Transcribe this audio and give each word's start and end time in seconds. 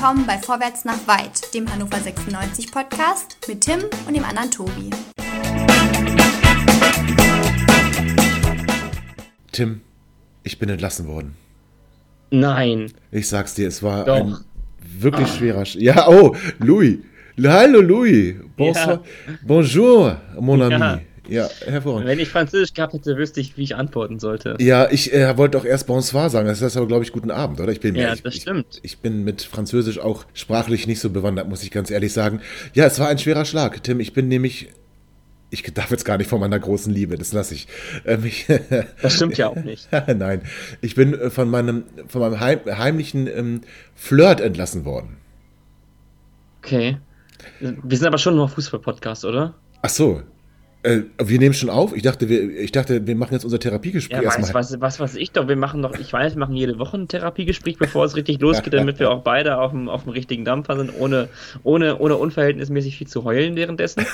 willkommen 0.00 0.26
bei 0.26 0.38
Vorwärts 0.38 0.86
nach 0.86 1.06
Weit, 1.06 1.52
dem 1.52 1.70
Hannover 1.70 1.98
96 1.98 2.72
Podcast 2.72 3.36
mit 3.46 3.60
Tim 3.60 3.80
und 4.06 4.16
dem 4.16 4.24
anderen 4.24 4.50
Tobi. 4.50 4.88
Tim, 9.52 9.82
ich 10.42 10.58
bin 10.58 10.70
entlassen 10.70 11.06
worden. 11.06 11.34
Nein. 12.30 12.90
Ich 13.10 13.28
sag's 13.28 13.52
dir, 13.52 13.68
es 13.68 13.82
war 13.82 14.06
Doch. 14.06 14.14
ein 14.14 14.38
wirklich 14.80 15.28
schwerer. 15.28 15.66
Sch 15.66 15.74
ja, 15.74 16.08
oh, 16.08 16.34
Louis. 16.60 17.00
Hallo, 17.38 17.82
Louis. 17.82 18.36
Bonsoir. 18.56 19.02
Bonjour, 19.42 20.16
mon 20.40 20.62
ami. 20.62 20.78
Ja. 20.78 21.00
Ja, 21.30 21.48
hervorragend. 21.64 22.08
Wenn 22.08 22.18
ich 22.18 22.28
Französisch 22.28 22.74
gehabt 22.74 22.92
hätte, 22.92 23.16
wüsste 23.16 23.40
ich, 23.40 23.56
wie 23.56 23.62
ich 23.62 23.76
antworten 23.76 24.18
sollte. 24.18 24.56
Ja, 24.58 24.90
ich 24.90 25.12
äh, 25.12 25.36
wollte 25.38 25.58
auch 25.58 25.64
erst 25.64 25.86
Bonsoir 25.86 26.28
sagen. 26.28 26.48
Das 26.48 26.60
heißt 26.60 26.76
aber, 26.76 26.88
glaube 26.88 27.04
ich, 27.04 27.12
guten 27.12 27.30
Abend, 27.30 27.60
oder? 27.60 27.70
Ich 27.70 27.78
bin, 27.78 27.94
Ja, 27.94 28.12
ich, 28.12 28.22
das 28.22 28.34
ich, 28.34 28.42
stimmt. 28.42 28.80
Ich 28.82 28.98
bin 28.98 29.22
mit 29.22 29.42
Französisch 29.42 30.00
auch 30.00 30.24
sprachlich 30.34 30.88
nicht 30.88 30.98
so 30.98 31.08
bewandert, 31.08 31.48
muss 31.48 31.62
ich 31.62 31.70
ganz 31.70 31.90
ehrlich 31.92 32.12
sagen. 32.12 32.40
Ja, 32.74 32.84
es 32.86 32.98
war 32.98 33.08
ein 33.08 33.18
schwerer 33.18 33.44
Schlag, 33.44 33.82
Tim. 33.84 34.00
Ich 34.00 34.12
bin 34.12 34.26
nämlich. 34.26 34.70
Ich 35.52 35.62
darf 35.74 35.90
jetzt 35.90 36.04
gar 36.04 36.16
nicht 36.18 36.28
von 36.30 36.38
meiner 36.38 36.58
großen 36.58 36.92
Liebe, 36.92 37.16
das 37.16 37.32
lasse 37.32 37.54
ich. 37.54 37.68
Ähm, 38.04 38.24
ich 38.24 38.46
Das 39.02 39.14
stimmt 39.14 39.38
ja 39.38 39.48
auch 39.48 39.56
nicht. 39.56 39.88
Nein, 40.06 40.42
ich 40.80 40.96
bin 40.96 41.14
äh, 41.14 41.30
von 41.30 41.48
meinem, 41.48 41.84
von 42.08 42.20
meinem 42.20 42.40
heim, 42.40 42.60
heimlichen 42.66 43.28
ähm, 43.28 43.60
Flirt 43.94 44.40
entlassen 44.40 44.84
worden. 44.84 45.16
Okay. 46.62 46.98
Wir 47.60 47.96
sind 47.96 48.06
aber 48.06 48.18
schon 48.18 48.36
noch 48.36 48.50
Fußball-Podcast, 48.50 49.24
oder? 49.24 49.54
Ach 49.82 49.88
so. 49.88 50.22
Äh, 50.82 51.00
wir 51.22 51.38
nehmen 51.38 51.54
schon 51.54 51.68
auf. 51.68 51.94
Ich 51.94 52.02
dachte, 52.02 52.28
wir, 52.28 52.58
ich 52.58 52.72
dachte, 52.72 53.06
wir 53.06 53.14
machen 53.14 53.34
jetzt 53.34 53.44
unser 53.44 53.58
Therapiegespräch 53.58 54.22
Ja, 54.22 54.26
weiß, 54.26 54.54
was, 54.54 54.80
was 54.80 54.98
weiß 55.00 55.16
ich 55.16 55.32
doch. 55.32 55.46
Wir 55.46 55.56
machen 55.56 55.82
doch, 55.82 55.98
ich 55.98 56.12
weiß, 56.12 56.34
wir 56.34 56.40
machen 56.40 56.56
jede 56.56 56.78
Woche 56.78 56.96
ein 56.96 57.08
Therapiegespräch, 57.08 57.76
bevor 57.78 58.06
es 58.06 58.16
richtig 58.16 58.40
losgeht, 58.40 58.72
damit 58.72 58.98
wir 58.98 59.10
auch 59.10 59.22
beide 59.22 59.58
auf 59.58 59.72
dem, 59.72 59.88
auf 59.88 60.04
dem 60.04 60.12
richtigen 60.12 60.44
Dampfer 60.44 60.76
sind, 60.76 60.92
ohne, 60.98 61.28
ohne, 61.64 61.98
ohne 61.98 62.16
unverhältnismäßig 62.16 62.96
viel 62.96 63.06
zu 63.06 63.24
heulen 63.24 63.56
währenddessen. 63.56 64.06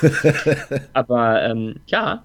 Aber 0.93 1.43
ähm, 1.43 1.77
ja, 1.87 2.25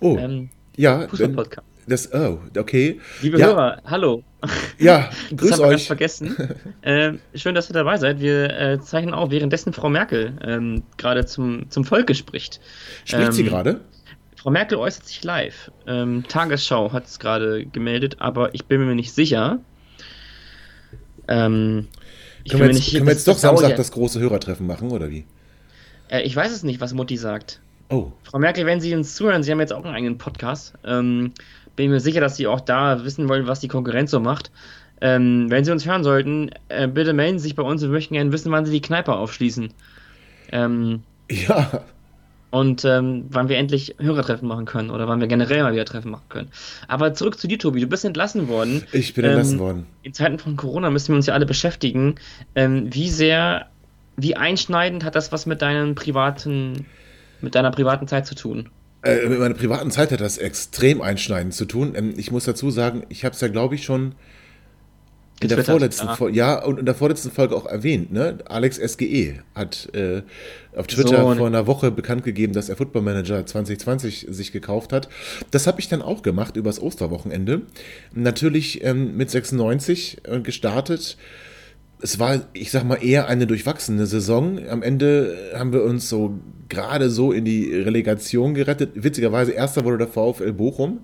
Oh, 0.00 0.16
ähm, 0.18 0.50
ja. 0.76 1.08
Fußball-Podcast. 1.08 1.66
Das, 1.88 2.12
oh, 2.12 2.38
okay. 2.56 3.00
Liebe 3.22 3.38
Ja. 3.38 3.46
Hörer, 3.46 3.82
hallo. 3.86 4.22
Ja, 4.78 5.10
Das 5.30 5.38
grüß 5.40 5.52
haben 5.52 5.58
wir 5.60 5.68
ganz 5.70 5.80
euch. 5.82 5.86
vergessen. 5.86 6.36
ähm, 6.82 7.18
schön, 7.34 7.54
dass 7.54 7.70
ihr 7.70 7.74
dabei 7.74 7.96
seid. 7.96 8.20
Wir 8.20 8.50
äh, 8.50 8.80
zeichnen 8.80 9.14
auch, 9.14 9.30
währenddessen 9.30 9.72
Frau 9.72 9.88
Merkel 9.88 10.36
ähm, 10.42 10.82
gerade 10.98 11.24
zum, 11.24 11.70
zum 11.70 11.84
Volke 11.84 12.14
spricht. 12.14 12.60
Spricht 13.04 13.32
sie 13.32 13.42
Ähm, 13.42 13.48
gerade? 13.48 13.80
Frau 14.36 14.50
Merkel 14.50 14.76
äußert 14.78 15.06
sich 15.06 15.24
live. 15.24 15.70
Ähm, 15.86 16.24
Tagesschau 16.28 16.92
hat 16.92 17.06
es 17.06 17.18
gerade 17.18 17.64
gemeldet, 17.66 18.16
aber 18.20 18.54
ich 18.54 18.66
bin 18.66 18.86
mir 18.86 18.94
nicht 18.94 19.12
sicher. 19.12 19.58
Ähm, 21.26 21.88
ich 22.44 22.52
Können 22.52 22.64
wir 22.64 22.70
jetzt, 22.72 22.90
können 22.92 23.06
wir 23.06 23.14
das- 23.14 23.14
jetzt 23.20 23.28
doch 23.28 23.32
das 23.34 23.40
Samstag 23.42 23.76
das 23.76 23.90
große 23.92 24.20
Hörertreffen 24.20 24.66
machen, 24.66 24.90
oder 24.90 25.10
wie? 25.10 25.24
Äh, 26.08 26.22
ich 26.22 26.36
weiß 26.36 26.52
es 26.52 26.62
nicht, 26.62 26.80
was 26.80 26.92
Mutti 26.94 27.16
sagt. 27.16 27.60
Oh, 27.90 28.12
Frau 28.22 28.38
Merkel, 28.38 28.66
wenn 28.66 28.80
Sie 28.82 28.94
uns 28.94 29.14
zuhören, 29.14 29.42
Sie 29.42 29.50
haben 29.50 29.60
jetzt 29.60 29.72
auch 29.72 29.82
einen 29.84 29.94
eigenen 29.94 30.18
Podcast. 30.18 30.74
Ähm, 30.84 31.32
bin 31.78 31.90
mir 31.90 32.00
sicher, 32.00 32.20
dass 32.20 32.36
Sie 32.36 32.46
auch 32.48 32.60
da 32.60 33.04
wissen 33.04 33.28
wollen, 33.28 33.46
was 33.46 33.60
die 33.60 33.68
Konkurrenz 33.68 34.10
so 34.10 34.18
macht. 34.20 34.50
Ähm, 35.00 35.46
wenn 35.48 35.64
Sie 35.64 35.70
uns 35.70 35.86
hören 35.86 36.02
sollten, 36.02 36.50
äh, 36.68 36.88
bitte 36.88 37.12
melden 37.12 37.38
Sie 37.38 37.44
sich 37.44 37.54
bei 37.54 37.62
uns. 37.62 37.80
Wir 37.80 37.88
möchten 37.88 38.14
gerne 38.14 38.32
wissen, 38.32 38.50
wann 38.50 38.66
Sie 38.66 38.72
die 38.72 38.80
Kneipe 38.82 39.14
aufschließen. 39.14 39.72
Ähm, 40.50 41.02
ja. 41.30 41.84
und 42.50 42.84
ähm, 42.84 43.26
wann 43.28 43.48
wir 43.48 43.58
endlich 43.58 43.94
Hörertreffen 43.98 44.48
machen 44.48 44.64
können 44.64 44.90
oder 44.90 45.06
wann 45.06 45.20
wir 45.20 45.28
generell 45.28 45.62
mal 45.62 45.72
wieder 45.72 45.84
Treffen 45.84 46.10
machen 46.10 46.28
können. 46.28 46.48
Aber 46.88 47.14
zurück 47.14 47.38
zu 47.38 47.46
dir, 47.46 47.58
Tobi. 47.60 47.80
Du 47.80 47.86
bist 47.86 48.04
entlassen 48.04 48.48
worden. 48.48 48.82
Ich 48.90 49.14
bin 49.14 49.24
Ähm, 49.24 49.30
entlassen 49.30 49.58
worden. 49.60 49.86
In 50.02 50.14
Zeiten 50.14 50.40
von 50.40 50.56
Corona 50.56 50.90
müssen 50.90 51.08
wir 51.10 51.16
uns 51.16 51.26
ja 51.26 51.34
alle 51.34 51.46
beschäftigen. 51.46 52.16
Ähm, 52.56 52.92
wie 52.92 53.08
sehr, 53.08 53.66
wie 54.16 54.34
einschneidend 54.34 55.04
hat 55.04 55.14
das 55.14 55.30
was 55.30 55.46
mit 55.46 55.62
deinen 55.62 55.94
privaten, 55.94 56.86
mit 57.40 57.54
deiner 57.54 57.70
privaten 57.70 58.08
Zeit 58.08 58.26
zu 58.26 58.34
tun? 58.34 58.68
Äh, 59.02 59.28
mit 59.28 59.38
meiner 59.38 59.54
privaten 59.54 59.90
Zeit 59.90 60.10
hat 60.10 60.20
das 60.20 60.38
extrem 60.38 61.00
einschneidend 61.00 61.54
zu 61.54 61.64
tun. 61.64 61.94
Ähm, 61.94 62.14
ich 62.16 62.30
muss 62.30 62.44
dazu 62.44 62.70
sagen, 62.70 63.04
ich 63.08 63.24
habe 63.24 63.34
es 63.34 63.40
ja, 63.40 63.48
glaube 63.48 63.76
ich, 63.76 63.84
schon 63.84 64.14
in 65.40 65.48
der 65.48 65.62
vorletzten. 65.62 66.08
Folge, 66.08 66.36
ja, 66.36 66.62
und 66.64 66.80
in 66.80 66.84
der 66.84 66.96
vorletzten 66.96 67.30
Folge 67.30 67.54
auch 67.54 67.66
erwähnt, 67.66 68.12
ne? 68.12 68.38
Alex 68.46 68.76
SGE 68.76 69.40
hat 69.54 69.88
äh, 69.94 70.22
auf 70.74 70.88
Twitter 70.88 71.20
So, 71.20 71.30
ne. 71.30 71.36
vor 71.36 71.46
einer 71.46 71.66
Woche 71.68 71.92
bekannt 71.92 72.24
gegeben, 72.24 72.52
dass 72.52 72.68
er 72.68 72.76
Football 72.76 73.02
Manager 73.02 73.46
2020 73.46 74.26
sich 74.30 74.50
gekauft 74.50 74.92
hat. 74.92 75.08
Das 75.52 75.68
habe 75.68 75.78
ich 75.78 75.88
dann 75.88 76.02
auch 76.02 76.22
gemacht 76.22 76.56
übers 76.56 76.82
Osterwochenende. 76.82 77.62
Natürlich 78.14 78.82
ähm, 78.82 79.16
mit 79.16 79.30
96 79.30 80.22
äh, 80.24 80.40
gestartet. 80.40 81.16
Es 82.00 82.18
war, 82.18 82.42
ich 82.52 82.70
sag 82.70 82.84
mal, 82.84 83.02
eher 83.02 83.26
eine 83.26 83.46
durchwachsene 83.46 84.06
Saison. 84.06 84.60
Am 84.68 84.82
Ende 84.82 85.36
haben 85.54 85.72
wir 85.72 85.82
uns 85.82 86.08
so 86.08 86.38
gerade 86.68 87.10
so 87.10 87.32
in 87.32 87.44
die 87.44 87.74
Relegation 87.74 88.54
gerettet. 88.54 88.90
Witzigerweise, 88.94 89.52
erster 89.52 89.84
wurde 89.84 89.98
der 89.98 90.08
VfL 90.08 90.52
Bochum, 90.52 91.00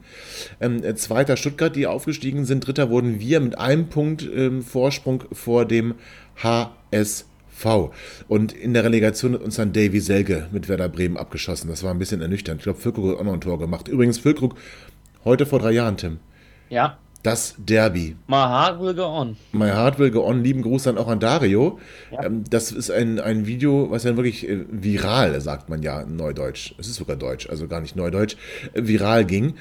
ähm, 0.61 0.85
äh, 0.85 0.95
zweiter 0.95 1.37
Stuttgart, 1.37 1.75
die 1.75 1.87
aufgestiegen 1.87 2.45
sind, 2.45 2.67
dritter 2.67 2.91
wurden 2.91 3.19
wir 3.21 3.41
mit 3.41 3.59
einem 3.59 3.89
Punkt 3.89 4.29
ähm, 4.35 4.63
Vorsprung 4.63 5.25
vor 5.33 5.65
dem 5.65 5.95
HSV. 6.43 7.25
Und 8.29 8.53
in 8.53 8.75
der 8.75 8.85
Relegation 8.85 9.35
hat 9.35 9.43
uns 9.43 9.57
dann 9.57 9.73
Davy 9.73 10.01
Selge 10.01 10.49
mit 10.53 10.69
Werder 10.69 10.89
Bremen 10.89 11.17
abgeschossen. 11.17 11.69
Das 11.69 11.83
war 11.83 11.93
ein 11.93 11.99
bisschen 11.99 12.21
ernüchternd. 12.21 12.61
Ich 12.61 12.65
glaube, 12.65 12.81
Füllkrug 12.81 13.13
hat 13.13 13.21
auch 13.21 13.25
noch 13.25 13.33
ein 13.33 13.41
Tor 13.41 13.59
gemacht. 13.59 13.89
Übrigens, 13.89 14.19
Füllkrug, 14.19 14.57
heute 15.25 15.47
vor 15.47 15.61
drei 15.61 15.73
Jahren, 15.73 15.97
Tim, 15.97 16.19
Ja. 16.69 16.99
Das 17.25 17.55
Derby. 17.59 18.15
My 18.29 18.37
heart 18.37 18.81
will 18.81 18.95
go 18.95 19.07
on. 19.07 19.37
My 19.53 19.71
Heart 19.71 19.99
Will 19.99 20.11
Go 20.13 20.25
On, 20.25 20.45
lieben 20.45 20.63
Gruß 20.63 20.85
dann 20.85 20.99
auch 20.99 21.09
an 21.09 21.19
Dario. 21.21 21.79
Ja. 22.13 22.25
Ähm, 22.27 22.45
das 22.49 22.71
ist 22.71 22.91
ein, 22.91 23.19
ein 23.19 23.47
Video, 23.47 23.91
was 23.91 24.05
ja 24.05 24.15
wirklich 24.17 24.49
äh, 24.49 24.65
viral, 24.71 25.41
sagt 25.41 25.69
man 25.69 25.83
ja 25.83 26.03
in 26.03 26.17
Neudeutsch. 26.17 26.75
Es 26.79 26.87
ist 26.87 26.97
sogar 26.97 27.17
Deutsch, 27.17 27.49
also 27.49 27.67
gar 27.67 27.81
nicht 27.81 27.97
Neudeutsch, 27.97 28.37
äh, 28.75 28.87
viral 28.87 29.25
ging. 29.25 29.55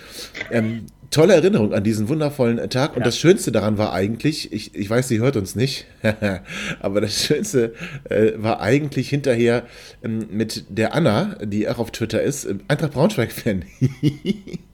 Ähm, 0.52 0.88
tolle 1.10 1.36
Erinnerung 1.36 1.74
an 1.74 1.84
diesen 1.86 2.10
wundervollen 2.10 2.70
Tag. 2.70 2.92
Und 2.96 3.00
Ja. 3.00 3.06
das 3.06 3.18
Schönste 3.18 3.52
daran 3.54 3.78
war 3.78 3.94
eigentlich, 3.94 4.52
ich, 4.52 4.76
ich 4.76 4.90
weiß, 4.90 5.08
sie 5.08 5.20
hört 5.20 5.38
uns 5.38 5.56
nicht, 5.56 5.86
aber 6.82 7.00
das 7.02 7.24
Schönste 7.24 7.74
äh, 8.10 8.34
war 8.36 8.60
eigentlich 8.60 9.08
hinterher 9.10 9.64
ähm, 10.04 10.28
mit 10.32 10.66
der 10.70 10.94
Anna, 10.94 11.38
die 11.44 11.70
auch 11.70 11.80
auf 11.80 11.92
Twitter 11.92 12.22
ist, 12.22 12.44
äh, 12.46 12.56
Eintracht 12.68 12.92
Braunschweig-Fan. 12.92 13.64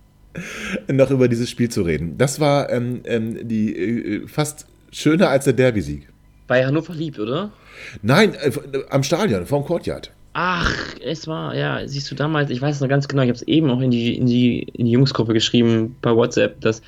noch 0.88 1.12
über 1.12 1.28
dieses 1.28 1.50
Spiel 1.50 1.70
zu 1.70 1.82
reden. 1.82 2.18
Das 2.18 2.40
war 2.40 2.70
ähm, 2.70 3.02
ähm, 3.06 3.48
die 3.48 3.76
äh, 3.76 4.28
fast 4.28 4.68
schöner 4.92 5.30
als 5.30 5.46
der 5.46 5.54
Derby-Sieg. 5.54 6.08
Bei 6.48 6.66
Hannover 6.66 6.94
liebt, 6.94 7.20
oder? 7.20 7.52
Nein, 8.02 8.34
äh, 8.34 8.52
am 8.90 9.04
Stadion, 9.04 9.46
vorm 9.46 9.66
Courtyard. 9.66 10.12
Ach, 10.34 10.96
es 11.04 11.28
war, 11.28 11.56
ja, 11.56 11.88
siehst 11.88 12.10
du 12.12 12.16
damals, 12.16 12.50
ich 12.50 12.62
weiß 12.62 12.76
es 12.76 12.82
noch 12.82 12.88
ganz 12.88 13.08
genau, 13.08 13.24
ich 13.24 13.30
habe 13.30 13.36
es 13.36 13.42
eben 13.44 13.70
auch 13.72 13.82
in 13.82 13.92
die, 13.92 14.16
in, 14.16 14.28
die, 14.28 14.60
in 14.62 14.86
die 14.86 14.92
Jungsgruppe 14.92 15.34
geschrieben 15.34 15.96
bei 16.02 16.16
WhatsApp, 16.16 16.62
dass 16.62 16.82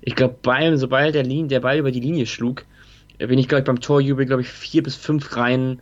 ich 0.00 0.14
glaube, 0.14 0.36
sobald 0.76 1.14
der, 1.14 1.22
Lin, 1.22 1.48
der 1.48 1.60
Ball 1.60 1.78
über 1.78 1.90
die 1.90 2.00
Linie 2.00 2.26
schlug, 2.26 2.64
äh, 3.18 3.26
bin 3.26 3.38
ich, 3.38 3.48
glaube 3.48 3.60
ich, 3.60 3.66
beim 3.66 3.80
Torjubel, 3.80 4.26
glaube 4.26 4.42
ich, 4.42 4.48
vier 4.48 4.82
bis 4.82 4.96
fünf 4.96 5.36
Reihen 5.36 5.80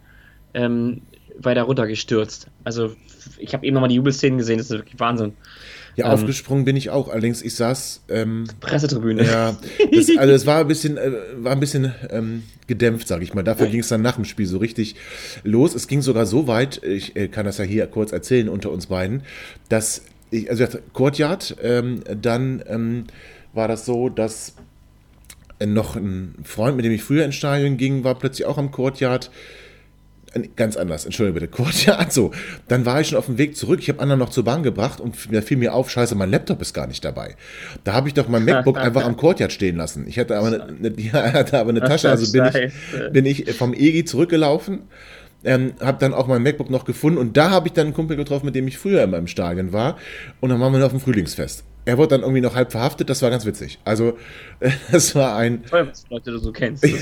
ähm, 0.55 1.03
weiter 1.39 1.63
runtergestürzt. 1.63 2.49
Also, 2.65 2.95
ich 3.39 3.55
habe 3.55 3.65
eben 3.65 3.75
nochmal 3.75 3.89
die 3.89 3.97
Jubelszenen 3.97 4.39
gesehen, 4.39 4.59
das 4.59 4.71
ist 4.71 4.77
wirklich 4.77 4.99
Wahnsinn. 5.01 5.35
Ja, 5.97 6.06
Ähm. 6.06 6.12
aufgesprungen 6.12 6.65
bin 6.65 6.77
ich 6.77 6.91
auch. 6.91 7.09
Allerdings, 7.09 7.43
ich 7.43 7.55
saß, 7.55 8.03
ähm, 8.09 8.44
Pressetribüne. 8.60 9.25
ja, 9.25 9.56
das, 9.93 10.10
also 10.19 10.32
es 10.32 10.47
war 10.47 10.60
ein 10.60 10.69
bisschen, 10.69 10.97
äh, 10.97 11.12
war 11.37 11.53
ein 11.53 11.60
bisschen 11.60 11.93
ähm, 12.10 12.43
gedämpft, 12.66 13.09
sage 13.09 13.25
ich 13.25 13.34
mal. 13.34 13.43
Dafür 13.43 13.66
ging 13.66 13.81
es 13.81 13.88
dann 13.88 14.03
nach 14.03 14.16
dem 14.16 14.25
Spiel 14.25 14.47
so 14.47 14.59
richtig 14.59 14.97
los. 15.43 15.75
Es 15.75 15.87
ging 15.88 16.03
sogar 16.03 16.27
so 16.27 16.47
weit, 16.47 16.82
ich 16.82 17.14
äh, 17.17 17.29
kann 17.29 17.46
das 17.46 17.58
ja 17.58 17.64
hier 17.64 17.87
kurz 17.87 18.12
erzählen 18.12 18.49
unter 18.49 18.70
uns 18.70 18.87
beiden, 18.87 19.23
dass 19.69 20.02
ich, 20.31 20.50
also 20.50 20.67
Courtyard, 20.93 21.56
ähm, 21.62 22.02
dann 22.20 22.62
ähm, 22.67 23.05
war 23.52 23.69
das 23.69 23.87
so, 23.87 24.08
dass 24.08 24.55
äh, 25.58 25.67
noch 25.67 25.97
ein 25.97 26.35
Freund, 26.43 26.76
mit 26.76 26.85
dem 26.85 26.93
ich 26.93 27.02
früher 27.02 27.25
ins 27.25 27.37
Stadion 27.37 27.76
ging, 27.76 28.05
war 28.05 28.17
plötzlich 28.17 28.47
auch 28.47 28.58
am 28.58 28.70
Courtyard. 28.70 29.31
Äh, 30.35 30.49
Ganz 30.57 30.77
anders, 30.77 31.05
entschuldige 31.05 31.41
bitte. 31.41 31.49
Courtyard, 31.57 32.13
so. 32.13 32.33
Dann 32.69 32.87
war 32.87 33.01
ich 33.01 33.09
schon 33.09 33.19
auf 33.19 33.27
dem 33.27 33.39
Weg 33.39 33.57
zurück. 33.57 33.81
Ich 33.81 33.89
habe 33.89 34.01
Anna 34.01 34.17
noch 34.17 34.31
zur 34.31 34.45
Bahn 34.45 34.63
gebracht 34.63 35.01
und 35.01 35.17
da 35.33 35.41
fiel 35.41 35.57
mir 35.57 35.75
auf, 35.75 35.91
scheiße, 35.91 36.15
mein 36.15 36.31
Laptop 36.31 36.61
ist 36.61 36.75
gar 36.75 36.87
nicht 36.87 37.05
dabei. 37.05 37.37
Da 37.85 37.95
habe 37.95 38.09
ich 38.09 38.15
doch 38.15 38.29
mein 38.29 38.45
MacBook 38.45 38.79
einfach 38.79 39.05
am 39.05 39.17
Courtyard 39.17 39.53
stehen 39.53 39.77
lassen. 39.77 40.07
Ich 40.09 40.19
hatte 40.19 40.37
aber 40.37 40.49
eine, 40.49 40.63
eine, 40.65 40.93
ja, 41.01 41.33
hatte 41.33 41.59
aber 41.59 41.71
eine 41.71 41.81
Tasche, 41.81 42.11
also 42.11 42.31
bin 42.33 42.45
ich, 42.45 43.13
bin 43.13 43.27
ich 43.27 43.55
vom 43.55 43.75
EGI 43.75 44.05
zurückgelaufen. 44.05 44.83
Ähm, 45.47 45.75
habe 45.81 45.99
dann 46.01 46.15
auch 46.15 46.27
mein 46.27 46.43
MacBook 46.43 46.71
noch 46.71 46.87
gefunden 46.87 47.19
und 47.19 47.37
da 47.37 47.51
habe 47.51 47.69
ich 47.69 47.75
dann 47.75 47.89
einen 47.89 47.95
Kumpel 47.95 48.17
getroffen, 48.17 48.47
mit 48.47 48.55
dem 48.55 48.67
ich 48.67 48.79
früher 48.79 49.03
immer 49.03 49.19
im 49.19 49.27
Stadion 49.27 49.75
war 49.75 49.99
und 50.41 50.49
dann 50.49 50.59
waren 50.59 50.73
wir 50.73 50.79
noch 50.79 50.87
auf 50.87 50.93
dem 50.93 51.01
Frühlingsfest. 51.01 51.65
Er 51.87 51.99
wurde 51.99 52.09
dann 52.09 52.23
irgendwie 52.23 52.41
noch 52.41 52.55
halb 52.55 52.73
verhaftet, 52.73 53.11
das 53.11 53.21
war 53.21 53.31
ganz 53.31 53.45
witzig. 53.45 53.79
Also, 53.85 54.17
das 54.93 55.15
war 55.15 55.37
ein, 55.37 55.65
Toll, 55.65 55.89
was 55.89 56.05
Leute 56.09 56.31
du 56.31 56.39
so 56.39 56.53
kennst. 56.53 56.85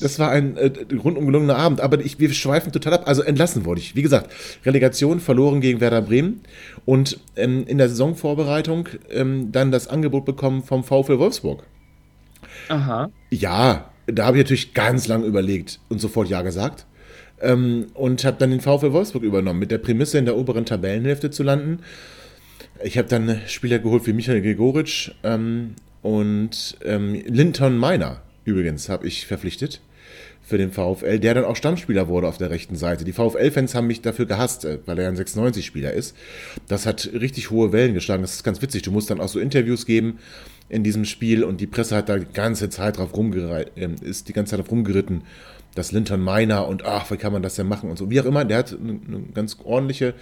Das 0.00 0.18
war 0.18 0.30
ein 0.30 0.56
äh, 0.56 0.70
rundum 1.02 1.26
gelungener 1.26 1.56
Abend, 1.56 1.80
aber 1.80 2.00
ich, 2.00 2.18
wir 2.18 2.32
schweifen 2.32 2.72
total 2.72 2.94
ab. 2.94 3.02
Also 3.06 3.22
entlassen 3.22 3.64
wurde 3.64 3.80
ich. 3.80 3.96
Wie 3.96 4.02
gesagt, 4.02 4.30
Relegation 4.64 5.20
verloren 5.20 5.60
gegen 5.60 5.80
Werder 5.80 6.02
Bremen 6.02 6.42
und 6.84 7.18
ähm, 7.36 7.64
in 7.66 7.78
der 7.78 7.88
Saisonvorbereitung 7.88 8.88
ähm, 9.10 9.52
dann 9.52 9.72
das 9.72 9.88
Angebot 9.88 10.24
bekommen 10.24 10.62
vom 10.62 10.84
VfL 10.84 11.18
Wolfsburg. 11.18 11.64
Aha. 12.68 13.10
Ja, 13.30 13.90
da 14.06 14.26
habe 14.26 14.38
ich 14.38 14.44
natürlich 14.44 14.74
ganz 14.74 15.08
lang 15.08 15.24
überlegt 15.24 15.80
und 15.88 16.00
sofort 16.00 16.28
Ja 16.28 16.42
gesagt. 16.42 16.86
Ähm, 17.40 17.86
und 17.94 18.24
habe 18.24 18.36
dann 18.38 18.50
den 18.50 18.60
VfL 18.60 18.92
Wolfsburg 18.92 19.22
übernommen, 19.22 19.58
mit 19.58 19.70
der 19.70 19.78
Prämisse 19.78 20.18
in 20.18 20.26
der 20.26 20.36
oberen 20.36 20.66
Tabellenhälfte 20.66 21.30
zu 21.30 21.42
landen. 21.42 21.80
Ich 22.82 22.96
habe 22.96 23.08
dann 23.08 23.40
Spieler 23.46 23.78
geholt 23.78 24.06
wie 24.06 24.12
Michael 24.12 24.40
Gregoritsch 24.40 25.10
ähm, 25.22 25.74
und 26.02 26.78
ähm, 26.84 27.14
Linton 27.26 27.76
Meiner 27.76 28.22
übrigens 28.44 28.88
habe 28.88 29.06
ich 29.06 29.26
verpflichtet 29.26 29.80
für 30.42 30.58
den 30.58 30.72
VfL, 30.72 31.18
der 31.18 31.34
dann 31.34 31.44
auch 31.44 31.56
Stammspieler 31.56 32.08
wurde 32.08 32.26
auf 32.26 32.38
der 32.38 32.50
rechten 32.50 32.74
Seite. 32.74 33.04
Die 33.04 33.12
VfL-Fans 33.12 33.74
haben 33.74 33.86
mich 33.86 34.00
dafür 34.00 34.26
gehasst, 34.26 34.64
äh, 34.64 34.78
weil 34.86 34.98
er 34.98 35.08
ein 35.08 35.16
96-Spieler 35.16 35.92
ist. 35.92 36.16
Das 36.68 36.86
hat 36.86 37.10
richtig 37.12 37.50
hohe 37.50 37.72
Wellen 37.72 37.94
geschlagen. 37.94 38.22
Das 38.22 38.34
ist 38.34 38.44
ganz 38.44 38.62
witzig. 38.62 38.82
Du 38.82 38.90
musst 38.90 39.10
dann 39.10 39.20
auch 39.20 39.28
so 39.28 39.38
Interviews 39.38 39.86
geben 39.86 40.18
in 40.68 40.82
diesem 40.82 41.04
Spiel 41.04 41.44
und 41.44 41.60
die 41.60 41.66
Presse 41.66 41.96
hat 41.96 42.08
da 42.08 42.18
die 42.18 42.32
ganze 42.32 42.70
Zeit 42.70 42.98
drauf 42.98 43.14
rumgeritten, 43.14 44.02
äh, 44.02 44.08
ist 44.08 44.28
die 44.28 44.32
ganze 44.32 44.52
Zeit 44.52 44.60
drauf 44.60 44.70
rumgeritten, 44.70 45.22
dass 45.74 45.92
Linton 45.92 46.20
Meiner 46.20 46.66
und 46.66 46.84
ach, 46.84 47.10
wie 47.10 47.16
kann 47.16 47.32
man 47.32 47.42
das 47.42 47.54
denn 47.54 47.68
machen 47.68 47.90
und 47.90 47.98
so. 47.98 48.10
Wie 48.10 48.20
auch 48.20 48.24
immer, 48.24 48.44
der 48.44 48.58
hat 48.58 48.72
eine, 48.72 49.00
eine 49.06 49.22
ganz 49.34 49.56
ordentliche 49.64 50.14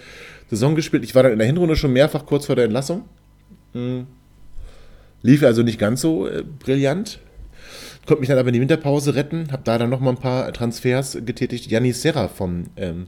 Saison 0.49 0.75
gespielt. 0.75 1.03
Ich 1.03 1.15
war 1.15 1.23
dann 1.23 1.31
in 1.31 1.39
der 1.39 1.47
Hinrunde 1.47 1.75
schon 1.75 1.93
mehrfach 1.93 2.25
kurz 2.25 2.45
vor 2.45 2.55
der 2.55 2.65
Entlassung. 2.65 3.05
Hm. 3.73 4.07
Lief 5.21 5.43
also 5.43 5.63
nicht 5.63 5.79
ganz 5.79 6.01
so 6.01 6.27
äh, 6.27 6.43
brillant. 6.43 7.19
Konnte 8.05 8.21
mich 8.21 8.29
dann 8.29 8.39
aber 8.39 8.47
in 8.47 8.53
die 8.53 8.61
Winterpause 8.61 9.15
retten, 9.15 9.51
habe 9.51 9.61
da 9.63 9.77
dann 9.77 9.89
nochmal 9.89 10.13
ein 10.13 10.19
paar 10.19 10.51
Transfers 10.53 11.17
getätigt. 11.25 11.69
Janis 11.69 12.01
Serra 12.01 12.27
vom 12.27 12.65
ähm, 12.75 13.07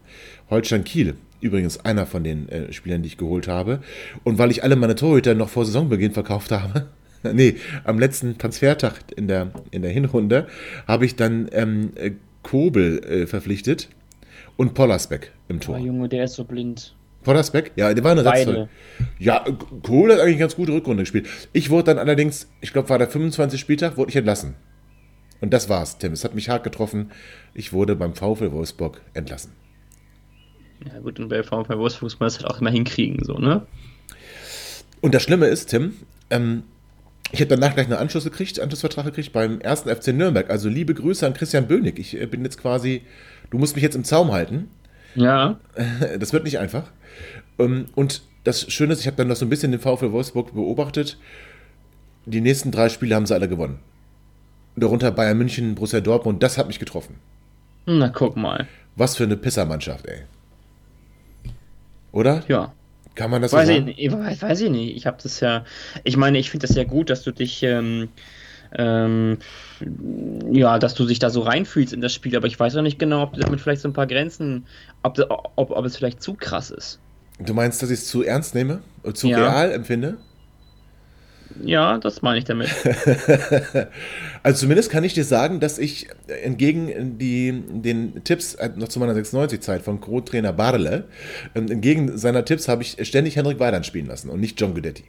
Holstein 0.49 0.83
Kiel, 0.83 1.15
übrigens 1.39 1.83
einer 1.85 2.05
von 2.05 2.23
den 2.23 2.49
äh, 2.49 2.71
Spielern, 2.71 3.01
die 3.01 3.07
ich 3.07 3.17
geholt 3.17 3.47
habe. 3.47 3.79
Und 4.23 4.37
weil 4.37 4.51
ich 4.51 4.63
alle 4.63 4.75
meine 4.75 4.95
Torhüter 4.95 5.33
noch 5.33 5.49
vor 5.49 5.65
Saisonbeginn 5.65 6.11
verkauft 6.11 6.51
habe, 6.51 6.87
nee, 7.23 7.55
am 7.83 7.97
letzten 7.97 8.37
Transfertag 8.37 8.99
in 9.15 9.27
der, 9.27 9.51
in 9.71 9.81
der 9.81 9.91
Hinrunde, 9.91 10.47
habe 10.87 11.05
ich 11.05 11.15
dann 11.15 11.49
ähm, 11.51 11.94
äh, 11.95 12.11
Kobel 12.43 13.03
äh, 13.03 13.27
verpflichtet 13.27 13.89
und 14.57 14.73
Pollersbeck 14.73 15.31
im 15.47 15.59
Tor. 15.59 15.75
Oh, 15.75 15.83
Junge, 15.83 16.09
der 16.09 16.25
ist 16.25 16.35
so 16.35 16.43
blind. 16.43 16.95
Pollersbeck? 17.23 17.71
Ja, 17.75 17.93
der 17.93 18.03
war 18.03 18.11
eine 18.11 18.23
Beide. 18.23 18.69
Ja, 19.19 19.45
Kohl 19.83 20.11
hat 20.11 20.19
eigentlich 20.19 20.33
eine 20.33 20.39
ganz 20.39 20.55
gute 20.55 20.71
Rückrunde 20.71 21.03
gespielt. 21.03 21.27
Ich 21.53 21.69
wurde 21.69 21.85
dann 21.85 21.99
allerdings, 21.99 22.49
ich 22.61 22.73
glaube, 22.73 22.89
war 22.89 22.97
der 22.97 23.09
25. 23.09 23.59
Spieltag, 23.59 23.97
wurde 23.97 24.09
ich 24.09 24.15
entlassen. 24.15 24.55
Und 25.39 25.51
das 25.51 25.69
war's, 25.69 25.97
Tim. 25.97 26.13
Es 26.13 26.23
hat 26.23 26.35
mich 26.35 26.49
hart 26.49 26.63
getroffen. 26.63 27.11
Ich 27.53 27.73
wurde 27.73 27.95
beim 27.95 28.13
VfL 28.13 28.51
Wolfsburg 28.51 29.01
entlassen. 29.13 29.51
Ja, 30.85 30.99
gut, 30.99 31.19
und 31.19 31.29
bei 31.29 31.44
VfL 31.44 31.77
Wolfsburg 31.77 32.03
muss 32.03 32.19
man 32.19 32.27
das 32.27 32.39
halt 32.39 32.47
auch 32.47 32.59
immer 32.59 32.71
hinkriegen, 32.71 33.23
so, 33.23 33.37
ne? 33.37 33.65
Und 34.99 35.13
das 35.13 35.23
Schlimme 35.23 35.47
ist, 35.47 35.67
Tim, 35.67 35.94
ähm, 36.29 36.63
ich 37.31 37.39
habe 37.39 37.48
danach 37.48 37.74
gleich 37.74 37.88
einen 37.88 37.95
Anschluss 37.95 38.24
gekriegt, 38.24 38.60
Anschlussvertrag 38.60 39.06
gekriegt 39.06 39.33
beim 39.33 39.62
ersten 39.62 39.89
FC 39.89 40.07
Nürnberg. 40.07 40.50
Also 40.50 40.69
liebe 40.69 40.94
Grüße 40.94 41.25
an 41.25 41.33
Christian 41.33 41.68
Bönig. 41.68 42.00
Ich 42.00 42.19
äh, 42.19 42.25
bin 42.25 42.44
jetzt 42.44 42.60
quasi, 42.60 43.01
du 43.50 43.57
musst 43.57 43.75
mich 43.75 43.83
jetzt 43.83 43.95
im 43.95 44.04
Zaum 44.04 44.31
halten. 44.31 44.69
Ja. 45.16 45.60
Das 46.19 46.33
wird 46.33 46.44
nicht 46.44 46.60
einfach. 46.60 46.92
Ähm, 47.60 47.86
und 47.95 48.22
das 48.44 48.72
Schöne 48.72 48.94
ist, 48.94 49.01
ich 49.01 49.07
habe 49.07 49.18
dann 49.18 49.28
noch 49.28 49.36
so 49.36 49.45
ein 49.45 49.50
bisschen 49.50 49.72
den 49.72 49.80
VfL 49.80 50.12
Wolfsburg 50.12 50.54
beobachtet. 50.54 51.18
Die 52.25 52.42
nächsten 52.42 52.72
drei 52.72 52.89
Spiele 52.89 53.16
haben 53.16 53.25
sie 53.25 53.33
alle 53.33 53.50
gewonnen 53.50 53.80
darunter 54.75 55.12
Bayern 55.12 55.38
München, 55.38 55.75
Borussia 55.75 56.01
Dortmund, 56.01 56.42
das 56.44 56.57
hat 56.57 56.68
mich 56.68 56.80
getroffen. 56.80 57.16
Na, 57.86 58.10
guck 58.10 58.38
mal. 58.38 58.68
Was 58.95 59.16
für 59.16 59.24
eine 59.24 59.38
Pissermannschaft, 59.38 60.06
ey. 60.07 60.22
Oder? 62.12 62.44
Ja. 62.48 62.74
Kann 63.15 63.29
man 63.29 63.41
das 63.41 63.51
weiß 63.53 63.67
so 63.67 63.73
sagen? 63.73 63.93
Ich, 63.95 64.11
weiß, 64.11 64.41
weiß 64.41 64.61
ich 64.61 64.69
nicht. 64.69 64.95
Ich 64.95 65.05
habe 65.05 65.17
das 65.21 65.39
ja. 65.39 65.65
Ich 66.03 66.17
meine, 66.17 66.37
ich 66.39 66.49
finde 66.49 66.67
das 66.67 66.75
ja 66.75 66.83
gut, 66.83 67.09
dass 67.09 67.23
du 67.23 67.31
dich. 67.31 67.63
Ähm, 67.63 68.09
ähm, 68.73 69.37
ja, 70.49 70.79
dass 70.79 70.93
du 70.93 71.05
dich 71.05 71.19
da 71.19 71.29
so 71.29 71.41
reinfühlst 71.41 71.91
in 71.91 71.99
das 71.99 72.13
Spiel, 72.13 72.37
aber 72.37 72.47
ich 72.47 72.57
weiß 72.57 72.77
auch 72.77 72.81
nicht 72.81 72.99
genau, 72.99 73.23
ob 73.23 73.33
damit 73.33 73.59
vielleicht 73.59 73.81
so 73.81 73.89
ein 73.89 73.93
paar 73.93 74.07
Grenzen, 74.07 74.65
ob, 75.03 75.19
ob, 75.55 75.71
ob 75.71 75.85
es 75.85 75.97
vielleicht 75.97 76.23
zu 76.23 76.35
krass 76.35 76.71
ist. 76.71 76.99
Du 77.39 77.53
meinst, 77.53 77.81
dass 77.81 77.89
ich 77.89 77.99
es 77.99 78.07
zu 78.07 78.23
ernst 78.23 78.55
nehme? 78.55 78.81
Zu 79.13 79.27
ja. 79.27 79.39
real 79.39 79.71
empfinde? 79.71 80.17
Ja, 81.63 81.97
das 81.97 82.21
meine 82.21 82.39
ich 82.39 82.45
damit. 82.45 82.69
also 84.43 84.59
zumindest 84.59 84.91
kann 84.91 85.03
ich 85.03 85.13
dir 85.13 85.23
sagen, 85.23 85.59
dass 85.59 85.77
ich 85.77 86.07
entgegen 86.43 87.17
die, 87.17 87.63
den 87.67 88.23
Tipps 88.23 88.55
äh, 88.55 88.69
noch 88.75 88.87
zu 88.87 88.99
meiner 88.99 89.13
96-Zeit 89.13 89.81
von 89.81 90.01
Co-Trainer 90.01 90.53
Barle, 90.53 91.05
ähm, 91.55 91.69
entgegen 91.69 92.17
seiner 92.17 92.45
Tipps 92.45 92.67
habe 92.67 92.83
ich 92.83 92.97
ständig 93.07 93.35
Henrik 93.35 93.59
Weidand 93.59 93.85
spielen 93.85 94.07
lassen 94.07 94.29
und 94.29 94.39
nicht 94.39 94.59
John 94.59 94.73
Guidetti. 94.73 95.03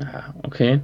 Ah, 0.00 0.34
okay. 0.42 0.80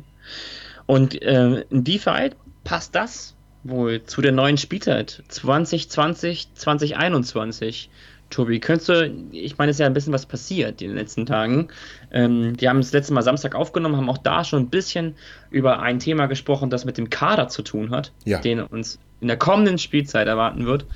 Und 0.87 1.21
äh, 1.23 1.65
inwieweit 1.71 2.37
passt 2.65 2.95
das 2.95 3.35
wohl 3.65 4.03
zu 4.05 4.23
der 4.23 4.33
neuen 4.33 4.59
Spielzeit 4.59 5.23
2020, 5.29 6.49
2021? 6.55 7.91
Tobi, 8.33 8.59
könntest 8.59 8.89
du, 8.89 9.15
ich 9.31 9.59
meine, 9.59 9.71
es 9.71 9.77
ist 9.77 9.81
ja 9.81 9.87
ein 9.87 9.93
bisschen 9.93 10.13
was 10.13 10.27
passiert 10.27 10.83
in 10.83 10.89
den 10.89 10.97
letzten 10.97 11.27
Tagen. 11.27 11.69
Ähm, 12.11 12.55
wir 12.59 12.69
haben 12.69 12.79
das 12.79 12.93
letzte 12.93 13.13
Mal 13.13 13.23
Samstag 13.23 13.55
aufgenommen, 13.55 13.97
haben 13.97 14.09
auch 14.09 14.19
da 14.19 14.43
schon 14.43 14.63
ein 14.63 14.71
bisschen 14.71 15.15
über 15.51 15.81
ein 15.81 15.99
Thema 15.99 16.27
gesprochen, 16.27 16.71
das 16.71 16.85
mit 16.85 16.99
dem 16.99 17.11
Kader 17.11 17.49
zu 17.49 17.63
tun 17.63 17.91
hat, 17.91 18.13
ja. 18.25 18.41
den 18.41 18.61
uns 18.61 18.99
in 19.21 19.29
der 19.29 19.37
kommenden 19.37 19.79
Spielzeit 19.79 20.27
erwarten 20.27 20.67
wird. 20.67 20.87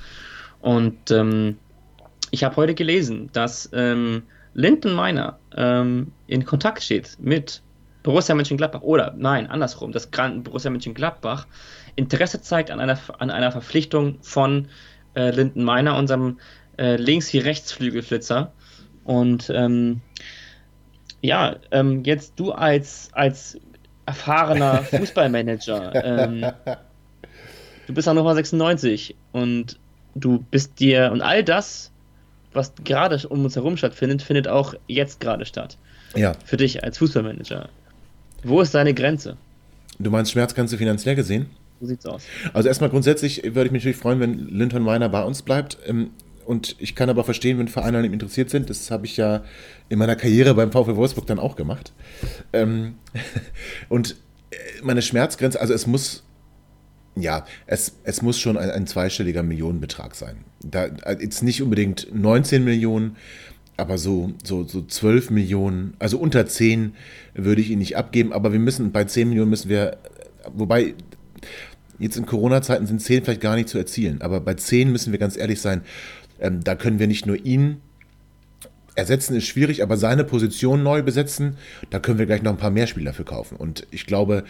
Und 0.59 1.11
ähm, 1.11 1.57
ich 2.31 2.43
habe 2.43 2.55
heute 2.57 2.73
gelesen, 2.73 3.29
dass 3.31 3.69
ähm, 3.71 4.23
Linden 4.53 4.93
Meiner 4.93 5.37
ähm, 5.55 6.11
in 6.25 6.43
Kontakt 6.43 6.83
steht 6.83 7.17
mit 7.19 7.61
Borussia 8.03 8.33
Mönchengladbach 8.35 8.81
oder 8.81 9.13
nein, 9.17 9.47
andersrum, 9.47 9.91
dass 9.91 10.07
Borussia 10.07 10.71
Mönchengladbach 10.71 11.45
Interesse 11.95 12.41
zeigt 12.41 12.71
an 12.71 12.79
einer, 12.79 12.97
an 13.19 13.29
einer 13.29 13.51
Verpflichtung 13.51 14.17
von 14.21 14.67
äh, 15.15 15.31
Linden 15.31 15.63
Meiner, 15.63 15.97
unserem 15.97 16.39
äh, 16.77 16.95
links- 16.95 17.33
wie 17.33 17.39
Rechtsflügelflitzer. 17.39 18.51
Und 19.03 19.51
ähm, 19.53 20.01
ja, 21.21 21.55
ähm, 21.71 22.03
jetzt 22.03 22.33
du 22.37 22.51
als, 22.51 23.09
als 23.13 23.57
erfahrener 24.05 24.83
Fußballmanager, 24.83 26.05
ähm, 26.05 26.51
du 27.87 27.93
bist 27.93 28.07
auch 28.07 28.13
nochmal 28.13 28.35
96 28.35 29.15
und 29.31 29.79
du 30.15 30.43
bist 30.51 30.79
dir 30.79 31.11
und 31.11 31.21
all 31.21 31.43
das, 31.43 31.91
was 32.53 32.73
gerade 32.83 33.27
um 33.27 33.43
uns 33.43 33.55
herum 33.55 33.77
stattfindet, 33.77 34.21
findet 34.21 34.47
auch 34.47 34.73
jetzt 34.87 35.19
gerade 35.19 35.45
statt. 35.45 35.77
Ja. 36.15 36.33
Für 36.45 36.57
dich 36.57 36.83
als 36.83 36.97
Fußballmanager. 36.97 37.69
Wo 38.43 38.61
ist 38.61 38.73
deine 38.73 38.93
Grenze? 38.93 39.37
Du 39.99 40.09
meinst 40.09 40.31
Schmerzgrenze 40.31 40.77
finanziell 40.77 41.15
gesehen? 41.15 41.47
So 41.79 41.87
sieht's 41.87 42.05
aus. 42.05 42.23
Also 42.53 42.67
erstmal 42.67 42.89
grundsätzlich 42.89 43.43
würde 43.43 43.65
ich 43.65 43.71
mich 43.71 43.83
natürlich 43.83 43.97
freuen, 43.97 44.19
wenn 44.19 44.47
Linton 44.47 44.85
Weiner 44.85 45.09
bei 45.09 45.23
uns 45.23 45.41
bleibt. 45.41 45.77
Und 46.47 46.77
ich 46.79 46.95
kann 46.95 47.09
aber 47.09 47.25
verstehen, 47.25 47.59
wenn 47.59 47.67
Vereine 47.67 47.97
an 47.97 48.05
ihm 48.05 48.13
interessiert 48.13 48.49
sind. 48.49 48.69
Das 48.69 48.89
habe 48.89 49.05
ich 49.05 49.17
ja 49.17 49.43
in 49.89 49.99
meiner 49.99 50.15
Karriere 50.15 50.55
beim 50.55 50.71
VfL 50.71 50.95
Wolfsburg 50.95 51.27
dann 51.27 51.39
auch 51.39 51.57
gemacht. 51.57 51.91
Ähm, 52.53 52.95
und 53.89 54.15
äh, 54.51 54.55
meine 54.81 55.01
Schmerzgrenze, 55.01 55.59
also 55.59 55.73
es 55.73 55.87
muss, 55.87 56.23
ja, 57.17 57.45
es, 57.65 57.97
es 58.05 58.21
muss 58.21 58.39
schon 58.39 58.55
ein, 58.55 58.69
ein 58.69 58.87
zweistelliger 58.87 59.43
Millionenbetrag 59.43 60.15
sein. 60.15 60.45
Da, 60.61 60.85
äh, 60.85 61.17
jetzt 61.21 61.43
nicht 61.43 61.61
unbedingt 61.61 62.07
19 62.13 62.63
Millionen, 62.63 63.17
aber 63.75 63.97
so, 63.97 64.31
so, 64.41 64.63
so 64.63 64.81
12 64.81 65.31
Millionen, 65.31 65.95
also 65.99 66.17
unter 66.17 66.47
10 66.47 66.95
würde 67.33 67.59
ich 67.59 67.71
ihn 67.71 67.79
nicht 67.79 67.97
abgeben, 67.97 68.31
aber 68.31 68.53
wir 68.53 68.59
müssen, 68.59 68.93
bei 68.93 69.03
10 69.03 69.27
Millionen 69.27 69.49
müssen 69.49 69.67
wir, 69.67 69.97
wobei, 70.53 70.93
jetzt 71.99 72.15
in 72.15 72.25
Corona-Zeiten 72.25 72.85
sind 72.85 73.01
10 73.01 73.25
vielleicht 73.25 73.41
gar 73.41 73.55
nicht 73.55 73.67
zu 73.67 73.77
erzielen, 73.77 74.21
aber 74.21 74.39
bei 74.39 74.53
10 74.53 74.91
müssen 74.91 75.11
wir 75.11 75.19
ganz 75.19 75.35
ehrlich 75.35 75.59
sein, 75.59 75.81
ähm, 76.39 76.63
da 76.63 76.75
können 76.75 76.99
wir 76.99 77.07
nicht 77.07 77.25
nur 77.25 77.43
ihn 77.45 77.77
ersetzen, 78.95 79.35
ist 79.35 79.45
schwierig, 79.45 79.83
aber 79.83 79.95
seine 79.95 80.23
Position 80.23 80.81
neu 80.81 81.03
besetzen, 81.03 81.57
da 81.91 81.99
können 81.99 82.17
wir 82.17 82.25
gleich 82.25 82.41
noch 82.41 82.51
ein 82.51 82.57
paar 82.57 82.71
mehr 82.71 82.87
Spieler 82.87 83.13
für 83.13 83.23
kaufen. 83.23 83.55
Und 83.55 83.85
ich 83.91 84.07
glaube, 84.07 84.43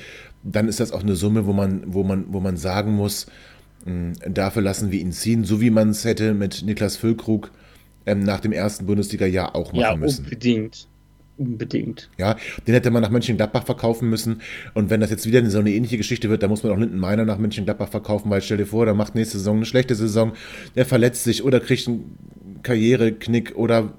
dann 0.44 0.70
ist 0.70 0.80
das 0.80 0.94
auch 0.94 1.04
eine 1.04 1.16
Summe, 1.16 1.46
wo 1.46 1.54
man, 1.54 1.84
wo 1.86 2.04
man, 2.04 2.26
wo 2.30 2.40
man 2.40 2.56
sagen 2.56 2.94
muss, 2.94 3.28
mh, 3.86 3.92
hm, 4.24 4.34
dafür 4.34 4.62
lassen 4.62 4.92
wir 4.92 5.00
ihn 5.00 5.12
ziehen, 5.12 5.44
so 5.44 5.60
wie 5.60 5.70
man 5.70 5.90
es 5.90 6.06
hätte 6.06 6.34
mit 6.34 6.64
Niklas 6.64 6.96
Füllkrug 6.96 7.52
ähm, 8.06 8.24
nach 8.24 8.40
dem 8.40 8.54
ersten 8.54 8.86
Bundesliga-Jahr 8.86 9.54
auch 9.54 9.74
machen 9.74 9.82
ja, 9.82 9.96
müssen. 9.96 10.24
Ja, 10.24 10.32
unbedingt. 10.32 10.88
Unbedingt. 11.38 12.10
Ja, 12.18 12.36
den 12.66 12.74
hätte 12.74 12.90
man 12.90 13.04
nach 13.04 13.12
Mönchengladbach 13.12 13.64
verkaufen 13.64 14.10
müssen. 14.10 14.42
Und 14.74 14.90
wenn 14.90 15.02
das 15.02 15.12
jetzt 15.12 15.28
wieder 15.28 15.48
so 15.50 15.60
eine 15.60 15.72
ähnliche 15.72 15.98
Geschichte 15.98 16.30
wird, 16.30 16.42
dann 16.42 16.50
muss 16.50 16.64
man 16.64 16.72
auch 16.72 16.78
Linden 16.78 16.98
Meiner 16.98 17.26
nach 17.26 17.38
Mönchengladbach 17.38 17.90
verkaufen, 17.90 18.30
weil 18.32 18.42
stell 18.42 18.58
dir 18.58 18.66
vor, 18.66 18.86
der 18.86 18.96
macht 18.96 19.14
nächste 19.14 19.38
Saison 19.38 19.58
eine 19.58 19.66
schlechte 19.66 19.94
Saison, 19.94 20.34
der 20.76 20.86
verletzt 20.86 21.24
sich 21.24 21.44
oder 21.44 21.60
kriegt 21.60 21.88
einen 21.88 22.18
Karriereknick 22.64 23.56
oder 23.56 23.94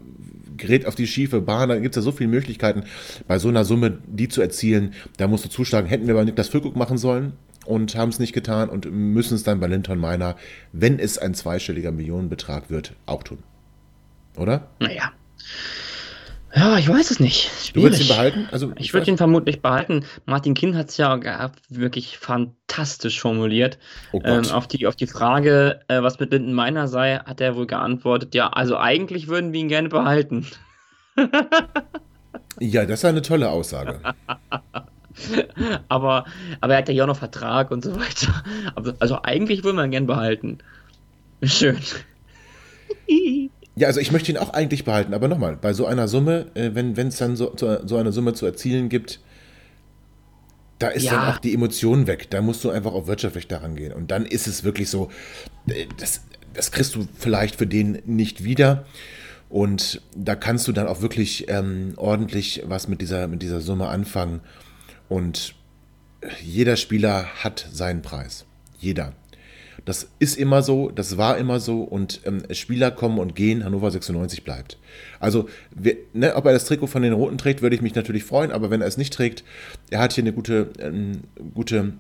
gerät 0.57 0.87
auf 0.87 0.97
die 0.97 1.07
schiefe 1.07 1.41
Bahn, 1.41 1.69
dann 1.69 1.83
gibt 1.83 1.97
es 1.97 2.03
ja 2.03 2.03
so 2.03 2.13
viele 2.13 2.31
Möglichkeiten, 2.31 2.83
bei 3.29 3.39
so 3.39 3.49
einer 3.49 3.65
Summe 3.65 3.99
die 4.09 4.29
zu 4.29 4.43
erzielen. 4.43 4.95
Da 5.17 5.29
musst 5.29 5.45
du 5.45 5.49
zuschlagen, 5.49 5.89
hätten 5.89 6.09
wir 6.09 6.15
bei 6.15 6.25
Niklas 6.25 6.49
Füllkrug 6.49 6.75
machen 6.75 6.99
sollen 6.99 7.33
und 7.65 7.95
haben 7.95 8.09
es 8.09 8.19
nicht 8.19 8.33
getan 8.33 8.69
und 8.69 8.91
müssen 8.91 9.35
es 9.35 9.45
dann 9.45 9.61
bei 9.61 9.69
Linton 9.69 9.99
Meiner, 9.99 10.37
wenn 10.73 10.99
es 10.99 11.19
ein 11.19 11.35
zweistelliger 11.35 11.93
Millionenbetrag 11.93 12.71
wird, 12.71 12.95
auch 13.07 13.23
tun. 13.23 13.39
Oder? 14.37 14.69
Naja. 14.81 15.13
Ja, 16.55 16.79
ich 16.79 16.89
weiß 16.89 17.11
es 17.11 17.21
nicht. 17.21 17.77
Du 17.77 17.83
würdest 17.83 18.03
ihn 18.03 18.09
behalten? 18.09 18.49
Also, 18.51 18.73
ich 18.77 18.95
würde 18.95 19.11
ihn 19.11 19.19
vermutlich 19.19 19.61
behalten. 19.61 20.05
Martin 20.25 20.55
Kind 20.55 20.77
hat 20.77 20.89
es 20.89 20.97
ja 20.97 21.21
wirklich 21.69 22.17
fantastisch 22.17 23.21
formuliert. 23.21 23.79
Oh 24.13 24.21
ähm, 24.25 24.47
auf, 24.51 24.67
die, 24.67 24.87
auf 24.87 24.97
die 24.97 25.07
Frage, 25.07 25.81
äh, 25.89 26.03
was 26.03 26.19
mit 26.19 26.33
Linden 26.33 26.55
Meiner 26.55 26.89
sei, 26.89 27.19
hat 27.19 27.41
er 27.43 27.55
wohl 27.55 27.67
geantwortet, 27.67 28.35
ja, 28.35 28.49
also 28.49 28.79
eigentlich 28.79 29.29
würden 29.29 29.53
wir 29.53 29.61
ihn 29.61 29.69
gerne 29.69 29.91
behalten. 29.91 30.47
ja, 32.61 32.87
das 32.87 33.01
ist 33.01 33.05
eine 33.05 33.23
tolle 33.23 33.51
Aussage. 33.51 34.01
aber, 35.89 36.25
aber 36.61 36.73
er 36.73 36.79
hat 36.79 36.89
ja 36.89 37.03
auch 37.05 37.09
noch 37.09 37.19
Vertrag 37.19 37.71
und 37.71 37.85
so 37.85 37.95
weiter. 37.95 38.43
Also 39.01 39.19
eigentlich 39.23 39.65
würde 39.65 39.77
man 39.77 39.87
ihn 39.87 39.91
gerne 39.91 40.07
behalten. 40.07 40.59
Schön. 41.43 41.79
Ja, 43.79 43.87
also 43.87 44.01
ich 44.01 44.11
möchte 44.11 44.33
ihn 44.33 44.39
auch 44.39 44.53
eigentlich 44.53 44.85
behalten, 44.85 45.15
aber 45.15 45.29
nochmal, 45.29 45.57
bei 45.57 45.73
so 45.73 45.87
einer 45.87 46.09
Summe, 46.09 46.47
äh, 46.55 46.71
wenn 46.75 46.97
es 46.97 47.17
dann 47.17 47.37
so, 47.37 47.55
so 47.57 47.97
eine 47.97 48.11
Summe 48.11 48.35
zu 48.35 48.45
erzielen 48.45 48.89
gibt, 48.89 49.21
da 50.81 50.89
ist 50.89 51.05
ja. 51.05 51.13
dann 51.13 51.35
auch 51.35 51.39
die 51.39 51.55
Emotion 51.55 52.07
weg. 52.07 52.29
Da 52.31 52.41
musst 52.41 52.65
du 52.65 52.71
einfach 52.71 52.93
auch 52.93 53.07
wirtschaftlich 53.07 53.47
daran 53.47 53.77
gehen. 53.77 53.93
Und 53.93 54.11
dann 54.11 54.27
ist 54.27 54.47
es 54.47 54.65
wirklich 54.65 54.91
so, 54.91 55.11
äh, 55.69 55.87
das, 55.99 56.23
das 56.55 56.73
kriegst 56.73 56.97
du 56.97 57.07
vielleicht 57.19 57.57
für 57.57 57.67
den 57.67 58.03
nicht 58.05 58.43
wieder. 58.43 58.85
Und 59.49 60.03
da 60.15 60.35
kannst 60.35 60.67
du 60.67 60.73
dann 60.73 60.89
auch 60.89 61.01
wirklich 61.01 61.49
ähm, 61.49 61.95
ordentlich 61.97 62.63
was 62.67 62.89
mit 62.89 63.01
dieser, 63.01 63.29
mit 63.29 63.43
dieser 63.43 63.61
Summe 63.61 63.89
anfangen. 63.89 64.41
Und 65.09 65.55
jeder 66.43 66.77
Spieler 66.77 67.27
hat 67.45 67.69
seinen 67.73 68.03
Preis. 68.03 68.45
Jeder. 68.79 69.15
Das 69.85 70.09
ist 70.19 70.37
immer 70.37 70.63
so, 70.63 70.91
das 70.91 71.17
war 71.17 71.39
immer 71.39 71.61
so 71.61 71.83
und 71.83 72.21
ähm, 72.25 72.43
Spieler 72.53 72.91
kommen 72.91 73.19
und 73.19 73.35
gehen, 73.35 73.65
Hannover 73.65 73.91
96 73.91 74.45
bleibt. 74.45 74.79
Also, 75.21 75.49
wir, 75.75 75.97
ne, 76.13 76.35
ob 76.35 76.47
er 76.47 76.53
das 76.53 76.65
Trikot 76.65 76.89
von 76.89 77.03
den 77.03 77.13
Roten 77.13 77.39
trägt, 77.39 77.63
würde 77.63 77.77
ich 77.77 77.83
mich 77.83 77.95
natürlich 77.95 78.25
freuen, 78.25 78.53
aber 78.53 78.71
wenn 78.71 78.81
er 78.81 78.87
es 78.87 78.97
nicht 78.97 79.13
trägt, 79.13 79.45
er 79.91 80.01
hat 80.01 80.13
hier 80.13 80.25
eine 80.25 80.33
gute, 80.33 80.71
ähm, 80.81 81.23
gute 81.55 81.95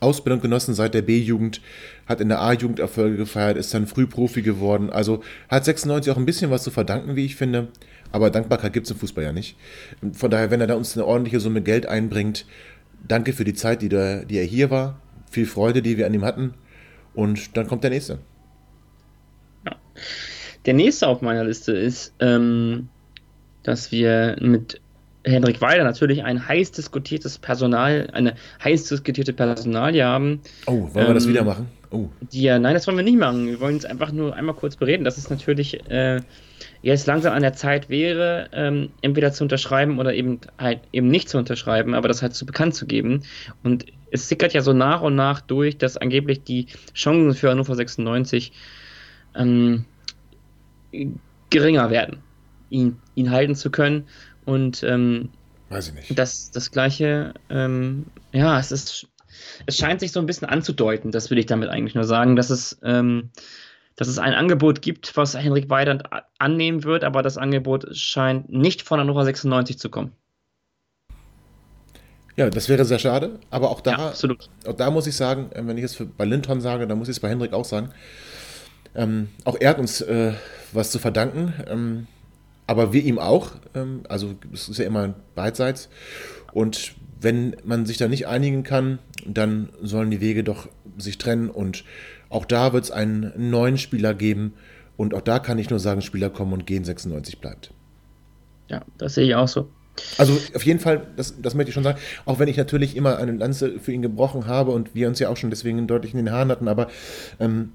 Ausbildung 0.00 0.40
genossen 0.40 0.74
seit 0.74 0.94
der 0.94 1.02
B-Jugend, 1.02 1.60
hat 2.06 2.20
in 2.20 2.28
der 2.28 2.40
A-Jugend 2.40 2.78
Erfolge 2.78 3.16
gefeiert, 3.16 3.56
ist 3.56 3.72
dann 3.72 3.86
früh 3.86 4.06
Profi 4.06 4.42
geworden. 4.42 4.90
Also 4.90 5.22
hat 5.48 5.64
96 5.64 6.12
auch 6.12 6.16
ein 6.16 6.26
bisschen 6.26 6.50
was 6.50 6.62
zu 6.62 6.70
verdanken, 6.70 7.16
wie 7.16 7.24
ich 7.24 7.36
finde. 7.36 7.68
Aber 8.12 8.30
Dankbarkeit 8.30 8.72
gibt 8.72 8.86
es 8.86 8.90
im 8.90 8.98
Fußball 8.98 9.24
ja 9.24 9.32
nicht. 9.32 9.56
Von 10.12 10.30
daher, 10.30 10.50
wenn 10.50 10.60
er 10.60 10.66
da 10.66 10.74
uns 10.74 10.96
eine 10.96 11.06
ordentliche 11.06 11.40
Summe 11.40 11.62
Geld 11.62 11.86
einbringt, 11.86 12.46
danke 13.06 13.32
für 13.32 13.44
die 13.44 13.54
Zeit, 13.54 13.82
die, 13.82 13.88
da, 13.88 14.20
die 14.24 14.38
er 14.38 14.44
hier 14.44 14.70
war. 14.70 15.00
Viel 15.30 15.46
Freude, 15.46 15.82
die 15.82 15.96
wir 15.96 16.06
an 16.06 16.14
ihm 16.14 16.24
hatten. 16.24 16.54
Und 17.16 17.56
dann 17.56 17.66
kommt 17.66 17.82
der 17.82 17.90
nächste. 17.90 18.18
Ja. 19.64 19.72
Der 20.66 20.74
nächste 20.74 21.08
auf 21.08 21.22
meiner 21.22 21.44
Liste 21.44 21.72
ist, 21.72 22.14
ähm, 22.20 22.88
dass 23.62 23.90
wir 23.90 24.36
mit 24.40 24.80
Hendrik 25.24 25.60
Weiler 25.60 25.82
natürlich 25.82 26.22
ein 26.22 26.46
heiß 26.46 26.70
diskutiertes 26.72 27.38
Personal, 27.38 28.08
eine 28.12 28.34
heiß 28.62 28.88
diskutierte 28.88 29.32
Personalie 29.32 30.04
haben. 30.04 30.40
Oh, 30.66 30.72
wollen 30.72 30.90
ähm, 30.94 31.06
wir 31.06 31.14
das 31.14 31.24
ähm, 31.24 31.30
wieder 31.30 31.44
machen? 31.44 31.68
Oh. 31.90 32.08
Die 32.32 32.42
ja, 32.42 32.58
nein, 32.58 32.74
das 32.74 32.86
wollen 32.86 32.98
wir 32.98 33.04
nicht 33.04 33.18
machen. 33.18 33.46
Wir 33.46 33.60
wollen 33.60 33.76
es 33.76 33.86
einfach 33.86 34.12
nur 34.12 34.36
einmal 34.36 34.54
kurz 34.54 34.76
bereden, 34.76 35.04
dass 35.04 35.16
es 35.16 35.30
natürlich 35.30 35.80
äh, 35.90 36.20
jetzt 36.82 37.06
langsam 37.06 37.32
an 37.32 37.42
der 37.42 37.54
Zeit 37.54 37.88
wäre, 37.88 38.48
ähm, 38.52 38.90
entweder 39.00 39.32
zu 39.32 39.42
unterschreiben 39.42 39.98
oder 39.98 40.12
eben 40.14 40.40
halt 40.58 40.80
eben 40.92 41.08
nicht 41.08 41.28
zu 41.28 41.38
unterschreiben, 41.38 41.94
aber 41.94 42.08
das 42.08 42.22
halt 42.22 42.34
zu 42.34 42.44
bekannt 42.44 42.74
zu 42.74 42.86
geben. 42.86 43.22
Und 43.64 43.86
es 44.10 44.28
sickert 44.28 44.52
ja 44.52 44.60
so 44.60 44.72
nach 44.72 45.02
und 45.02 45.14
nach 45.14 45.40
durch, 45.40 45.78
dass 45.78 45.96
angeblich 45.96 46.42
die 46.44 46.66
Chancen 46.94 47.34
für 47.34 47.50
Hannover 47.50 47.74
96 47.74 48.52
ähm, 49.34 49.84
geringer 51.50 51.90
werden, 51.90 52.18
ihn, 52.70 52.98
ihn 53.14 53.30
halten 53.30 53.54
zu 53.54 53.70
können. 53.70 54.06
Und 54.44 54.82
ähm, 54.82 55.30
Weiß 55.68 55.88
ich 55.88 55.94
nicht. 55.94 56.18
Das, 56.18 56.50
das 56.50 56.70
gleiche, 56.70 57.34
ähm, 57.50 58.06
ja, 58.32 58.58
es 58.58 58.70
ist, 58.70 59.08
es 59.66 59.76
scheint 59.76 60.00
sich 60.00 60.12
so 60.12 60.20
ein 60.20 60.26
bisschen 60.26 60.48
anzudeuten, 60.48 61.10
das 61.10 61.30
will 61.30 61.38
ich 61.38 61.46
damit 61.46 61.68
eigentlich 61.68 61.94
nur 61.94 62.04
sagen, 62.04 62.36
dass 62.36 62.50
es, 62.50 62.78
ähm, 62.84 63.30
dass 63.96 64.08
es 64.08 64.18
ein 64.18 64.34
Angebot 64.34 64.82
gibt, 64.82 65.16
was 65.16 65.36
Henrik 65.36 65.68
Weidand 65.68 66.04
annehmen 66.38 66.84
wird, 66.84 67.02
aber 67.02 67.22
das 67.22 67.38
Angebot 67.38 67.96
scheint 67.96 68.48
nicht 68.48 68.82
von 68.82 69.00
Hannover 69.00 69.24
96 69.24 69.78
zu 69.78 69.90
kommen. 69.90 70.12
Ja, 72.36 72.50
das 72.50 72.68
wäre 72.68 72.84
sehr 72.84 72.98
schade, 72.98 73.38
aber 73.50 73.70
auch 73.70 73.80
da, 73.80 74.12
ja, 74.12 74.30
auch 74.66 74.74
da 74.74 74.90
muss 74.90 75.06
ich 75.06 75.16
sagen, 75.16 75.50
äh, 75.52 75.66
wenn 75.66 75.78
ich 75.78 75.84
es 75.84 76.02
bei 76.16 76.24
Linton 76.26 76.60
sage, 76.60 76.86
dann 76.86 76.98
muss 76.98 77.08
ich 77.08 77.16
es 77.16 77.20
bei 77.20 77.30
Hendrik 77.30 77.52
auch 77.52 77.64
sagen. 77.64 77.90
Ähm, 78.94 79.28
auch 79.44 79.56
er 79.58 79.70
hat 79.70 79.78
uns 79.78 80.02
äh, 80.02 80.32
was 80.72 80.90
zu 80.90 80.98
verdanken, 80.98 81.54
ähm, 81.66 82.06
aber 82.66 82.92
wir 82.92 83.02
ihm 83.02 83.18
auch. 83.18 83.52
Ähm, 83.74 84.02
also 84.08 84.34
es 84.52 84.68
ist 84.68 84.78
ja 84.78 84.84
immer 84.84 85.14
beidseits. 85.34 85.88
Und 86.52 86.94
wenn 87.20 87.56
man 87.64 87.86
sich 87.86 87.96
da 87.96 88.08
nicht 88.08 88.26
einigen 88.26 88.62
kann, 88.62 88.98
dann 89.26 89.70
sollen 89.82 90.10
die 90.10 90.20
Wege 90.20 90.44
doch 90.44 90.68
sich 90.98 91.18
trennen. 91.18 91.50
Und 91.50 91.84
auch 92.28 92.44
da 92.44 92.72
wird 92.72 92.84
es 92.84 92.90
einen 92.90 93.32
neuen 93.50 93.78
Spieler 93.78 94.14
geben. 94.14 94.54
Und 94.96 95.14
auch 95.14 95.22
da 95.22 95.38
kann 95.38 95.58
ich 95.58 95.70
nur 95.70 95.78
sagen, 95.78 96.02
Spieler 96.02 96.30
kommen 96.30 96.52
und 96.52 96.66
gehen, 96.66 96.84
96 96.84 97.40
bleibt. 97.40 97.72
Ja, 98.68 98.82
das 98.98 99.14
sehe 99.14 99.26
ich 99.26 99.34
auch 99.34 99.48
so. 99.48 99.68
Also 100.18 100.38
auf 100.54 100.64
jeden 100.64 100.80
Fall, 100.80 101.06
das, 101.16 101.34
das 101.40 101.54
möchte 101.54 101.70
ich 101.70 101.74
schon 101.74 101.84
sagen, 101.84 101.98
auch 102.24 102.38
wenn 102.38 102.48
ich 102.48 102.56
natürlich 102.56 102.96
immer 102.96 103.18
eine 103.18 103.32
Lanze 103.32 103.78
für 103.80 103.92
ihn 103.92 104.02
gebrochen 104.02 104.46
habe 104.46 104.70
und 104.72 104.94
wir 104.94 105.08
uns 105.08 105.18
ja 105.18 105.28
auch 105.28 105.36
schon 105.36 105.50
deswegen 105.50 105.86
deutlich 105.86 106.12
in 106.12 106.18
den 106.18 106.30
Haaren 106.30 106.50
hatten, 106.50 106.68
aber 106.68 106.88
ähm, 107.40 107.72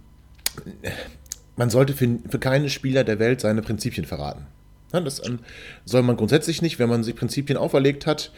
man 1.55 1.69
sollte 1.69 1.93
für, 1.93 2.19
für 2.29 2.39
keinen 2.39 2.69
Spieler 2.69 3.03
der 3.03 3.19
Welt 3.19 3.41
seine 3.41 3.61
Prinzipien 3.61 4.05
verraten. 4.05 4.45
Ja, 4.93 4.99
das 4.99 5.25
ähm, 5.25 5.39
soll 5.85 6.01
man 6.01 6.17
grundsätzlich 6.17 6.61
nicht, 6.61 6.79
wenn 6.79 6.89
man 6.89 7.03
sich 7.03 7.15
Prinzipien 7.15 7.57
auferlegt 7.57 8.05
hat. 8.05 8.31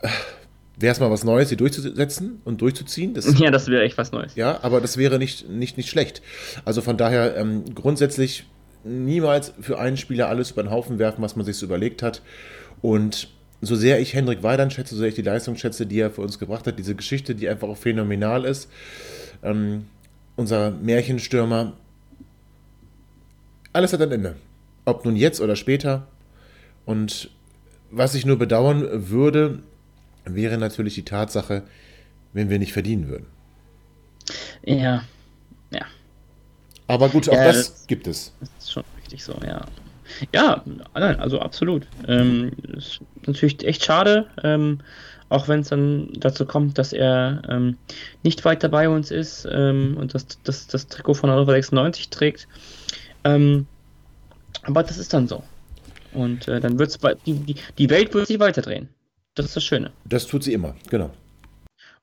Äh, 0.00 0.08
wäre 0.76 0.92
es 0.92 1.00
mal 1.00 1.10
was 1.10 1.24
Neues, 1.24 1.48
sie 1.48 1.56
durchzusetzen 1.56 2.40
und 2.44 2.60
durchzuziehen. 2.60 3.14
Das, 3.14 3.38
ja, 3.38 3.50
das 3.50 3.68
wäre 3.68 3.82
echt 3.84 3.98
was 3.98 4.10
Neues. 4.12 4.34
Ja, 4.34 4.58
aber 4.62 4.80
das 4.80 4.96
wäre 4.96 5.18
nicht, 5.18 5.48
nicht, 5.48 5.76
nicht 5.76 5.90
schlecht. 5.90 6.22
Also 6.64 6.80
von 6.82 6.96
daher 6.96 7.36
ähm, 7.36 7.64
grundsätzlich 7.74 8.46
niemals 8.84 9.52
für 9.60 9.78
einen 9.78 9.96
Spieler 9.96 10.28
alles 10.28 10.50
über 10.52 10.62
den 10.62 10.70
Haufen 10.70 10.98
werfen, 10.98 11.22
was 11.22 11.36
man 11.36 11.44
sich 11.44 11.56
so 11.56 11.66
überlegt 11.66 12.02
hat. 12.02 12.22
Und 12.80 13.28
so 13.60 13.76
sehr 13.76 14.00
ich 14.00 14.14
Hendrik 14.14 14.42
Weidand 14.42 14.72
schätze, 14.72 14.94
so 14.94 15.00
sehr 15.00 15.08
ich 15.08 15.14
die 15.14 15.22
Leistung 15.22 15.56
schätze, 15.56 15.86
die 15.86 16.00
er 16.00 16.10
für 16.10 16.20
uns 16.20 16.38
gebracht 16.38 16.66
hat, 16.66 16.78
diese 16.78 16.94
Geschichte, 16.94 17.34
die 17.34 17.48
einfach 17.48 17.68
auch 17.68 17.76
phänomenal 17.76 18.44
ist. 18.44 18.68
Ähm, 19.42 19.86
unser 20.36 20.70
Märchenstürmer, 20.70 21.74
alles 23.72 23.92
hat 23.92 24.02
ein 24.02 24.12
Ende. 24.12 24.36
Ob 24.84 25.04
nun 25.04 25.14
jetzt 25.14 25.40
oder 25.40 25.54
später. 25.54 26.08
Und 26.84 27.30
was 27.90 28.14
ich 28.14 28.26
nur 28.26 28.38
bedauern 28.38 29.10
würde, 29.10 29.60
wäre 30.24 30.58
natürlich 30.58 30.94
die 30.94 31.04
Tatsache, 31.04 31.62
wenn 32.32 32.50
wir 32.50 32.58
nicht 32.58 32.72
verdienen 32.72 33.08
würden. 33.08 33.26
Ja. 34.64 35.04
Aber 36.92 37.08
gut, 37.08 37.26
auch 37.30 37.32
ja, 37.32 37.44
das, 37.44 37.72
das, 37.72 37.86
gibt 37.86 38.06
es. 38.06 38.34
Das 38.38 38.50
ist 38.58 38.70
schon 38.70 38.84
richtig 38.98 39.24
so, 39.24 39.34
ja. 39.46 39.64
Ja, 40.34 40.62
nein, 40.92 41.18
also 41.20 41.40
absolut. 41.40 41.86
Ähm, 42.06 42.52
ist 42.76 43.00
natürlich 43.26 43.64
echt 43.64 43.82
schade, 43.82 44.26
ähm, 44.42 44.80
auch 45.30 45.48
wenn 45.48 45.60
es 45.60 45.70
dann 45.70 46.10
dazu 46.18 46.44
kommt, 46.44 46.76
dass 46.76 46.92
er 46.92 47.40
ähm, 47.48 47.78
nicht 48.24 48.44
weiter 48.44 48.68
bei 48.68 48.90
uns 48.90 49.10
ist 49.10 49.48
ähm, 49.50 49.96
und 49.98 50.12
das, 50.12 50.26
das, 50.44 50.66
das 50.66 50.86
Trikot 50.88 51.14
von 51.14 51.30
Hannover 51.30 51.52
96 51.52 52.10
trägt. 52.10 52.46
Ähm, 53.24 53.66
aber 54.64 54.82
das 54.82 54.98
ist 54.98 55.14
dann 55.14 55.26
so. 55.28 55.42
Und 56.12 56.46
äh, 56.46 56.60
dann 56.60 56.78
wird 56.78 56.90
es 56.90 56.98
die, 57.24 57.32
die, 57.32 57.54
die 57.78 57.88
Welt 57.88 58.12
wird 58.12 58.26
sich 58.26 58.38
weiterdrehen. 58.38 58.90
Das 59.34 59.46
ist 59.46 59.56
das 59.56 59.64
Schöne. 59.64 59.92
Das 60.04 60.26
tut 60.26 60.44
sie 60.44 60.52
immer, 60.52 60.74
genau. 60.90 61.10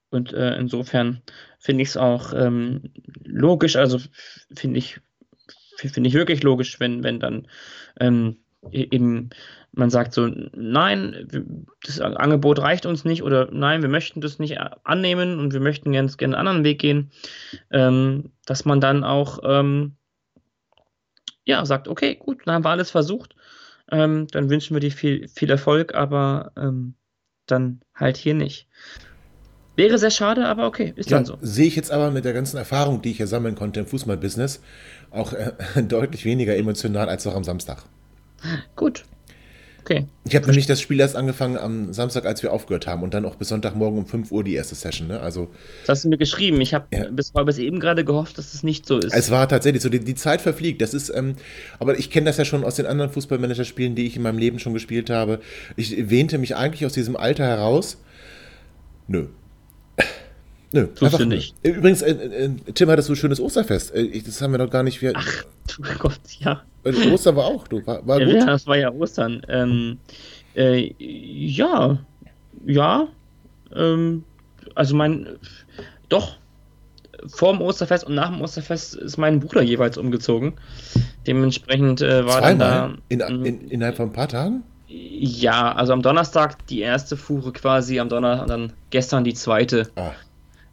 Und 0.09 0.33
äh, 0.33 0.55
insofern 0.55 1.21
finde 1.59 1.83
ich 1.83 1.89
es 1.89 1.97
auch 1.97 2.33
ähm, 2.33 2.91
logisch, 3.23 3.75
also 3.75 3.99
finde 4.53 4.79
ich, 4.79 4.99
finde 5.77 6.07
ich 6.07 6.15
wirklich 6.15 6.43
logisch, 6.43 6.79
wenn, 6.79 7.03
wenn 7.03 7.19
dann 7.19 7.47
ähm, 7.99 8.37
e-, 8.71 8.87
eben 8.91 9.29
man 9.71 9.89
sagt 9.89 10.13
so, 10.13 10.27
nein, 10.27 11.27
das 11.85 11.99
Angebot 11.99 12.59
reicht 12.59 12.85
uns 12.85 13.05
nicht 13.05 13.23
oder 13.23 13.49
nein, 13.51 13.81
wir 13.81 13.89
möchten 13.89 14.21
das 14.21 14.39
nicht 14.39 14.59
annehmen 14.83 15.39
und 15.39 15.53
wir 15.53 15.59
möchten 15.59 15.91
ganz 15.91 16.17
gerne 16.17 16.35
einen 16.37 16.47
anderen 16.47 16.63
Weg 16.63 16.79
gehen, 16.79 17.11
ähm, 17.71 18.31
dass 18.45 18.65
man 18.65 18.81
dann 18.81 19.03
auch 19.03 19.39
ähm, 19.43 19.95
ja, 21.45 21.65
sagt, 21.65 21.87
okay, 21.87 22.15
gut, 22.15 22.41
dann 22.45 22.55
haben 22.55 22.65
wir 22.65 22.69
alles 22.69 22.91
versucht, 22.91 23.35
ähm, 23.91 24.27
dann 24.31 24.49
wünschen 24.49 24.75
wir 24.75 24.81
dir 24.81 24.91
viel, 24.91 25.27
viel 25.27 25.49
Erfolg, 25.49 25.93
aber 25.93 26.51
ähm, 26.57 26.95
dann 27.45 27.81
halt 27.95 28.17
hier 28.17 28.33
nicht. 28.33 28.67
Wäre 29.79 29.97
sehr 29.97 30.11
schade, 30.11 30.45
aber 30.45 30.67
okay, 30.67 30.91
ist 30.97 31.09
ja, 31.09 31.17
dann 31.17 31.25
so. 31.25 31.37
Sehe 31.41 31.65
ich 31.65 31.77
jetzt 31.77 31.89
aber 31.89 32.11
mit 32.11 32.25
der 32.25 32.33
ganzen 32.33 32.57
Erfahrung, 32.57 33.01
die 33.01 33.11
ich 33.11 33.17
ja 33.19 33.27
sammeln 33.27 33.55
konnte 33.55 33.79
im 33.79 33.85
Fußballbusiness, 33.85 34.59
auch 35.09 35.31
äh, 35.31 35.53
deutlich 35.81 36.25
weniger 36.25 36.57
emotional 36.57 37.07
als 37.07 37.23
noch 37.23 37.33
am 37.33 37.45
Samstag. 37.45 37.83
Gut. 38.75 39.05
Okay. 39.79 40.05
Ich 40.27 40.35
habe 40.35 40.45
nämlich 40.47 40.65
das 40.65 40.81
Spiel 40.81 40.99
erst 40.99 41.15
angefangen 41.15 41.57
am 41.57 41.93
Samstag, 41.93 42.25
als 42.25 42.43
wir 42.43 42.51
aufgehört 42.51 42.87
haben 42.87 43.03
und 43.03 43.13
dann 43.13 43.23
auch 43.23 43.35
bis 43.35 43.47
Sonntagmorgen 43.47 43.99
um 43.99 44.05
5 44.05 44.31
Uhr 44.33 44.43
die 44.43 44.53
erste 44.53 44.75
Session. 44.75 45.07
Ne? 45.07 45.21
Also 45.21 45.47
Das 45.83 45.95
hast 45.99 46.03
du 46.03 46.09
mir 46.09 46.17
geschrieben. 46.17 46.59
Ich 46.59 46.73
habe 46.73 46.85
Ja. 46.93 47.09
bis, 47.09 47.31
bis 47.31 47.57
eben 47.57 47.79
gerade 47.79 48.03
gehofft, 48.03 48.37
dass 48.37 48.53
es 48.53 48.63
nicht 48.63 48.85
so 48.85 48.99
ist. 48.99 49.13
es 49.13 49.31
war 49.31 49.47
tatsächlich 49.47 49.81
so, 49.81 49.87
die, 49.87 50.01
die 50.01 50.15
Zeit 50.15 50.41
verfliegt. 50.41 50.81
Das 50.81 50.93
ist, 50.93 51.09
ähm, 51.15 51.35
aber 51.79 51.97
ich 51.97 52.11
kenne 52.11 52.25
das 52.25 52.35
ja 52.35 52.43
schon 52.43 52.65
aus 52.65 52.75
den 52.75 52.85
anderen 52.85 53.11
Fußballmanager-Spielen, 53.11 53.95
die 53.95 54.05
ich 54.05 54.17
in 54.17 54.23
meinem 54.23 54.37
Leben 54.39 54.59
schon 54.59 54.73
gespielt 54.73 55.09
habe. 55.09 55.39
Ich 55.77 56.09
wähnte 56.09 56.37
mich 56.37 56.57
eigentlich 56.57 56.85
aus 56.85 56.93
diesem 56.93 57.15
Alter 57.15 57.45
heraus. 57.45 57.97
Nö. 59.07 59.27
Nö, 60.71 60.87
Tust 60.93 61.19
du 61.19 61.25
nicht. 61.25 61.55
Nö. 61.63 61.71
Übrigens, 61.71 62.01
äh, 62.01 62.11
äh, 62.11 62.49
Tim 62.75 62.89
hatte 62.89 63.01
so 63.01 63.13
ein 63.13 63.15
schönes 63.15 63.39
Osterfest. 63.41 63.93
Äh, 63.95 64.01
ich, 64.01 64.23
das 64.23 64.41
haben 64.41 64.51
wir 64.51 64.59
noch 64.59 64.69
gar 64.69 64.83
nicht. 64.83 65.01
Wir, 65.01 65.13
Ach, 65.15 65.43
du 65.67 65.81
Gott, 65.97 66.19
ja. 66.39 66.61
äh, 66.83 67.11
Ostern 67.11 67.35
war 67.35 67.45
auch, 67.45 67.67
du. 67.67 67.85
War, 67.87 68.05
war 68.07 68.19
Ja, 68.19 68.25
gut. 68.25 68.35
ja, 68.35 68.45
das 68.45 68.67
war 68.67 68.77
ja 68.77 68.91
Ostern. 68.91 69.41
Ähm, 69.49 69.97
äh, 70.55 70.93
ja, 70.99 71.97
ja. 72.65 73.07
Ähm, 73.75 74.23
also 74.75 74.95
mein, 74.95 75.27
doch. 76.09 76.37
Vor 77.27 77.51
dem 77.51 77.61
Osterfest 77.61 78.05
und 78.05 78.15
nach 78.15 78.29
dem 78.31 78.39
Osterfest 78.41 78.95
ist 78.95 79.17
mein 79.17 79.41
Bruder 79.41 79.61
jeweils 79.61 79.97
umgezogen. 79.97 80.53
Dementsprechend 81.27 82.01
äh, 82.01 82.25
war 82.25 82.39
Zweimal? 82.39 82.57
da. 82.57 82.93
In, 83.09 83.19
in, 83.45 83.69
innerhalb 83.69 83.97
von 83.97 84.09
ein 84.09 84.13
paar 84.13 84.29
Tagen? 84.29 84.63
Ja, 84.87 85.73
also 85.73 85.91
am 85.93 86.01
Donnerstag 86.01 86.65
die 86.67 86.79
erste 86.79 87.17
Fuhre 87.17 87.51
quasi, 87.51 87.99
am 87.99 88.07
Donnerstag 88.07 88.47
dann 88.47 88.73
gestern 88.89 89.23
die 89.25 89.33
zweite. 89.33 89.89
Ah. 89.97 90.11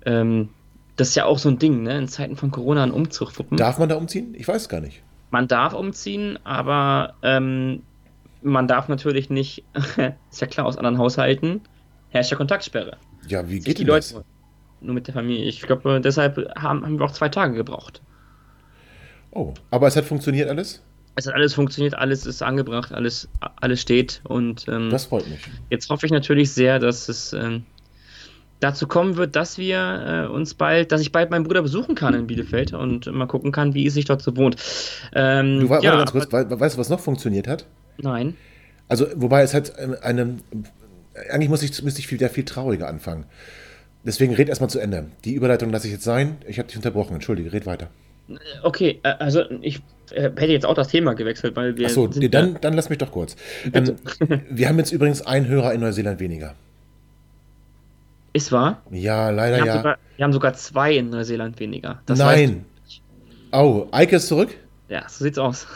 Ähm, 0.07 0.49
das 0.97 1.09
ist 1.09 1.15
ja 1.15 1.27
auch 1.27 1.39
so 1.39 1.51
ein 1.51 1.59
Ding, 1.59 1.83
ne? 1.83 1.99
In 1.99 2.09
Zeiten 2.09 2.37
von 2.37 2.51
Corona 2.51 2.83
ein 2.83 2.91
Umzug 2.91 3.39
wuppen. 3.39 3.59
Darf 3.59 3.79
man 3.79 3.89
da 3.89 3.97
umziehen? 3.97 4.35
Ich 4.37 4.49
weiß 4.49 4.69
gar 4.69 4.81
nicht. 4.81 5.03
Man 5.31 5.47
darf 5.49 5.75
umziehen, 5.75 6.39
aber 6.45 7.15
ähm, 7.23 7.83
man 8.43 8.67
darf 8.67 8.89
natürlich 8.89 9.29
nicht, 9.29 9.65
ist 10.31 10.41
ja 10.41 10.47
klar, 10.47 10.67
aus 10.67 10.79
anderen 10.79 10.99
Haushalten 10.99 11.61
herrscht 12.09 12.31
ja 12.31 12.37
Kontaktsperre. 12.37 12.97
Ja, 13.29 13.47
wie 13.49 13.57
Sich 13.57 13.65
geht 13.65 13.79
die 13.79 13.85
denn 13.85 13.95
das? 13.95 14.13
Leute 14.13 14.25
nur 14.81 14.95
mit 14.95 15.07
der 15.07 15.15
Familie. 15.15 15.45
Ich 15.47 15.61
glaube, 15.63 16.01
deshalb 16.01 16.37
haben, 16.57 16.85
haben 16.85 16.99
wir 16.99 17.05
auch 17.05 17.13
zwei 17.13 17.29
Tage 17.29 17.55
gebraucht. 17.55 18.01
Oh, 19.33 19.53
aber 19.71 19.87
es 19.87 19.97
hat 19.97 20.05
funktioniert 20.05 20.49
alles? 20.49 20.83
Es 21.15 21.27
hat 21.27 21.35
alles 21.35 21.55
funktioniert, 21.55 21.95
alles 21.95 22.27
ist 22.27 22.43
angebracht, 22.43 22.93
alles, 22.93 23.29
alles 23.57 23.81
steht 23.81 24.21
und 24.25 24.67
ähm, 24.69 24.91
Das 24.91 25.07
freut 25.07 25.27
mich. 25.29 25.41
Jetzt 25.71 25.89
hoffe 25.89 26.07
ich 26.07 26.13
natürlich 26.13 26.53
sehr, 26.53 26.79
dass 26.79 27.09
es 27.09 27.33
ähm, 27.33 27.65
dazu 28.61 28.87
kommen 28.87 29.17
wird, 29.17 29.37
dass 29.37 29.59
wir 29.59 30.27
äh, 30.29 30.33
uns 30.33 30.55
bald, 30.55 30.93
dass 30.93 31.01
ich 31.01 31.13
bald 31.13 31.31
meinen 31.31 31.45
Bruder 31.45 31.63
besuchen 31.63 31.95
kann 31.95 32.15
in 32.15 32.27
Bielefeld 32.27 32.73
und 32.73 33.07
mal 33.13 33.27
gucken 33.27 33.53
kann, 33.53 33.75
wie 33.75 33.87
es 33.87 33.95
sich 33.95 34.05
dort 34.07 34.23
so 34.23 34.37
wohnt. 34.37 34.57
Ähm, 35.15 35.61
Du, 35.61 35.69
wa- 35.69 35.81
ja, 35.81 35.93
warte 35.99 36.13
ganz 36.13 36.31
kurz, 36.31 36.33
we- 36.51 36.61
weißt 36.61 36.77
du, 36.77 36.81
was 36.81 36.89
noch 36.89 37.01
funktioniert 37.01 37.47
hat? 37.49 37.67
Nein. 37.99 38.35
Also, 38.89 39.07
wobei 39.17 39.43
es 39.43 39.53
hat 39.55 39.73
ähm, 39.79 39.97
eine. 40.03 40.37
Eigentlich 41.31 41.49
muss 41.49 41.63
ich, 41.63 41.83
müsste 41.83 42.01
ich 42.01 42.11
wieder 42.11 42.29
viel 42.29 42.45
trauriger 42.45 42.89
anfangen. 42.89 43.25
Deswegen 44.05 44.35
red 44.35 44.49
erstmal 44.49 44.71
zu 44.71 44.79
Ende. 44.79 45.07
Die 45.25 45.35
Überleitung 45.35 45.71
lasse 45.71 45.87
ich 45.89 45.93
jetzt 45.95 46.05
sein. 46.05 46.37
Ich 46.47 46.59
habe 46.59 46.69
dich 46.69 46.77
unterbrochen. 46.77 47.15
Entschuldige, 47.15 47.53
red 47.53 47.67
weiter. 47.67 47.89
Okay, 48.63 49.01
äh, 49.03 49.09
also 49.19 49.43
ich 49.63 49.81
äh, 50.13 50.23
hätte 50.25 50.47
jetzt 50.53 50.67
auch 50.67 50.75
das 50.75 50.89
Thema 50.89 51.15
gewechselt, 51.15 51.57
weil 51.57 51.77
wir 51.77 51.87
Achso, 51.87 52.07
dann, 52.07 52.59
dann 52.61 52.75
lass 52.75 52.89
mich 52.91 52.99
doch 52.99 53.11
kurz. 53.13 53.35
Ähm, 53.73 53.97
wir 54.51 54.69
haben 54.69 54.79
jetzt 54.79 54.93
übrigens 54.93 55.23
einen 55.27 55.49
Hörer 55.49 55.73
in 55.75 55.81
Neuseeland 55.81 56.21
weniger. 56.21 56.55
Ist 58.37 58.53
wahr. 58.53 58.83
Ja, 58.91 59.31
Wir 59.31 59.33
leider 59.33 59.59
haben, 59.59 59.67
ja. 59.67 59.77
sogar, 59.77 59.99
wir 60.17 60.25
haben 60.25 60.33
sogar 60.33 60.55
zwei 60.55 60.97
in 60.97 61.11
Neuseeland 61.11 61.59
weniger. 61.59 62.03
Das 62.07 62.19
Nein. 62.19 62.65
Oh, 63.53 63.87
Eike 63.91 64.17
ist 64.17 64.29
zurück? 64.29 64.57
Ja, 64.89 65.09
so 65.09 65.25
sieht's 65.25 65.39
aus. 65.39 65.67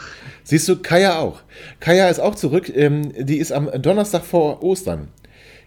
Siehst 0.45 0.69
du, 0.69 0.76
Kaya 0.76 1.19
auch. 1.19 1.40
Kaya 1.81 2.09
ist 2.09 2.21
auch 2.21 2.35
zurück. 2.35 2.71
Ähm, 2.75 3.12
die 3.19 3.38
ist 3.38 3.52
am 3.52 3.71
Donnerstag 3.83 4.25
vor 4.25 4.62
Ostern. 4.62 5.09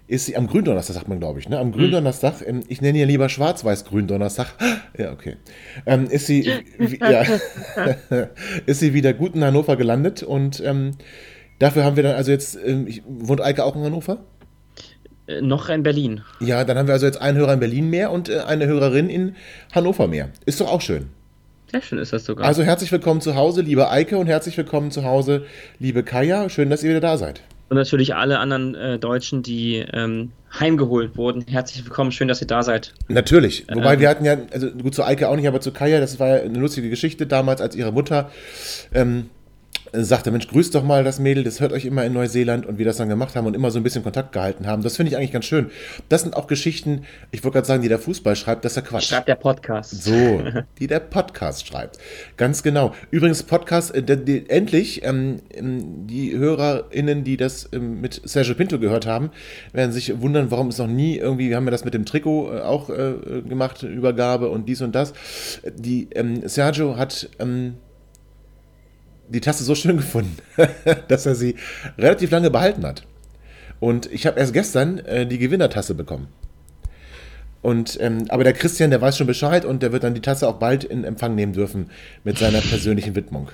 Ist 0.07 0.25
sie 0.25 0.35
am 0.35 0.47
Gründonnerstag, 0.47 0.95
sagt 0.95 1.07
man, 1.07 1.19
glaube 1.19 1.39
ich, 1.39 1.49
ne? 1.49 1.57
Am 1.57 1.71
Gründonnerstag, 1.71 2.45
ähm, 2.45 2.63
ich 2.67 2.81
nenne 2.81 2.99
ihn 2.99 3.07
lieber 3.07 3.29
Schwarz-Weiß-Gründonnerstag. 3.29 4.47
Ja, 4.95 5.11
okay. 5.11 5.37
Ähm, 5.87 6.05
ist 6.05 6.27
sie, 6.27 6.41
ja, 6.99 7.23
ist 8.67 8.79
sie 8.79 8.93
wieder 8.93 9.13
gut 9.13 9.33
in 9.33 9.43
Hannover 9.43 9.75
gelandet 9.75 10.21
und 10.21 10.61
ähm, 10.63 10.91
dafür 11.57 11.83
haben 11.83 11.95
wir 11.95 12.03
dann 12.03 12.15
also 12.15 12.29
jetzt, 12.29 12.59
ähm, 12.63 12.87
wohnt 13.07 13.41
Eike 13.41 13.63
auch 13.63 13.75
in 13.75 13.81
Hannover? 13.81 14.19
Äh, 15.27 15.41
noch 15.41 15.69
in 15.69 15.83
Berlin. 15.83 16.21
Ja, 16.39 16.63
dann 16.63 16.77
haben 16.77 16.87
wir 16.87 16.93
also 16.93 17.05
jetzt 17.05 17.21
einen 17.21 17.37
Hörer 17.37 17.53
in 17.53 17.59
Berlin 17.59 17.89
mehr 17.89 18.11
und 18.11 18.29
äh, 18.29 18.39
eine 18.39 18.67
Hörerin 18.67 19.09
in 19.09 19.35
Hannover 19.73 20.07
mehr. 20.07 20.29
Ist 20.45 20.59
doch 20.61 20.71
auch 20.71 20.81
schön. 20.81 21.09
Sehr 21.71 21.81
schön 21.81 21.97
ist 21.99 22.13
das 22.13 22.25
sogar. 22.25 22.45
Also 22.45 22.61
herzlich 22.63 22.91
willkommen 22.91 23.21
zu 23.21 23.35
Hause, 23.35 23.61
liebe 23.61 23.89
Eike, 23.89 24.17
und 24.17 24.27
herzlich 24.27 24.57
willkommen 24.57 24.91
zu 24.91 25.03
Hause, 25.05 25.45
liebe 25.79 26.03
Kaya. 26.03 26.49
Schön, 26.49 26.69
dass 26.69 26.83
ihr 26.83 26.89
wieder 26.89 26.99
da 26.99 27.17
seid. 27.17 27.41
Und 27.69 27.77
natürlich 27.77 28.13
alle 28.13 28.37
anderen 28.37 28.75
äh, 28.75 28.99
Deutschen, 28.99 29.41
die 29.41 29.83
ähm, 29.93 30.31
heimgeholt 30.59 31.17
wurden. 31.17 31.45
Herzlich 31.47 31.83
willkommen, 31.83 32.11
schön, 32.11 32.27
dass 32.27 32.41
ihr 32.41 32.45
da 32.47 32.61
seid. 32.61 32.93
Natürlich. 33.07 33.65
Wobei 33.73 33.93
Ähm. 33.93 33.99
wir 34.01 34.09
hatten 34.09 34.25
ja, 34.25 34.37
also 34.51 34.69
gut 34.69 34.93
zu 34.93 35.03
Eike 35.03 35.29
auch 35.29 35.35
nicht, 35.35 35.47
aber 35.47 35.61
zu 35.61 35.71
Kaya, 35.71 35.99
das 35.99 36.19
war 36.19 36.27
ja 36.27 36.43
eine 36.43 36.59
lustige 36.59 36.89
Geschichte 36.89 37.25
damals, 37.25 37.61
als 37.61 37.75
ihre 37.75 37.91
Mutter 37.91 38.29
ähm, 38.93 39.29
sagte, 39.93 40.31
Mensch, 40.31 40.47
grüßt 40.47 40.73
doch 40.73 40.83
mal 40.83 41.03
das 41.03 41.19
Mädel, 41.19 41.43
das 41.43 41.59
hört 41.59 41.71
euch 41.71 41.85
immer 41.85 42.03
in 42.03 42.13
Neuseeland 42.13 42.65
und 42.65 42.79
wir 42.79 42.85
das 42.85 42.97
dann 42.97 43.09
gemacht 43.09 43.35
haben 43.35 43.45
und 43.45 43.55
immer 43.55 43.69
so 43.69 43.79
ein 43.79 43.83
bisschen 43.83 44.03
Kontakt 44.03 44.31
gehalten 44.31 44.65
haben. 44.65 44.81
Das 44.81 44.97
finde 44.97 45.11
ich 45.11 45.17
eigentlich 45.17 45.31
ganz 45.31 45.45
schön. 45.45 45.69
Das 46.09 46.23
sind 46.23 46.35
auch 46.35 46.47
Geschichten, 46.47 47.03
ich 47.31 47.43
wollte 47.43 47.57
gerade 47.57 47.67
sagen, 47.67 47.81
die 47.83 47.89
der 47.89 47.99
Fußball 47.99 48.35
schreibt, 48.35 48.65
das 48.65 48.71
ist 48.71 48.75
ja 48.77 48.81
Quatsch. 48.81 49.03
Schreibt 49.03 49.27
der 49.27 49.35
Podcast. 49.35 50.03
So, 50.03 50.41
die 50.79 50.87
der 50.87 50.99
Podcast 50.99 51.67
schreibt. 51.67 51.99
Ganz 52.37 52.63
genau. 52.63 52.93
Übrigens, 53.11 53.43
Podcast, 53.43 53.93
äh, 53.93 54.01
der, 54.01 54.15
die, 54.15 54.49
endlich, 54.49 55.03
ähm, 55.03 55.41
ähm, 55.53 56.07
die 56.07 56.35
HörerInnen, 56.35 57.23
die 57.23 57.37
das 57.37 57.69
ähm, 57.71 58.01
mit 58.01 58.19
Sergio 58.23 58.55
Pinto 58.55 58.79
gehört 58.79 59.05
haben, 59.05 59.29
werden 59.73 59.91
sich 59.91 60.19
wundern, 60.19 60.49
warum 60.49 60.69
es 60.69 60.79
noch 60.79 60.87
nie 60.87 61.17
irgendwie, 61.17 61.49
wir 61.49 61.55
haben 61.55 61.65
ja 61.65 61.71
das 61.71 61.85
mit 61.85 61.93
dem 61.93 62.05
Trikot 62.05 62.51
äh, 62.51 62.61
auch 62.61 62.89
äh, 62.89 63.41
gemacht, 63.47 63.83
Übergabe 63.83 64.49
und 64.49 64.67
dies 64.67 64.81
und 64.81 64.95
das. 64.95 65.13
Die, 65.77 66.09
ähm, 66.15 66.47
Sergio 66.47 66.97
hat 66.97 67.29
ähm, 67.37 67.75
die 69.29 69.41
Tasse 69.41 69.63
so 69.63 69.75
schön 69.75 69.97
gefunden, 69.97 70.37
dass 71.07 71.25
er 71.25 71.35
sie 71.35 71.55
relativ 71.97 72.31
lange 72.31 72.49
behalten 72.49 72.85
hat. 72.85 73.03
Und 73.79 74.11
ich 74.11 74.25
habe 74.25 74.39
erst 74.39 74.53
gestern 74.53 74.99
äh, 74.99 75.25
die 75.25 75.37
Gewinnertasse 75.37 75.93
bekommen. 75.93 76.27
Und, 77.61 77.97
ähm, 78.01 78.25
aber 78.29 78.43
der 78.43 78.53
Christian, 78.53 78.89
der 78.89 79.01
weiß 79.01 79.17
schon 79.17 79.27
Bescheid 79.27 79.63
und 79.63 79.81
der 79.81 79.93
wird 79.93 80.03
dann 80.03 80.13
die 80.13 80.21
Tasse 80.21 80.47
auch 80.47 80.59
bald 80.59 80.83
in 80.83 81.05
Empfang 81.05 81.33
nehmen 81.33 81.53
dürfen 81.53 81.89
mit 82.23 82.37
seiner 82.37 82.59
persönlichen 82.59 83.15
Widmung. 83.15 83.49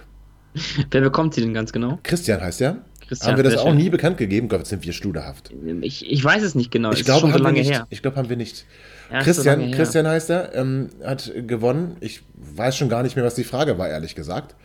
Wer 0.91 1.01
bekommt 1.01 1.35
sie 1.35 1.41
denn 1.41 1.53
ganz 1.53 1.71
genau? 1.71 1.99
Christian 2.03 2.41
heißt 2.41 2.61
er. 2.61 2.77
Christian, 3.07 3.31
haben 3.31 3.37
wir 3.37 3.43
das 3.43 3.57
auch 3.57 3.67
schön. 3.67 3.77
nie 3.77 3.89
bekannt 3.89 4.17
gegeben? 4.17 4.49
Gott, 4.49 4.67
sind 4.67 4.83
wir 4.83 4.93
studerhaft. 4.93 5.51
Ich, 5.81 6.09
ich 6.11 6.23
weiß 6.23 6.43
es 6.43 6.53
nicht 6.53 6.69
genau. 6.69 6.91
Ich 6.91 7.05
glaube, 7.05 7.21
schon 7.21 7.29
so 7.29 7.33
haben 7.33 7.41
wir 7.41 7.43
lange 7.43 7.59
nicht. 7.59 7.71
her. 7.71 7.87
Ich 7.89 8.03
glaube, 8.03 8.17
haben 8.17 8.29
wir 8.29 8.37
nicht. 8.37 8.65
Ja, 9.11 9.19
so 9.19 9.25
Christian, 9.25 9.59
lange 9.59 9.69
her. 9.69 9.77
Christian 9.77 10.07
heißt 10.07 10.29
er, 10.29 10.55
ähm, 10.55 10.89
hat 11.03 11.31
gewonnen. 11.47 11.97
Ich 12.01 12.21
weiß 12.35 12.77
schon 12.77 12.89
gar 12.89 13.01
nicht 13.01 13.15
mehr, 13.15 13.25
was 13.25 13.33
die 13.33 13.43
Frage 13.43 13.79
war, 13.79 13.89
ehrlich 13.89 14.13
gesagt. 14.13 14.55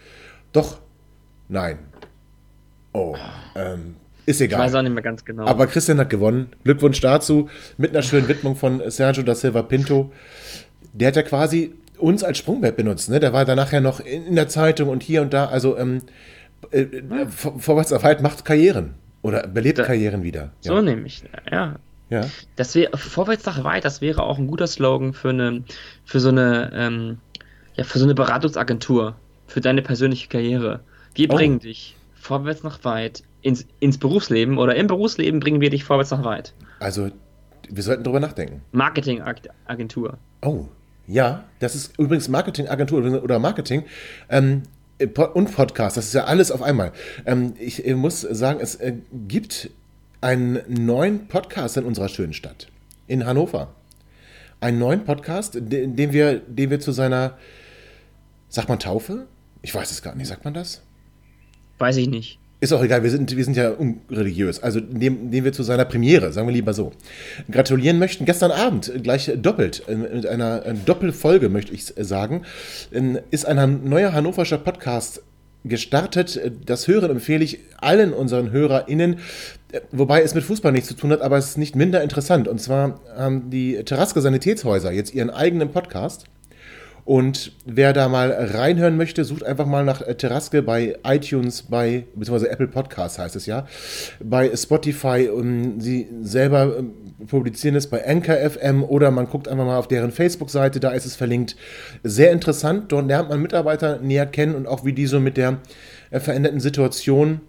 Doch, 0.52 0.78
nein. 1.48 1.78
Oh, 2.92 3.16
ähm, 3.57 3.96
ist 4.26 4.40
Ich 4.40 4.46
egal. 4.46 4.61
weiß 4.61 4.74
auch 4.76 4.83
nicht 4.83 4.92
mehr 4.94 5.02
ganz 5.02 5.24
genau. 5.24 5.46
Aber 5.46 5.66
Christian 5.66 5.98
hat 5.98 6.11
gewonnen. 6.11 6.52
Glückwunsch 6.64 7.00
dazu. 7.00 7.48
Mit 7.76 7.90
einer 7.90 8.02
schönen 8.02 8.28
Widmung 8.28 8.57
von 8.57 8.80
Sergio 8.90 9.22
da 9.22 9.35
Silva 9.35 9.62
Pinto. 9.62 10.12
Der 10.92 11.09
hat 11.09 11.16
ja 11.16 11.22
quasi 11.22 11.74
uns 11.98 12.22
als 12.22 12.38
Sprungbrett 12.38 12.76
benutzt. 12.76 13.11
Ne? 13.11 13.20
Der 13.20 13.33
war 13.33 13.44
dann 13.44 13.57
nachher 13.57 13.80
noch 13.80 14.00
in, 14.00 14.35
der 14.37 14.48
Zeitung 14.48 14.88
und 14.88 15.02
hier 15.02 15.22
und 15.22 15.33
da. 15.35 15.46
Also 15.46 15.76
ähm, 15.76 16.02
äh, 16.70 16.83
äh, 16.83 17.26
Vor- 17.28 17.59
Vorwärts 17.59 17.92
auf 17.92 18.04
Halt 18.04 18.22
macht 18.22 18.44
Karrieren. 18.44 18.94
Oder 19.22 19.46
belebt 19.46 19.78
Da- 19.78 19.85
Karrieren 19.85 20.22
wieder. 20.22 20.50
so 20.61 20.74
Ja. 20.74 20.83
nämlich. 20.83 21.24
Ja. 21.50 21.76
ja. 22.11 22.26
Das 22.57 22.74
wäre 22.74 22.96
vorwärts 22.96 23.44
nach 23.46 23.64
weit, 23.64 23.85
das 23.85 24.00
wäre 24.00 24.22
auch 24.22 24.38
ein 24.38 24.46
guter 24.46 24.66
Slogan 24.66 25.14
für 25.14 25.30
eine, 25.30 25.64
für 26.04 26.20
so 26.20 26.28
eine, 26.28 26.70
ähm, 26.74 27.18
ja, 27.74 27.85
für 27.85 27.98
so 27.98 28.04
eine 28.04 28.14
Beratungsagentur, 28.14 29.16
für 29.46 29.61
deine 29.61 29.83
persönliche 29.83 30.28
Karriere. 30.28 30.80
Wir 31.14 31.31
Oh. 31.31 31.35
bringen 31.37 31.59
dich 31.61 31.96
vorwärts 32.14 32.62
nach 32.62 32.85
weit 32.85 33.22
ins, 33.42 33.66
ins 33.81 33.98
Berufsleben 33.98 34.59
oder 34.59 34.74
im 34.77 34.87
Berufsleben 34.87 35.40
bringen 35.40 35.61
wir 35.61 35.70
dich 35.70 35.85
vorwärts 35.85 36.11
nach 36.11 36.24
weit. 36.24 36.55
Also, 36.81 37.11
wir 37.68 37.83
sollten 37.83 38.05
drüber 38.05 38.20
nachdenken. 38.20 38.62
Marketingagentur. 38.72 40.18
Oh, 40.42 40.66
ja, 41.07 41.44
das 41.61 41.74
ist 41.74 41.98
übrigens 41.98 42.29
Marketingagentur 42.29 43.22
oder 43.22 43.38
Marketing 43.38 43.85
ähm, 44.29 44.62
Po- 45.12 45.24
und 45.33 45.53
Podcast. 45.55 45.96
Das 45.96 46.07
ist 46.07 46.14
ja 46.14 46.24
alles 46.24 46.50
auf 46.50 46.62
einmal. 46.62 46.92
Ähm, 47.27 47.55
ich 47.59 47.87
äh, 47.87 47.94
muss 47.94 48.20
sagen, 48.22 48.61
es 48.61 48.77
äh, 48.77 48.94
gibt 49.29 49.70
einen 50.20 50.61
neuen 50.68 51.29
Podcast 51.29 51.77
in 51.77 51.85
unserer 51.85 52.09
schönen 52.09 52.33
Stadt, 52.33 52.68
in 53.07 53.27
Hannover. 53.27 53.74
Einen 54.61 54.79
neuen 54.79 55.05
Podcast, 55.05 55.55
de- 55.57 55.87
den 55.87 56.12
wir, 56.12 56.38
den 56.40 56.70
wir 56.70 56.81
zu 56.81 56.92
seiner, 56.92 57.37
sagt 58.48 58.68
man 58.70 58.79
Taufe? 58.79 59.27
Ich 59.61 59.74
weiß 59.74 59.90
es 59.90 60.00
gar 60.03 60.14
nicht, 60.14 60.29
sagt 60.29 60.44
man 60.44 60.55
das? 60.55 60.83
Weiß 61.84 61.98
ich 61.98 62.08
nicht. 62.08 62.38
Ist 62.60 62.72
auch 62.72 62.82
egal, 62.82 63.02
wir 63.02 63.10
sind, 63.10 63.36
wir 63.36 63.44
sind 63.44 63.58
ja 63.58 63.72
unreligiös. 63.72 64.62
Also 64.62 64.80
dem, 64.80 65.30
dem 65.30 65.44
wir 65.44 65.52
zu 65.52 65.62
seiner 65.62 65.84
Premiere, 65.84 66.32
sagen 66.32 66.48
wir 66.48 66.54
lieber 66.54 66.72
so, 66.72 66.92
gratulieren 67.50 67.98
möchten. 67.98 68.24
Gestern 68.24 68.52
Abend, 68.52 68.88
äh, 68.88 69.00
gleich 69.00 69.30
doppelt, 69.36 69.82
äh, 69.86 69.94
mit 69.94 70.26
einer 70.26 70.64
äh, 70.64 70.72
Doppelfolge, 70.86 71.50
möchte 71.50 71.74
ich 71.74 71.84
sagen, 71.84 72.44
äh, 72.90 73.20
ist 73.30 73.44
ein 73.44 73.86
neuer 73.86 74.14
hannoverscher 74.14 74.56
Podcast 74.56 75.22
gestartet. 75.62 76.40
Das 76.64 76.88
Hören 76.88 77.10
empfehle 77.10 77.44
ich 77.44 77.58
allen 77.76 78.14
unseren 78.14 78.50
HörerInnen, 78.50 79.18
wobei 79.92 80.22
es 80.22 80.34
mit 80.34 80.44
Fußball 80.44 80.72
nichts 80.72 80.88
zu 80.88 80.94
tun 80.94 81.10
hat, 81.10 81.20
aber 81.20 81.36
es 81.36 81.50
ist 81.50 81.58
nicht 81.58 81.76
minder 81.76 82.02
interessant. 82.02 82.48
Und 82.48 82.62
zwar 82.62 82.98
haben 83.14 83.50
die 83.50 83.74
Terraske 83.84 84.22
Sanitätshäuser 84.22 84.90
jetzt 84.90 85.12
ihren 85.12 85.28
eigenen 85.28 85.70
Podcast. 85.70 86.24
Und 87.04 87.52
wer 87.66 87.92
da 87.92 88.08
mal 88.08 88.30
reinhören 88.32 88.96
möchte, 88.96 89.24
sucht 89.24 89.44
einfach 89.44 89.66
mal 89.66 89.84
nach 89.84 90.02
Terraske 90.16 90.62
bei 90.62 90.96
iTunes, 91.04 91.62
bei, 91.62 92.06
beziehungsweise 92.14 92.50
Apple 92.50 92.68
Podcasts 92.68 93.18
heißt 93.18 93.36
es 93.36 93.44
ja, 93.44 93.66
bei 94.20 94.56
Spotify 94.56 95.28
und 95.28 95.80
sie 95.80 96.08
selber 96.22 96.78
ähm, 96.78 96.92
publizieren 97.26 97.76
es 97.76 97.88
bei 97.88 98.06
Anchor 98.06 98.36
FM 98.36 98.82
oder 98.82 99.10
man 99.10 99.26
guckt 99.28 99.48
einfach 99.48 99.66
mal 99.66 99.76
auf 99.76 99.88
deren 99.88 100.12
Facebook-Seite, 100.12 100.80
da 100.80 100.92
ist 100.92 101.04
es 101.04 101.14
verlinkt. 101.14 101.56
Sehr 102.02 102.32
interessant, 102.32 102.90
dort 102.90 103.06
lernt 103.06 103.28
man 103.28 103.42
Mitarbeiter 103.42 103.98
näher 103.98 104.26
kennen 104.26 104.54
und 104.54 104.66
auch 104.66 104.86
wie 104.86 104.94
die 104.94 105.06
so 105.06 105.20
mit 105.20 105.36
der 105.36 105.58
äh, 106.10 106.20
veränderten 106.20 106.60
Situation 106.60 107.42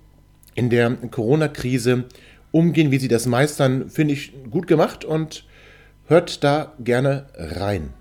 in 0.54 0.70
der 0.70 0.92
Corona-Krise 1.12 2.06
umgehen, 2.52 2.92
wie 2.92 3.00
sie 3.00 3.08
das 3.08 3.26
meistern, 3.26 3.90
finde 3.90 4.14
ich 4.14 4.34
gut 4.50 4.68
gemacht 4.68 5.06
und 5.06 5.46
hört 6.08 6.44
da 6.44 6.74
gerne 6.80 7.28
rein. 7.36 7.94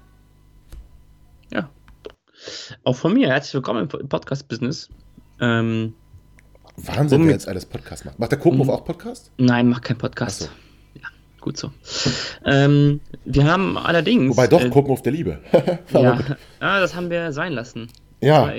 Auch 2.84 2.96
von 2.96 3.14
mir, 3.14 3.28
herzlich 3.28 3.54
willkommen 3.54 3.88
im 3.88 4.08
Podcast-Business. 4.08 4.88
Ähm, 5.40 5.94
Wahnsinn, 6.76 7.22
um, 7.22 7.26
wer 7.26 7.34
jetzt 7.34 7.48
alles 7.48 7.66
Podcast 7.66 8.04
macht. 8.04 8.18
Macht 8.18 8.32
der 8.32 8.38
Kopenhof 8.38 8.68
um, 8.68 8.74
auch 8.74 8.84
Podcast? 8.84 9.30
Nein, 9.38 9.68
macht 9.68 9.84
kein 9.84 9.98
Podcast. 9.98 10.42
So. 10.42 10.48
Ja, 10.94 11.08
gut 11.40 11.56
so. 11.56 11.70
ähm, 12.44 13.00
wir 13.24 13.44
haben 13.44 13.78
allerdings. 13.78 14.30
Wobei 14.30 14.46
doch, 14.46 14.62
äh, 14.62 14.70
Kopenhof 14.70 15.02
der 15.02 15.12
Liebe. 15.12 15.40
ja, 15.92 16.18
ja, 16.60 16.80
das 16.80 16.94
haben 16.94 17.10
wir 17.10 17.32
sein 17.32 17.52
lassen. 17.52 17.88
Ja. 18.20 18.52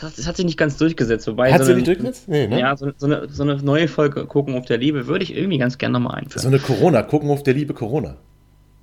Das, 0.00 0.16
das 0.16 0.26
hat 0.26 0.36
sich 0.36 0.46
nicht 0.46 0.58
ganz 0.58 0.76
durchgesetzt. 0.76 1.26
Wobei 1.26 1.52
hat 1.52 1.60
so 1.60 1.66
sie 1.66 1.74
nicht 1.74 1.86
durchgesetzt? 1.86 2.28
Nee, 2.28 2.46
ne? 2.46 2.60
Ja, 2.60 2.76
so, 2.76 2.92
so, 2.96 3.06
eine, 3.06 3.28
so 3.28 3.42
eine 3.42 3.56
neue 3.56 3.88
Folge 3.88 4.26
Gucken 4.26 4.56
auf 4.56 4.66
der 4.66 4.78
Liebe 4.78 5.06
würde 5.06 5.24
ich 5.24 5.34
irgendwie 5.36 5.58
ganz 5.58 5.78
gerne 5.78 5.94
nochmal 5.94 6.20
einführen. 6.20 6.42
So 6.42 6.48
eine 6.48 6.58
Corona, 6.58 7.02
Gucken 7.02 7.30
auf 7.30 7.42
der 7.42 7.54
Liebe 7.54 7.74
Corona 7.74 8.16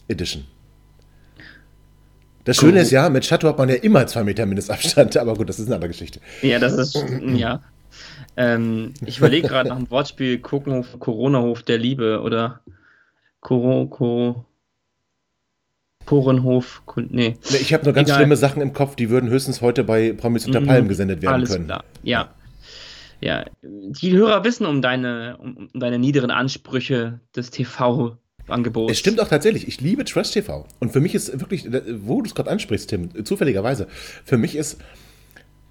Edition. 0.08 0.46
Das 2.48 2.56
Schöne 2.56 2.80
ist 2.80 2.92
ja, 2.92 3.10
mit 3.10 3.26
Chateau 3.26 3.50
hat 3.50 3.58
man 3.58 3.68
ja 3.68 3.76
immer 3.76 4.08
zwei 4.08 4.24
Meter 4.24 4.46
Mindestabstand, 4.46 5.18
aber 5.18 5.34
gut, 5.34 5.50
das 5.50 5.60
ist 5.60 5.66
eine 5.66 5.76
andere 5.76 5.90
Geschichte. 5.90 6.22
Ja, 6.42 6.60
das 6.60 6.74
ist, 6.74 6.96
ja. 7.36 7.62
Ähm, 8.38 8.94
ich 9.06 9.18
überlege 9.18 9.48
gerade 9.50 9.68
nach 9.68 9.76
einem 9.76 9.92
Wortspiel, 9.92 10.38
Guckenhof, 10.38 10.98
Corona-Hof 10.98 11.64
der 11.64 11.78
Liebe 11.78 12.22
oder 12.22 12.62
Koro, 13.42 13.88
Koro, 13.88 14.46
Porenhof, 16.06 16.84
nee. 17.10 17.36
ich 17.50 17.74
habe 17.74 17.84
nur 17.84 17.94
ganz 17.94 18.08
Egal. 18.08 18.22
schlimme 18.22 18.38
Sachen 18.38 18.62
im 18.62 18.72
Kopf, 18.72 18.96
die 18.96 19.10
würden 19.10 19.30
höchstens 19.30 19.60
heute 19.60 19.84
bei 19.84 20.14
Promis 20.14 20.46
unter 20.46 20.62
mhm. 20.62 20.68
Palmen 20.68 20.88
gesendet 20.88 21.22
werden 21.22 21.34
Alles 21.34 21.52
können. 21.52 21.66
Klar. 21.66 21.84
Ja. 22.02 22.30
Ja, 23.20 23.44
die 23.62 24.16
Hörer 24.16 24.46
wissen 24.46 24.66
um 24.66 24.82
deine, 24.82 25.38
um, 25.38 25.70
um 25.74 25.80
deine 25.80 26.00
niederen 26.00 26.32
Ansprüche 26.32 27.20
des 27.36 27.50
TV 27.50 28.18
Angebot. 28.48 28.92
Es 28.92 29.00
stimmt 29.00 29.20
auch 29.20 29.28
tatsächlich. 29.28 29.68
Ich 29.68 29.82
liebe 29.82 30.06
Trash 30.06 30.32
TV. 30.32 30.66
Und 30.80 30.92
für 30.92 31.00
mich 31.00 31.16
ist 31.16 31.40
wirklich, 31.40 31.68
wo 32.02 32.22
du 32.22 32.28
es 32.28 32.36
gerade 32.36 32.50
ansprichst, 32.50 32.90
Tim, 32.90 33.26
zufälligerweise, 33.26 33.88
für 34.26 34.38
mich 34.38 34.56
ist, 34.56 34.78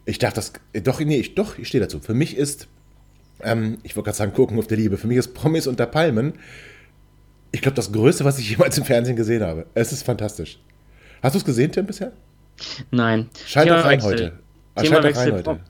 ich 0.04 0.18
darf 0.18 0.34
das, 0.34 0.52
doch, 0.82 1.00
nee, 1.00 1.18
ich, 1.18 1.34
doch, 1.34 1.58
ich 1.58 1.68
stehe 1.68 1.82
dazu. 1.82 2.00
Für 2.00 2.14
mich 2.14 2.36
ist, 2.36 2.68
ähm, 3.42 3.78
ich 3.82 3.96
wollte 3.96 4.06
gerade 4.06 4.18
sagen, 4.18 4.32
gucken 4.32 4.58
auf 4.58 4.66
der 4.66 4.76
Liebe. 4.76 4.96
Für 4.96 5.06
mich 5.06 5.18
ist 5.18 5.34
Promis 5.34 5.66
unter 5.66 5.86
Palmen, 5.86 6.34
ich 7.52 7.62
glaube, 7.62 7.74
das 7.76 7.92
Größte, 7.92 8.24
was 8.24 8.38
ich 8.38 8.50
jemals 8.50 8.76
im 8.78 8.84
Fernsehen 8.84 9.16
gesehen 9.16 9.42
habe. 9.42 9.66
Es 9.74 9.92
ist 9.92 10.02
fantastisch. 10.02 10.58
Hast 11.22 11.34
du 11.34 11.38
es 11.38 11.44
gesehen, 11.44 11.72
Tim, 11.72 11.86
bisher? 11.86 12.12
Nein. 12.90 13.28
Schalt 13.46 13.70
doch 13.70 13.84
rein 13.84 14.02
heute. 14.02 14.38
Schalt 14.76 15.04
doch 15.04 15.16
rein 15.16 15.32
heute. 15.32 15.60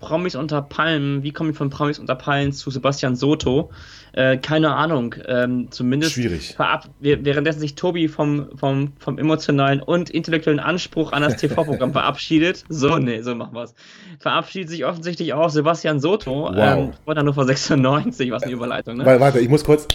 Promis 0.00 0.34
unter 0.34 0.62
Palmen, 0.62 1.22
wie 1.22 1.30
komme 1.30 1.50
ich 1.50 1.56
von 1.56 1.68
Promis 1.68 1.98
unter 1.98 2.14
Palmen 2.14 2.52
zu 2.52 2.70
Sebastian 2.70 3.16
Soto? 3.16 3.70
Äh, 4.12 4.38
keine 4.38 4.74
Ahnung. 4.74 5.14
Ähm, 5.28 5.70
zumindest 5.70 6.14
Schwierig. 6.14 6.56
währenddessen 7.00 7.60
sich 7.60 7.74
Tobi 7.74 8.08
vom, 8.08 8.48
vom, 8.56 8.94
vom 8.98 9.18
emotionalen 9.18 9.80
und 9.80 10.10
intellektuellen 10.10 10.58
Anspruch 10.58 11.12
an 11.12 11.22
das 11.22 11.36
TV-Programm 11.36 11.92
verabschiedet. 11.92 12.64
So, 12.68 12.96
nee, 12.96 13.20
so 13.20 13.34
machen 13.34 13.54
wir 13.54 13.64
es. 13.64 13.74
Verabschiedet 14.18 14.70
sich 14.70 14.86
offensichtlich 14.86 15.34
auch 15.34 15.50
Sebastian 15.50 16.00
Soto. 16.00 16.50
Wow. 16.52 16.94
Ähm, 17.06 17.32
vor 17.34 17.44
96, 17.44 18.30
was 18.30 18.42
eine 18.42 18.52
Überleitung, 18.52 18.96
ne? 18.96 19.04
Warte, 19.04 19.38
ich 19.38 19.48
muss 19.48 19.64
kurz. 19.64 19.86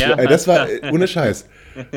Ja, 0.00 0.16
ja 0.16 0.26
das 0.26 0.48
war 0.48 0.66
ohne 0.90 1.06
Scheiß. 1.06 1.48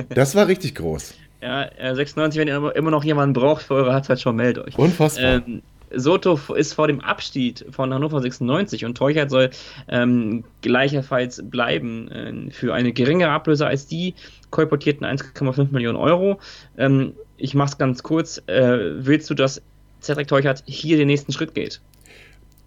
Das 0.10 0.36
war 0.36 0.48
richtig 0.48 0.76
groß. 0.76 1.14
Ja, 1.42 1.70
96, 1.94 2.38
äh, 2.38 2.42
wenn 2.42 2.48
ihr 2.48 2.76
immer 2.76 2.92
noch 2.92 3.04
jemanden 3.04 3.34
braucht 3.34 3.64
für 3.64 3.76
eure 3.76 3.94
Halbzeit 3.94 4.20
schon, 4.20 4.36
meldet 4.36 4.68
euch. 4.68 4.78
Unfassbar. 4.78 5.36
Ähm, 5.48 5.62
Soto 5.96 6.40
ist 6.54 6.74
vor 6.74 6.88
dem 6.88 7.02
Abstieg 7.02 7.66
von 7.72 7.94
Hannover 7.94 8.22
96 8.22 8.86
und 8.86 8.96
Teuchert 8.96 9.30
soll 9.30 9.50
ähm, 9.88 10.44
gleicherfalls 10.62 11.42
bleiben 11.44 12.12
äh, 12.12 12.52
für 12.52 12.74
eine 12.74 12.94
geringere 12.94 13.32
Ablöse 13.32 13.66
als 13.68 13.88
die 13.88 14.14
kolportierten 14.52 15.06
1,5 15.06 15.72
Millionen 15.72 15.98
Euro. 15.98 16.40
Ähm, 16.78 17.14
ich 17.38 17.54
mache 17.54 17.70
es 17.70 17.78
ganz 17.78 18.04
kurz. 18.04 18.42
Äh, 18.48 19.06
willst 19.06 19.30
du, 19.30 19.34
dass 19.34 19.62
Cedric 20.02 20.28
Teuchert 20.28 20.64
hier 20.66 20.98
den 20.98 21.08
nächsten 21.08 21.32
Schritt 21.32 21.54
geht? 21.54 21.82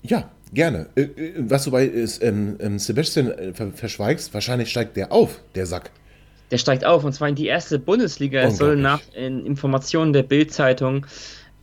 Ja, 0.02 0.30
gerne. 0.52 0.86
Äh, 0.94 1.02
äh 1.02 1.34
was 1.38 1.64
du 1.64 1.70
bei 1.70 1.90
ähm, 2.20 2.56
ähm, 2.60 2.78
Sebastian 2.78 3.30
äh, 3.30 3.52
verschweigst, 3.72 4.34
wahrscheinlich 4.34 4.70
steigt 4.70 4.96
der 4.96 5.12
auf, 5.12 5.40
der 5.54 5.66
Sack. 5.66 5.90
Der 6.50 6.58
steigt 6.58 6.84
auf 6.84 7.04
und 7.04 7.12
zwar 7.12 7.28
in 7.28 7.34
die 7.34 7.46
erste 7.46 7.78
Bundesliga. 7.78 8.40
Es 8.40 8.56
soll 8.56 8.76
nach 8.76 9.00
Informationen 9.14 10.14
der 10.14 10.22
Bild-Zeitung 10.22 11.04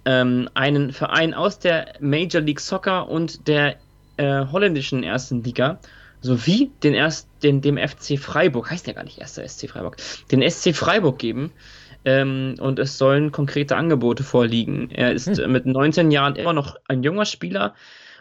ähm, 0.06 0.50
einen 0.54 0.94
Verein 0.94 1.34
aus 1.34 1.60
der 1.60 1.94
Major 2.00 2.42
League 2.42 2.60
Soccer 2.60 3.10
und 3.10 3.48
der 3.48 3.78
äh, 4.18 4.46
holländischen 4.52 5.04
ersten 5.04 5.44
Liga 5.44 5.80
sowie 6.22 6.72
den 6.84 6.94
erst, 6.94 7.28
den, 7.44 7.62
dem 7.62 7.78
FC 7.78 8.18
Freiburg, 8.18 8.72
heißt 8.72 8.88
ja 8.88 8.94
gar 8.94 9.04
nicht 9.04 9.20
erster 9.20 9.48
SC 9.48 9.70
Freiburg, 9.70 9.98
den 10.32 10.48
SC 10.50 10.76
Freiburg 10.76 11.20
geben. 11.20 11.52
Ähm, 12.04 12.56
und 12.60 12.78
es 12.78 13.00
sollen 13.00 13.32
konkrete 13.32 13.76
Angebote 13.76 14.24
vorliegen. 14.24 14.92
Er 14.92 15.12
ist 15.12 15.28
hm. 15.28 15.52
mit 15.52 15.66
19 15.66 16.12
Jahren 16.12 16.36
immer 16.36 16.54
noch 16.54 16.76
ein 16.88 17.02
junger 17.02 17.26
Spieler 17.26 17.74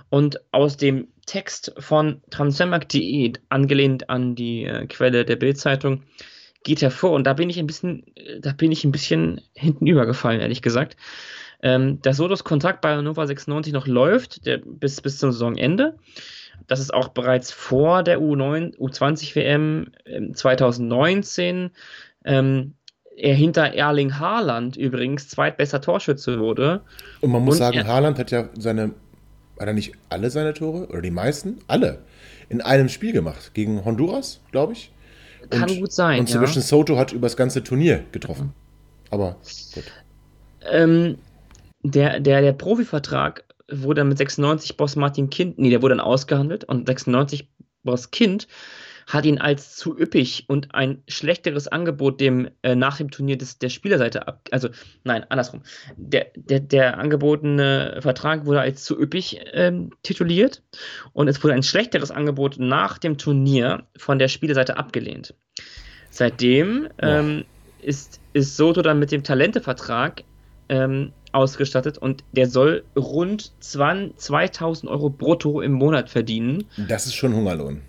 und 0.08 0.40
aus 0.52 0.78
dem 0.78 1.08
Text 1.26 1.74
von 1.78 2.22
transfermarkt.de, 2.30 3.34
angelehnt 3.50 4.08
an 4.08 4.34
die 4.34 4.64
äh, 4.64 4.86
Quelle 4.86 5.26
der 5.26 5.36
Bildzeitung, 5.36 6.02
geht 6.62 6.80
hervor. 6.80 7.12
Und 7.12 7.24
da 7.24 7.34
bin 7.34 7.50
ich 7.50 7.58
ein 7.58 7.66
bisschen, 7.66 8.04
da 8.40 8.52
bin 8.52 8.72
ich 8.72 8.84
ein 8.84 8.92
bisschen 8.92 9.42
hinten 9.52 9.86
übergefallen, 9.86 10.40
ehrlich 10.40 10.62
gesagt 10.62 10.96
ähm, 11.64 12.00
dass 12.02 12.18
Sotos 12.18 12.44
Kontrakt 12.44 12.82
bei 12.82 12.94
Hannover 12.94 13.26
96 13.26 13.72
noch 13.72 13.86
läuft, 13.86 14.44
der, 14.44 14.58
bis, 14.58 15.00
bis 15.00 15.18
zum 15.18 15.32
Saisonende. 15.32 15.96
Das 16.66 16.78
ist 16.78 16.92
auch 16.92 17.08
bereits 17.08 17.50
vor 17.50 18.02
der 18.02 18.20
U9, 18.20 18.76
U20 18.76 19.34
WM 19.34 19.86
2019. 20.34 21.70
Ähm, 22.26 22.74
er 23.16 23.34
hinter 23.34 23.72
Erling 23.72 24.18
Haaland 24.18 24.76
übrigens 24.76 25.28
zweitbester 25.28 25.80
Torschütze 25.80 26.38
wurde. 26.38 26.82
Und 27.22 27.30
man 27.30 27.42
muss 27.42 27.54
Und 27.54 27.58
sagen, 27.60 27.86
Haaland 27.86 28.18
hat 28.18 28.30
ja 28.30 28.50
seine, 28.58 28.92
hat 29.58 29.66
er 29.66 29.72
nicht 29.72 29.92
alle 30.10 30.28
seine 30.30 30.52
Tore 30.52 30.88
oder 30.88 31.00
die 31.00 31.10
meisten? 31.10 31.60
Alle. 31.66 32.02
In 32.50 32.60
einem 32.60 32.90
Spiel 32.90 33.12
gemacht. 33.12 33.52
Gegen 33.54 33.86
Honduras, 33.86 34.40
glaube 34.52 34.74
ich. 34.74 34.92
Kann 35.48 35.70
und, 35.70 35.80
gut 35.80 35.92
sein. 35.92 36.20
Und 36.20 36.28
Sebastian 36.28 36.62
ja. 36.62 36.68
Soto 36.68 36.98
hat 36.98 37.12
über 37.12 37.26
das 37.26 37.38
ganze 37.38 37.64
Turnier 37.64 38.04
getroffen. 38.12 38.52
Aber 39.10 39.36
gut. 39.74 39.84
Ähm, 40.70 41.16
der, 41.84 42.18
der, 42.18 42.40
der 42.40 42.52
Profivertrag 42.52 43.44
wurde 43.70 44.00
dann 44.00 44.08
mit 44.08 44.18
96 44.18 44.76
Boss 44.76 44.96
Martin 44.96 45.30
Kind, 45.30 45.58
nee, 45.58 45.70
der 45.70 45.82
wurde 45.82 45.94
dann 45.94 46.04
ausgehandelt 46.04 46.64
und 46.64 46.86
96 46.86 47.48
Boss 47.82 48.10
Kind 48.10 48.48
hat 49.06 49.26
ihn 49.26 49.38
als 49.38 49.76
zu 49.76 49.98
üppig 49.98 50.46
und 50.48 50.74
ein 50.74 51.02
schlechteres 51.08 51.68
Angebot 51.68 52.20
dem 52.20 52.48
äh, 52.62 52.74
nach 52.74 52.96
dem 52.96 53.10
Turnier 53.10 53.36
des, 53.36 53.58
der 53.58 53.68
Spielerseite 53.68 54.26
ab. 54.26 54.48
Also, 54.50 54.70
nein, 55.04 55.26
andersrum. 55.28 55.60
Der, 55.96 56.28
der, 56.36 56.60
der 56.60 56.98
angebotene 56.98 57.98
Vertrag 58.00 58.46
wurde 58.46 58.62
als 58.62 58.82
zu 58.84 58.98
üppig 58.98 59.40
ähm, 59.52 59.90
tituliert 60.02 60.62
und 61.12 61.28
es 61.28 61.44
wurde 61.44 61.52
ein 61.52 61.62
schlechteres 61.62 62.10
Angebot 62.10 62.58
nach 62.58 62.96
dem 62.96 63.18
Turnier 63.18 63.84
von 63.94 64.18
der 64.18 64.28
Spielerseite 64.28 64.78
abgelehnt. 64.78 65.34
Seitdem 66.08 66.88
ähm, 66.98 67.44
ist, 67.82 68.20
ist 68.32 68.56
Soto 68.56 68.80
dann 68.80 68.98
mit 68.98 69.12
dem 69.12 69.22
Talentevertrag 69.22 70.24
ähm, 70.70 71.12
ausgestattet 71.34 71.98
und 71.98 72.24
der 72.32 72.48
soll 72.48 72.84
rund 72.96 73.52
2000 73.60 74.90
Euro 74.90 75.10
brutto 75.10 75.60
im 75.60 75.72
Monat 75.72 76.10
verdienen. 76.10 76.64
Das 76.76 77.06
ist 77.06 77.14
schon 77.14 77.34
Hungerlohn. 77.34 77.82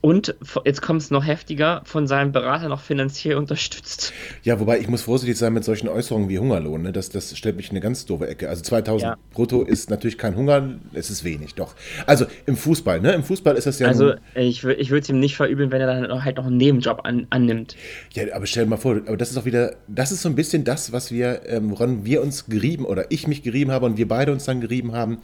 Und 0.00 0.36
jetzt 0.64 0.80
kommt 0.80 1.02
es 1.02 1.10
noch 1.10 1.26
heftiger, 1.26 1.82
von 1.84 2.06
seinem 2.06 2.30
Berater 2.30 2.68
noch 2.68 2.80
finanziell 2.80 3.36
unterstützt. 3.36 4.12
Ja, 4.44 4.60
wobei 4.60 4.78
ich 4.78 4.86
muss 4.86 5.02
vorsichtig 5.02 5.36
sein 5.36 5.52
mit 5.52 5.64
solchen 5.64 5.88
Äußerungen 5.88 6.28
wie 6.28 6.38
Hungerlohn. 6.38 6.82
Ne? 6.82 6.92
Das, 6.92 7.08
das 7.10 7.36
stellt 7.36 7.56
mich 7.56 7.66
in 7.66 7.72
eine 7.72 7.80
ganz 7.80 8.06
doofe 8.06 8.28
Ecke. 8.28 8.48
Also 8.48 8.62
2000 8.62 9.02
ja. 9.02 9.16
brutto 9.32 9.62
ist 9.62 9.90
natürlich 9.90 10.16
kein 10.16 10.36
Hunger, 10.36 10.78
es 10.92 11.10
ist 11.10 11.24
wenig, 11.24 11.56
doch. 11.56 11.74
Also 12.06 12.26
im 12.46 12.56
Fußball, 12.56 13.00
ne? 13.00 13.12
Im 13.12 13.24
Fußball 13.24 13.56
ist 13.56 13.66
das 13.66 13.80
ja. 13.80 13.88
Also 13.88 14.14
ich, 14.36 14.62
ich 14.62 14.90
würde 14.90 15.02
es 15.02 15.08
ihm 15.08 15.18
nicht 15.18 15.36
verübeln, 15.36 15.72
wenn 15.72 15.80
er 15.80 15.88
dann 15.88 16.24
halt 16.24 16.36
noch 16.36 16.46
einen 16.46 16.58
Nebenjob 16.58 17.00
an, 17.02 17.26
annimmt. 17.30 17.74
Ja, 18.12 18.22
aber 18.34 18.46
stell 18.46 18.64
dir 18.64 18.70
mal 18.70 18.76
vor, 18.76 19.00
aber 19.04 19.16
das 19.16 19.32
ist 19.32 19.36
auch 19.36 19.46
wieder, 19.46 19.74
das 19.88 20.12
ist 20.12 20.22
so 20.22 20.28
ein 20.28 20.36
bisschen 20.36 20.62
das, 20.62 20.92
was 20.92 21.10
wir, 21.10 21.42
ähm, 21.46 21.72
woran 21.72 22.04
wir 22.04 22.22
uns 22.22 22.46
gerieben 22.46 22.84
oder 22.84 23.10
ich 23.10 23.26
mich 23.26 23.42
gerieben 23.42 23.72
habe 23.72 23.86
und 23.86 23.96
wir 23.96 24.06
beide 24.06 24.30
uns 24.30 24.44
dann 24.44 24.60
gerieben 24.60 24.92
haben 24.92 25.18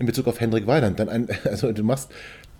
in 0.00 0.06
Bezug 0.06 0.26
auf 0.26 0.40
Hendrik 0.40 0.66
Weiland. 0.66 0.98
Dann 0.98 1.08
ein, 1.08 1.28
also 1.44 1.70
du 1.70 1.84
machst 1.84 2.10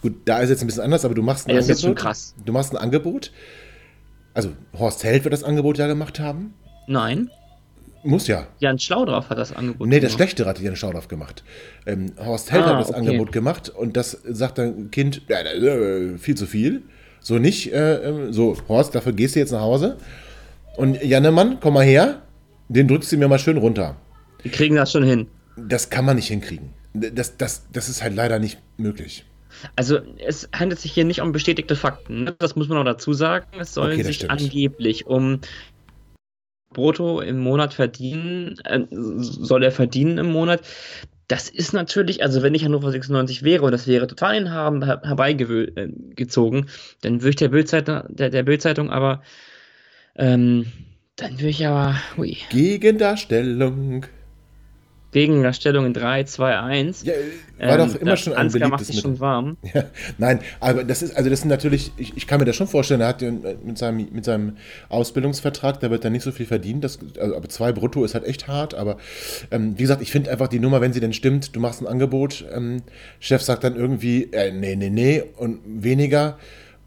Gut, 0.03 0.15
da 0.25 0.39
ist 0.41 0.51
jetzt 0.51 0.61
ein 0.61 0.67
bisschen 0.67 0.83
anders, 0.83 1.05
aber 1.05 1.15
du 1.15 1.23
machst 1.23 1.49
ein 1.49 1.57
das 1.57 1.65
Angebot. 1.65 1.77
Ist 1.77 1.83
schon 1.83 1.95
krass. 1.95 2.35
Du 2.45 2.53
machst 2.53 2.73
ein 2.73 2.77
Angebot. 2.77 3.33
Also 4.35 4.51
Horst 4.79 5.03
Held 5.03 5.25
wird 5.25 5.33
das 5.33 5.43
Angebot 5.43 5.79
ja 5.79 5.87
gemacht 5.87 6.21
haben. 6.21 6.55
Nein. 6.87 7.31
Muss 8.05 8.29
ja. 8.29 8.47
Jan 8.61 8.79
Schlaudorf 8.79 9.29
hat 9.29 9.39
das 9.39 9.53
Angebot 9.53 9.89
Nee, 9.89 9.99
das 9.99 10.13
Schlechtere 10.13 10.49
hat 10.49 10.61
Jan 10.61 10.77
Schlaudorf 10.77 11.09
gemacht. 11.09 11.43
Ähm, 11.87 12.13
Horst 12.25 12.53
Held 12.53 12.65
ah, 12.65 12.75
hat 12.75 12.81
das 12.81 12.91
okay. 12.91 12.99
Angebot 12.99 13.33
gemacht 13.33 13.69
und 13.71 13.97
das 13.97 14.13
sagt 14.25 14.59
dein 14.59 14.91
Kind, 14.93 15.23
ja, 15.29 15.41
äh, 15.41 16.17
viel 16.19 16.37
zu 16.37 16.47
viel. 16.47 16.83
So 17.21 17.39
nicht, 17.39 17.73
äh, 17.73 17.97
ähm, 18.09 18.33
so, 18.33 18.57
Horst, 18.69 18.95
dafür 18.95 19.13
gehst 19.13 19.35
du 19.35 19.41
jetzt 19.41 19.51
nach 19.51 19.63
Hause. 19.63 19.99
Und 20.77 21.03
Jannemann, 21.03 21.59
komm 21.61 21.75
mal 21.75 21.85
her, 21.85 22.23
den 22.69 22.87
drückst 22.87 23.11
du 23.11 23.17
mir 23.17 23.27
mal 23.27 23.41
schön 23.41 23.57
runter. 23.57 23.97
Die 24.45 24.51
kriegen 24.51 24.77
das 24.77 24.93
schon 24.93 25.03
hin. 25.03 25.27
Das 25.57 25.91
kann 25.91 26.05
man 26.05 26.15
nicht 26.15 26.29
hinkriegen. 26.29 26.71
Das, 26.95 27.37
das, 27.37 27.63
das 27.73 27.89
ist 27.89 28.03
halt 28.03 28.15
leider 28.15 28.39
nicht 28.39 28.59
möglich. 28.77 29.25
Also 29.77 29.99
es 30.19 30.49
handelt 30.53 30.81
sich 30.81 30.93
hier 30.93 31.05
nicht 31.05 31.21
um 31.21 31.33
bestätigte 31.33 31.77
Fakten. 31.77 32.25
Ne? 32.25 32.37
Das 32.39 32.57
muss 32.57 32.69
man 32.69 32.79
auch 32.79 32.85
dazu 32.85 33.13
sagen. 33.13 33.47
Es 33.59 33.75
sollen 33.75 33.95
okay, 33.95 34.03
sich 34.03 34.17
stimmt. 34.17 34.33
angeblich 34.33 35.07
um 35.07 35.41
Brutto 36.71 37.21
im 37.21 37.39
Monat 37.39 37.75
verdienen, 37.75 38.57
äh, 38.65 38.81
soll 38.91 39.63
er 39.63 39.73
verdienen 39.73 40.19
im 40.19 40.31
Monat. 40.31 40.63
Das 41.29 41.51
ist 41.51 41.75
natürlich, 41.75 42.23
also 42.23 42.43
wenn 42.43 42.55
ich 42.55 42.65
Hannover 42.65 42.91
96 42.91 43.43
wäre 43.43 43.65
und 43.65 43.73
das 43.73 43.87
wäre 43.87 44.07
total 44.07 44.35
in 44.35 44.51
Haben 44.51 44.83
herbeigezogen, 44.85 46.65
äh, 46.65 46.67
dann 47.03 47.21
würde 47.21 47.31
ich 47.31 47.37
der 47.37 47.49
Bildzeitung, 47.49 48.03
der, 48.09 48.31
der 48.31 48.43
Bildzeitung 48.43 48.91
aber, 48.91 49.23
ähm, 50.17 50.67
dann 51.17 51.33
würde 51.33 51.49
ich 51.49 51.67
aber, 51.67 51.97
hui. 52.17 52.39
Gegendarstellung. 52.49 54.07
Gegendarstellung 55.13 55.87
in 55.87 55.95
3, 55.95 56.25
2, 56.25 56.59
1. 56.59 57.05
Ja, 57.05 57.15
war 57.59 57.79
ähm, 57.79 57.89
doch 57.89 58.01
immer 58.01 58.17
schon 58.17 58.35
ein 58.35 58.53
beliebtes 58.53 58.89
macht 58.89 59.03
schon 59.03 59.21
warm. 59.21 59.57
Ja, 59.75 59.85
nein, 60.19 60.41
aber 60.61 60.85
das 60.85 61.03
ist, 61.03 61.17
also 61.17 61.31
das 61.31 61.41
sind 61.41 61.49
natürlich, 61.49 61.93
ich, 61.97 62.17
ich 62.17 62.27
kann 62.27 62.41
mir 62.41 62.47
das 62.47 62.57
schon 62.57 62.69
vorstellen, 62.69 63.01
er 63.01 63.09
hat 63.09 63.23
mit 63.23 63.79
seinem, 63.79 64.09
mit 64.13 64.25
seinem 64.25 64.57
Ausbildungsvertrag, 64.89 65.81
da 65.81 65.91
wird 65.91 66.05
dann 66.05 66.13
nicht 66.13 66.23
so 66.23 66.33
viel 66.33 66.47
verdient, 66.47 66.85
das, 66.85 66.99
also, 67.19 67.37
aber 67.37 67.49
zwei 67.49 67.73
brutto 67.73 68.05
ist 68.05 68.15
halt 68.15 68.25
echt 68.25 68.49
hart, 68.49 68.75
aber 68.75 68.99
ähm, 69.51 69.79
wie 69.79 69.83
gesagt, 69.83 70.03
ich 70.03 70.11
finde 70.11 70.31
einfach 70.31 70.49
die 70.49 70.61
Nummer, 70.61 70.81
wenn 70.81 70.93
sie 70.93 71.01
denn 71.01 71.13
stimmt, 71.13 71.57
du 71.57 71.61
machst 71.61 71.81
ein 71.81 71.87
Angebot, 71.87 72.45
ähm, 72.55 72.83
Chef 73.19 73.43
sagt 73.43 73.65
dann 73.65 73.77
irgendwie, 73.77 74.25
äh, 74.33 74.53
nee, 74.53 74.77
nee, 74.77 74.91
nee 74.91 75.23
und 75.37 75.61
weniger, 75.65 76.39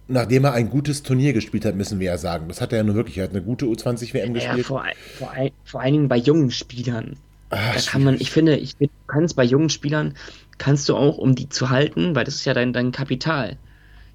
nachdem 0.07 0.45
er 0.45 0.53
ein 0.53 0.69
gutes 0.69 1.03
Turnier 1.03 1.33
gespielt 1.33 1.65
hat, 1.65 1.75
müssen 1.75 1.99
wir 1.99 2.07
ja 2.07 2.17
sagen. 2.17 2.47
Das 2.47 2.61
hat 2.61 2.71
er 2.71 2.79
ja 2.79 2.83
nur 2.83 2.95
wirklich, 2.95 3.17
er 3.17 3.25
hat 3.25 3.31
eine 3.31 3.41
gute 3.41 3.65
U20-WM 3.65 4.27
ja, 4.27 4.33
gespielt. 4.33 4.65
Vor, 4.65 4.83
vor, 5.17 5.33
vor 5.63 5.81
allen 5.81 5.93
Dingen 5.93 6.07
bei 6.07 6.17
jungen 6.17 6.51
Spielern. 6.51 7.15
Ach, 7.51 7.75
da 7.75 7.81
kann 7.81 8.03
man, 8.03 8.15
ich 8.15 8.31
finde, 8.31 8.55
ich 8.55 8.77
du 8.77 8.87
kannst 9.07 9.35
bei 9.35 9.43
jungen 9.43 9.69
Spielern, 9.69 10.15
kannst 10.57 10.87
du 10.87 10.95
auch, 10.95 11.17
um 11.17 11.35
die 11.35 11.49
zu 11.49 11.69
halten, 11.69 12.15
weil 12.15 12.23
das 12.23 12.35
ist 12.35 12.45
ja 12.45 12.53
dein, 12.53 12.71
dein 12.71 12.91
Kapital. 12.93 13.57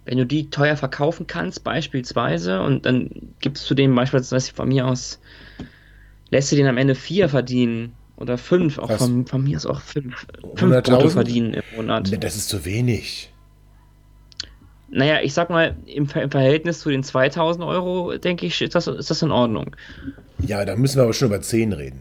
Wenn 0.07 0.17
du 0.19 0.25
die 0.25 0.49
teuer 0.49 0.77
verkaufen 0.77 1.27
kannst, 1.27 1.63
beispielsweise, 1.63 2.63
und 2.63 2.87
dann 2.87 3.11
gibst 3.41 3.69
du 3.71 3.75
dem 3.75 3.95
beispielsweise 3.95 4.55
von 4.55 4.69
mir 4.69 4.87
aus, 4.87 5.21
lässt 6.31 6.51
du 6.51 6.57
den 6.57 6.67
am 6.67 6.79
Ende 6.79 6.95
vier 6.95 7.29
verdienen 7.29 7.93
oder 8.17 8.39
fünf, 8.39 8.79
auch 8.79 8.91
von, 8.91 9.27
von, 9.27 9.45
mir 9.45 9.59
aus 9.59 9.67
auch 9.67 9.83
fünf, 9.83 10.27
fünf 10.55 10.83
Brutto 10.83 11.11
verdienen 11.11 11.55
im 11.55 11.63
Monat. 11.77 12.23
Das 12.25 12.37
ist 12.37 12.49
zu 12.49 12.65
wenig. 12.65 13.31
Naja, 14.89 15.19
ich 15.23 15.35
sag 15.35 15.51
mal, 15.51 15.77
im, 15.85 16.09
im 16.09 16.31
Verhältnis 16.31 16.81
zu 16.81 16.89
den 16.89 17.03
2000 17.03 17.65
Euro, 17.65 18.17
denke 18.17 18.47
ich, 18.47 18.63
ist 18.63 18.75
das, 18.75 18.87
ist 18.87 19.11
das 19.11 19.21
in 19.21 19.33
Ordnung. 19.33 19.77
Ja, 20.39 20.65
da 20.65 20.77
müssen 20.77 20.97
wir 20.97 21.03
aber 21.03 21.13
schon 21.13 21.29
über 21.29 21.43
10 21.43 21.73
reden. 21.75 22.01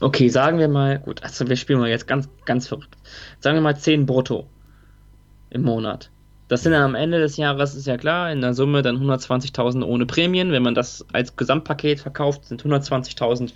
Okay, 0.00 0.28
sagen 0.28 0.58
wir 0.58 0.68
mal, 0.68 0.98
gut, 0.98 1.22
also 1.22 1.48
wir 1.48 1.56
spielen 1.56 1.78
mal 1.78 1.88
jetzt 1.88 2.06
ganz, 2.06 2.28
ganz 2.44 2.68
verrückt. 2.68 2.96
Sagen 3.40 3.56
wir 3.56 3.62
mal 3.62 3.76
10 3.76 4.06
brutto 4.06 4.48
im 5.50 5.62
Monat. 5.62 6.10
Das 6.48 6.62
sind 6.62 6.72
dann 6.72 6.82
am 6.82 6.94
Ende 6.94 7.20
des 7.20 7.36
Jahres, 7.36 7.74
ist 7.74 7.86
ja 7.86 7.96
klar, 7.96 8.30
in 8.30 8.40
der 8.40 8.54
Summe 8.54 8.82
dann 8.82 8.96
120.000 8.96 9.82
ohne 9.82 10.04
Prämien. 10.04 10.52
Wenn 10.52 10.62
man 10.62 10.74
das 10.74 11.06
als 11.12 11.36
Gesamtpaket 11.36 12.00
verkauft, 12.00 12.44
sind 12.44 12.62
120.000 12.62 13.52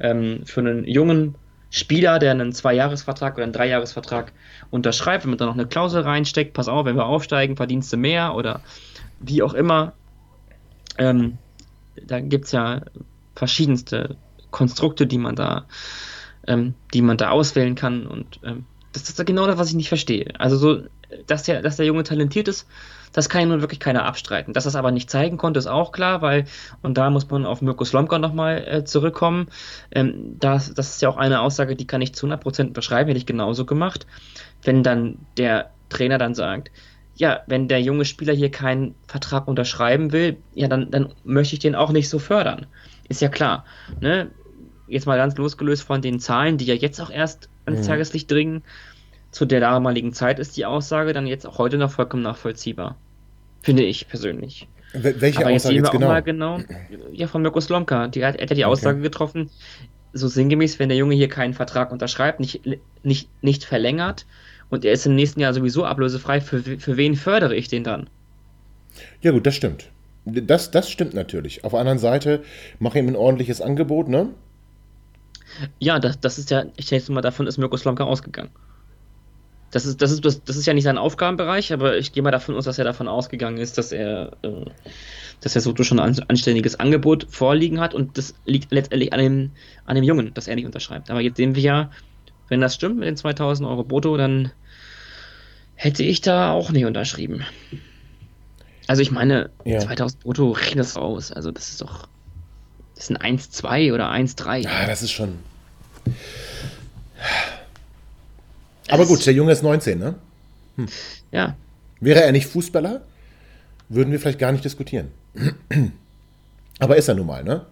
ähm, 0.00 0.40
für 0.44 0.60
einen 0.60 0.84
jungen 0.84 1.34
Spieler, 1.70 2.18
der 2.18 2.30
einen 2.30 2.52
Zweijahresvertrag 2.52 3.34
oder 3.34 3.44
einen 3.44 3.52
Dreijahresvertrag 3.52 4.32
unterschreibt. 4.70 5.24
Wenn 5.24 5.30
man 5.30 5.38
da 5.38 5.46
noch 5.46 5.54
eine 5.54 5.66
Klausel 5.66 6.02
reinsteckt, 6.02 6.54
pass 6.54 6.68
auf, 6.68 6.86
wenn 6.86 6.96
wir 6.96 7.06
aufsteigen, 7.06 7.56
verdienst 7.56 7.92
du 7.92 7.96
mehr 7.96 8.34
oder 8.34 8.60
wie 9.20 9.42
auch 9.42 9.54
immer. 9.54 9.92
Ähm, 10.98 11.38
da 12.06 12.20
gibt 12.20 12.46
es 12.46 12.52
ja 12.52 12.82
verschiedenste 13.34 14.16
Konstrukte, 14.52 15.08
die 15.08 15.18
man 15.18 15.34
da, 15.34 15.66
ähm, 16.46 16.74
die 16.94 17.02
man 17.02 17.16
da 17.16 17.30
auswählen 17.30 17.74
kann. 17.74 18.06
Und 18.06 18.38
ähm, 18.44 18.64
das 18.92 19.08
ist 19.08 19.26
genau 19.26 19.46
das, 19.46 19.58
was 19.58 19.70
ich 19.70 19.74
nicht 19.74 19.88
verstehe. 19.88 20.32
Also 20.38 20.56
so, 20.56 20.82
dass 21.26 21.42
der, 21.42 21.62
dass 21.62 21.76
der 21.76 21.86
Junge 21.86 22.04
talentiert 22.04 22.46
ist, 22.46 22.68
das 23.12 23.28
kann 23.28 23.42
ja 23.42 23.46
nun 23.48 23.60
wirklich 23.60 23.80
keiner 23.80 24.04
abstreiten. 24.04 24.54
Dass 24.54 24.64
er 24.64 24.70
es 24.70 24.76
aber 24.76 24.90
nicht 24.90 25.10
zeigen 25.10 25.36
konnte, 25.36 25.58
ist 25.58 25.66
auch 25.66 25.92
klar, 25.92 26.22
weil, 26.22 26.46
und 26.80 26.96
da 26.96 27.10
muss 27.10 27.28
man 27.28 27.44
auf 27.44 27.60
Mirko 27.60 27.84
Slomka 27.84 28.18
nochmal 28.18 28.64
äh, 28.66 28.84
zurückkommen. 28.84 29.48
Ähm, 29.90 30.36
das, 30.38 30.72
das 30.74 30.94
ist 30.94 31.02
ja 31.02 31.08
auch 31.08 31.16
eine 31.16 31.40
Aussage, 31.40 31.76
die 31.76 31.86
kann 31.86 32.02
ich 32.02 32.14
zu 32.14 32.26
100% 32.26 32.72
beschreiben, 32.72 33.08
hätte 33.08 33.18
ich 33.18 33.26
genauso 33.26 33.66
gemacht. 33.66 34.06
Wenn 34.62 34.82
dann 34.82 35.18
der 35.36 35.70
Trainer 35.90 36.18
dann 36.18 36.34
sagt, 36.34 36.70
ja, 37.14 37.40
wenn 37.46 37.68
der 37.68 37.82
junge 37.82 38.06
Spieler 38.06 38.32
hier 38.32 38.50
keinen 38.50 38.94
Vertrag 39.06 39.46
unterschreiben 39.46 40.12
will, 40.12 40.38
ja, 40.54 40.68
dann, 40.68 40.90
dann 40.90 41.12
möchte 41.24 41.54
ich 41.54 41.60
den 41.60 41.74
auch 41.74 41.90
nicht 41.92 42.08
so 42.08 42.18
fördern. 42.18 42.66
Ist 43.08 43.20
ja 43.20 43.28
klar. 43.28 43.66
Ne? 44.00 44.30
Jetzt 44.92 45.06
mal 45.06 45.16
ganz 45.16 45.36
losgelöst 45.36 45.82
von 45.82 46.02
den 46.02 46.20
Zahlen, 46.20 46.58
die 46.58 46.66
ja 46.66 46.74
jetzt 46.74 47.00
auch 47.00 47.10
erst 47.10 47.48
ans 47.64 47.82
mhm. 47.82 47.86
Tageslicht 47.86 48.30
dringen, 48.30 48.62
zu 49.30 49.46
der 49.46 49.60
damaligen 49.60 50.12
Zeit 50.12 50.38
ist 50.38 50.56
die 50.56 50.66
Aussage 50.66 51.12
dann 51.12 51.26
jetzt 51.26 51.46
auch 51.46 51.58
heute 51.58 51.78
noch 51.78 51.90
vollkommen 51.90 52.22
nachvollziehbar. 52.22 52.96
Finde 53.62 53.84
ich 53.84 54.08
persönlich. 54.08 54.68
Welche 54.92 55.40
Aber 55.40 55.50
jetzt 55.50 55.62
Aussage 55.62 55.76
jetzt 55.76 55.90
genau? 55.90 56.08
Mal 56.08 56.22
genau? 56.22 56.60
Ja, 57.12 57.26
von 57.26 57.40
Mirko 57.40 57.60
Slomka. 57.60 58.08
Die 58.08 58.24
hat, 58.24 58.40
hat 58.40 58.50
ja 58.50 58.56
die 58.56 58.64
Aussage 58.66 58.96
okay. 58.96 59.04
getroffen, 59.04 59.50
so 60.12 60.28
sinngemäß, 60.28 60.78
wenn 60.78 60.90
der 60.90 60.98
Junge 60.98 61.14
hier 61.14 61.28
keinen 61.28 61.54
Vertrag 61.54 61.92
unterschreibt, 61.92 62.40
nicht, 62.40 62.60
nicht, 63.02 63.30
nicht 63.42 63.64
verlängert 63.64 64.26
und 64.68 64.84
er 64.84 64.92
ist 64.92 65.06
im 65.06 65.14
nächsten 65.14 65.40
Jahr 65.40 65.54
sowieso 65.54 65.84
ablösefrei, 65.84 66.40
für, 66.40 66.62
für 66.62 66.96
wen 66.96 67.16
fördere 67.16 67.54
ich 67.56 67.68
den 67.68 67.84
dann? 67.84 68.10
Ja 69.22 69.30
gut, 69.30 69.46
das 69.46 69.54
stimmt. 69.54 69.88
Das, 70.24 70.70
das 70.70 70.90
stimmt 70.90 71.14
natürlich. 71.14 71.64
Auf 71.64 71.72
der 71.72 71.80
anderen 71.80 71.98
Seite, 71.98 72.42
mache 72.78 72.98
ihm 72.98 73.08
ein 73.08 73.16
ordentliches 73.16 73.60
Angebot, 73.60 74.08
ne? 74.08 74.28
Ja, 75.78 75.98
das, 75.98 76.20
das 76.20 76.38
ist 76.38 76.50
ja, 76.50 76.64
ich 76.76 76.86
denke 76.86 77.12
mal, 77.12 77.20
davon 77.20 77.46
ist 77.46 77.58
Mirko 77.58 77.76
Slomka 77.76 78.04
ausgegangen. 78.04 78.50
Das 79.70 79.86
ist, 79.86 80.02
das, 80.02 80.10
ist, 80.10 80.24
das, 80.24 80.44
das 80.44 80.56
ist 80.56 80.66
ja 80.66 80.74
nicht 80.74 80.84
sein 80.84 80.98
Aufgabenbereich, 80.98 81.72
aber 81.72 81.96
ich 81.96 82.12
gehe 82.12 82.22
mal 82.22 82.30
davon 82.30 82.54
aus, 82.56 82.66
dass 82.66 82.78
er 82.78 82.84
davon 82.84 83.08
ausgegangen 83.08 83.56
ist, 83.56 83.78
dass 83.78 83.90
er, 83.90 84.32
äh, 84.42 84.66
dass 85.40 85.54
er 85.54 85.62
so 85.62 85.74
schon 85.82 85.98
ein 85.98 86.18
anständiges 86.28 86.78
Angebot 86.78 87.26
vorliegen 87.30 87.80
hat 87.80 87.94
und 87.94 88.18
das 88.18 88.34
liegt 88.44 88.70
letztendlich 88.70 89.14
an 89.14 89.18
dem, 89.18 89.50
an 89.86 89.94
dem 89.94 90.04
Jungen, 90.04 90.34
dass 90.34 90.46
er 90.46 90.56
nicht 90.56 90.66
unterschreibt. 90.66 91.10
Aber 91.10 91.22
jetzt 91.22 91.38
sehen 91.38 91.54
wir 91.54 91.62
ja, 91.62 91.90
wenn 92.48 92.60
das 92.60 92.74
stimmt 92.74 92.98
mit 92.98 93.08
den 93.08 93.16
2000 93.16 93.66
Euro 93.66 93.82
brutto, 93.82 94.14
dann 94.18 94.52
hätte 95.74 96.02
ich 96.02 96.20
da 96.20 96.52
auch 96.52 96.70
nicht 96.70 96.84
unterschrieben. 96.84 97.46
Also 98.88 99.00
ich 99.00 99.10
meine, 99.10 99.48
ja. 99.64 99.78
2000 99.78 100.22
brutto, 100.22 100.50
rechne 100.50 100.82
das 100.82 100.96
raus. 100.96 101.32
Also 101.32 101.50
das 101.50 101.70
ist 101.70 101.80
doch 101.80 102.08
ist 103.02 103.10
ein 103.10 103.38
1-2 103.38 103.92
oder 103.92 104.10
1-3. 104.10 104.58
Ja, 104.58 104.86
das 104.86 105.02
ist 105.02 105.12
schon. 105.12 105.38
Aber 108.88 109.06
gut, 109.06 109.24
der 109.26 109.32
Junge 109.32 109.52
ist 109.52 109.62
19, 109.62 109.98
ne? 109.98 110.14
Hm. 110.76 110.88
Ja. 111.30 111.56
Wäre 112.00 112.22
er 112.22 112.32
nicht 112.32 112.46
Fußballer, 112.46 113.02
würden 113.88 114.12
wir 114.12 114.20
vielleicht 114.20 114.38
gar 114.38 114.52
nicht 114.52 114.64
diskutieren. 114.64 115.08
Aber 116.78 116.96
ist 116.96 117.08
er 117.08 117.14
nun 117.14 117.26
mal, 117.26 117.44
ne? 117.44 117.66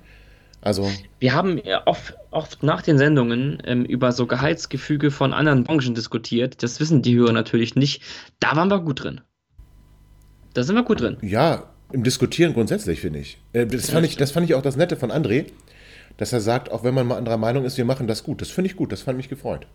Also. 0.63 0.91
Wir 1.19 1.33
haben 1.35 1.61
oft, 1.87 2.15
oft 2.31 2.63
nach 2.63 2.83
den 2.83 2.99
Sendungen 2.99 3.63
ähm, 3.65 3.85
über 3.85 4.13
so 4.13 4.27
Gehaltsgefüge 4.27 5.11
von 5.11 5.33
anderen 5.33 5.65
Branchen 5.65 5.95
diskutiert. 5.95 6.63
Das 6.63 6.81
wissen 6.81 7.03
die 7.03 7.17
Hörer 7.17 7.33
natürlich 7.33 7.77
nicht. 7.77 8.03
Da 8.41 8.57
waren 8.57 8.71
wir 8.71 8.81
gut 8.81 9.03
drin. 9.03 9.23
Da 10.53 10.63
sind 10.63 10.75
wir 10.75 10.83
gut 10.83 11.01
drin. 11.01 11.17
Ja, 11.23 11.71
im 11.93 12.03
Diskutieren 12.03 12.55
grundsätzlich, 12.55 13.01
finde 13.01 13.21
ich. 13.21 13.39
Äh, 13.53 13.67
das 13.67 13.91
fand 13.91 14.07
ich. 14.07 14.17
Das 14.17 14.31
fand 14.31 14.47
ich 14.47 14.55
auch 14.55 14.63
das 14.63 14.77
Nette 14.77 14.97
von 14.97 15.11
André, 15.11 15.47
dass 16.17 16.33
er 16.33 16.41
sagt, 16.41 16.71
auch 16.71 16.85
wenn 16.85 16.95
man 16.95 17.07
mal 17.07 17.17
anderer 17.17 17.37
Meinung 17.37 17.65
ist, 17.65 17.77
wir 17.77 17.85
machen 17.85 18.07
das 18.07 18.25
gut. 18.25 18.41
Das 18.41 18.51
finde 18.51 18.71
ich 18.71 18.77
gut, 18.77 18.93
das 18.93 19.03
fand 19.03 19.17
mich 19.17 19.29
gefreut. 19.29 19.67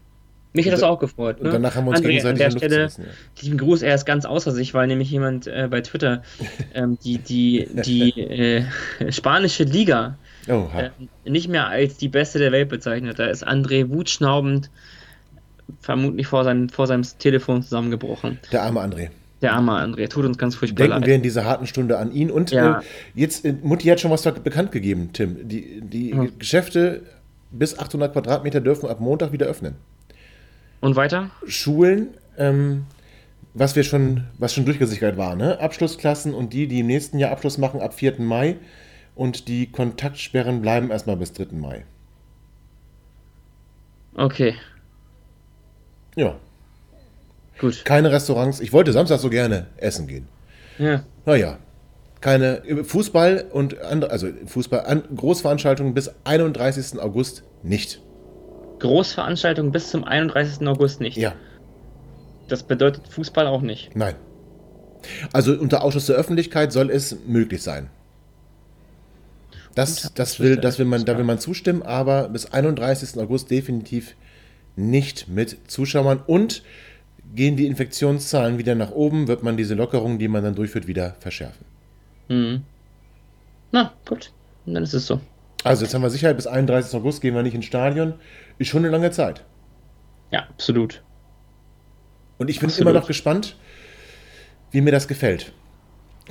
Mich 0.53 0.65
hat 0.67 0.73
das 0.73 0.83
auch 0.83 0.99
gefreut. 0.99 1.41
Ne? 1.41 1.49
Und 1.49 1.53
danach 1.53 1.75
haben 1.75 1.85
wir 1.85 1.89
uns 1.89 1.99
André, 1.99 2.07
gegenseitig 2.07 2.45
an 2.45 2.51
der 2.51 2.57
Stelle, 2.57 2.77
gerissen, 2.77 3.05
ja. 3.05 3.41
Lieben 3.41 3.57
Gruß, 3.57 3.81
er 3.81 3.93
ist 3.93 4.05
ganz 4.05 4.23
außer 4.23 4.51
sich, 4.51 4.73
weil 4.73 4.87
nämlich 4.87 5.11
jemand 5.11 5.47
äh, 5.47 5.67
bei 5.69 5.81
Twitter 5.81 6.23
ähm, 6.73 6.97
die, 7.03 7.17
die, 7.17 7.67
die 7.83 8.21
äh, 8.21 8.63
spanische 9.11 9.65
Liga 9.65 10.17
Oh, 10.47 10.69
äh, 10.75 10.91
nicht 11.29 11.47
mehr 11.47 11.67
als 11.67 11.97
die 11.97 12.07
beste 12.07 12.39
der 12.39 12.51
Welt 12.51 12.69
bezeichnet. 12.69 13.19
Da 13.19 13.25
ist 13.25 13.47
André 13.47 13.89
wutschnaubend 13.89 14.69
vermutlich 15.81 16.27
vor 16.27 16.43
seinem, 16.43 16.69
vor 16.69 16.87
seinem 16.87 17.03
Telefon 17.17 17.63
zusammengebrochen. 17.63 18.39
der 18.51 18.63
arme 18.63 18.81
André. 18.81 19.09
Der 19.45 19.53
arme 19.55 19.71
André, 19.73 20.07
tut 20.09 20.25
uns 20.25 20.37
ganz 20.37 20.55
furchtbar 20.55 20.83
Denken 20.83 20.99
leid. 20.99 21.07
wir 21.07 21.15
in 21.15 21.21
dieser 21.21 21.45
harten 21.45 21.67
Stunde 21.67 21.97
an 21.97 22.11
ihn. 22.11 22.29
Und 22.31 22.51
Ja. 22.51 22.79
äh, 22.79 22.83
jetzt, 23.13 23.45
äh, 23.45 23.53
Mutti 23.63 23.87
hat 23.87 23.99
schon 23.99 24.11
was 24.11 24.23
bekannt 24.23 24.71
gegeben, 24.71 25.09
Tim. 25.13 25.47
Die, 25.47 25.81
die 25.81 26.13
Hm. 26.13 26.37
Geschäfte 26.39 27.03
bis 27.51 27.77
800 27.79 28.11
Quadratmeter 28.13 28.59
dürfen 28.61 28.89
ab 28.89 28.99
Montag 28.99 29.31
wieder 29.31 29.45
öffnen. 29.45 29.75
Und 30.81 30.95
weiter? 30.95 31.29
Schulen, 31.47 32.09
ähm, 32.37 32.85
was 33.53 33.75
wir 33.75 33.83
schon, 33.83 34.25
was 34.37 34.53
schon 34.53 34.65
durchgesickert 34.65 35.15
war, 35.17 35.35
ne? 35.35 35.59
Abschlussklassen 35.59 36.33
und 36.33 36.51
die, 36.53 36.67
die 36.67 36.81
im 36.81 36.87
nächsten 36.87 37.17
Jahr 37.19 37.31
Abschluss 37.31 37.57
machen, 37.57 37.81
ab 37.81 37.93
4. 37.93 38.19
Mai. 38.21 38.57
Und 39.15 39.47
die 39.47 39.71
Kontaktsperren 39.71 40.61
bleiben 40.61 40.91
erstmal 40.91 41.15
bis 41.15 41.31
3. 41.31 41.55
Mai. 41.55 41.85
Okay, 44.17 44.55
Ja. 46.15 46.35
Gut. 47.59 47.85
Keine 47.85 48.11
Restaurants. 48.11 48.59
Ich 48.59 48.73
wollte 48.73 48.91
Samstag 48.93 49.19
so 49.19 49.29
gerne 49.29 49.67
essen 49.77 50.07
gehen. 50.07 50.27
Ja. 50.77 51.03
Naja. 51.25 51.57
Keine 52.21 52.63
Fußball 52.83 53.45
und 53.51 53.79
andere, 53.81 54.09
also 54.11 54.27
Fußball, 54.47 54.85
an, 54.85 55.03
Großveranstaltungen 55.15 55.93
bis 55.93 56.11
31. 56.23 56.99
August 56.99 57.43
nicht. 57.61 58.01
Großveranstaltung 58.79 59.71
bis 59.71 59.89
zum 59.91 60.03
31. 60.03 60.67
August 60.67 61.01
nicht. 61.01 61.17
Ja, 61.17 61.33
Das 62.47 62.63
bedeutet 62.63 63.07
Fußball 63.09 63.47
auch 63.47 63.61
nicht. 63.61 63.95
nein. 63.95 64.15
Also 65.33 65.53
unter 65.53 65.83
Ausschuss 65.83 66.07
der 66.07 66.15
Öffentlichkeit 66.15 66.71
soll 66.71 66.89
es 66.89 67.15
möglich 67.27 67.61
sein. 67.61 67.89
Das, 69.75 70.11
das 70.15 70.39
will, 70.39 70.57
das 70.57 70.79
will 70.79 70.85
man, 70.85 71.05
da 71.05 71.15
will 71.17 71.25
man 71.25 71.37
zustimmen, 71.37 71.83
aber 71.83 72.29
bis 72.29 72.51
31. 72.51 73.19
August 73.21 73.51
definitiv 73.51 74.15
nicht 74.75 75.27
mit 75.27 75.57
Zuschauern 75.69 76.23
und 76.25 76.63
gehen 77.33 77.55
die 77.55 77.65
Infektionszahlen 77.65 78.57
wieder 78.57 78.75
nach 78.75 78.91
oben, 78.91 79.27
wird 79.27 79.43
man 79.43 79.57
diese 79.57 79.73
Lockerungen, 79.75 80.19
die 80.19 80.27
man 80.27 80.43
dann 80.43 80.55
durchführt, 80.55 80.87
wieder 80.87 81.15
verschärfen. 81.19 81.65
Mhm. 82.29 82.63
Na, 83.71 83.93
gut. 84.07 84.31
Dann 84.65 84.83
ist 84.83 84.93
es 84.93 85.07
so. 85.07 85.19
Also 85.63 85.83
jetzt 85.83 85.93
haben 85.93 86.01
wir 86.01 86.09
Sicherheit, 86.09 86.35
bis 86.37 86.47
31. 86.47 86.95
August 86.99 87.21
gehen 87.21 87.35
wir 87.35 87.43
nicht 87.43 87.55
ins 87.55 87.65
Stadion. 87.65 88.13
Ist 88.57 88.69
schon 88.69 88.83
eine 88.83 88.89
lange 88.91 89.11
Zeit. 89.11 89.43
Ja, 90.31 90.41
absolut. 90.49 91.01
Und 92.37 92.49
ich 92.49 92.59
bin 92.59 92.69
Absolut. 92.69 92.91
immer 92.91 92.99
noch 92.99 93.07
gespannt, 93.07 93.55
wie 94.71 94.81
mir 94.81 94.91
das 94.91 95.07
gefällt. 95.07 95.53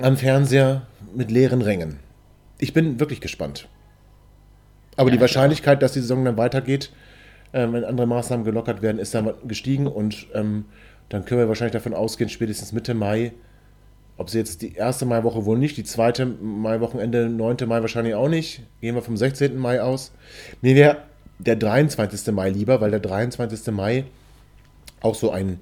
Am 0.01 0.17
Fernseher 0.17 0.83
mit 1.15 1.31
leeren 1.31 1.63
Rängen. 1.63 1.99
Ich 2.59 2.73
bin 2.73 3.01
wirklich 3.01 3.21
gespannt. 3.21 3.69
Aber 4.97 5.09
Ja, 5.09 5.13
die 5.13 5.17
ich 5.17 5.21
Wahrscheinlichkeit, 5.21 5.83
dass 5.83 5.93
die 5.93 6.01
Saison 6.01 6.25
dann 6.25 6.37
weitergeht, 6.37 6.93
äh, 7.55 7.73
wenn 7.73 7.85
andere 7.85 8.07
Maßnahmen 8.07 8.45
gelockert 8.45 8.83
werden, 8.83 8.99
ist 8.99 9.15
dann 9.15 9.33
gestiegen 9.47 9.87
und 9.87 10.27
ähm, 10.35 10.65
dann 11.09 11.25
können 11.25 11.41
wir 11.41 11.49
wahrscheinlich 11.49 11.73
davon 11.73 11.95
ausgehen, 11.95 12.29
spätestens 12.29 12.73
Mitte 12.73 12.95
Mai, 12.95 13.33
ob 14.17 14.29
sie 14.29 14.39
jetzt 14.39 14.63
die 14.63 14.75
erste 14.75 15.07
Maiwoche 15.07 15.45
wohl 15.45 15.59
nicht, 15.59 15.77
die 15.77 15.85
zweite 15.85 16.27
Maiwochenende, 16.27 17.29
9. 17.29 17.57
Mai 17.67 17.81
wahrscheinlich 17.81 18.15
auch 18.15 18.29
nicht, 18.29 18.63
gehen 18.81 18.95
wir 18.95 19.03
vom 19.03 19.17
16. 19.17 19.57
Mai 19.57 19.81
aus. 19.81 20.13
Mir 20.63 20.75
wäre 20.75 20.97
der 21.39 21.57
23. 21.57 22.33
Mai 22.33 22.51
lieber, 22.51 22.81
weil 22.81 22.91
der 22.91 23.01
23. 23.01 23.73
Mai 23.73 24.05
auch 25.01 25.15
so 25.15 25.31
ein 25.31 25.59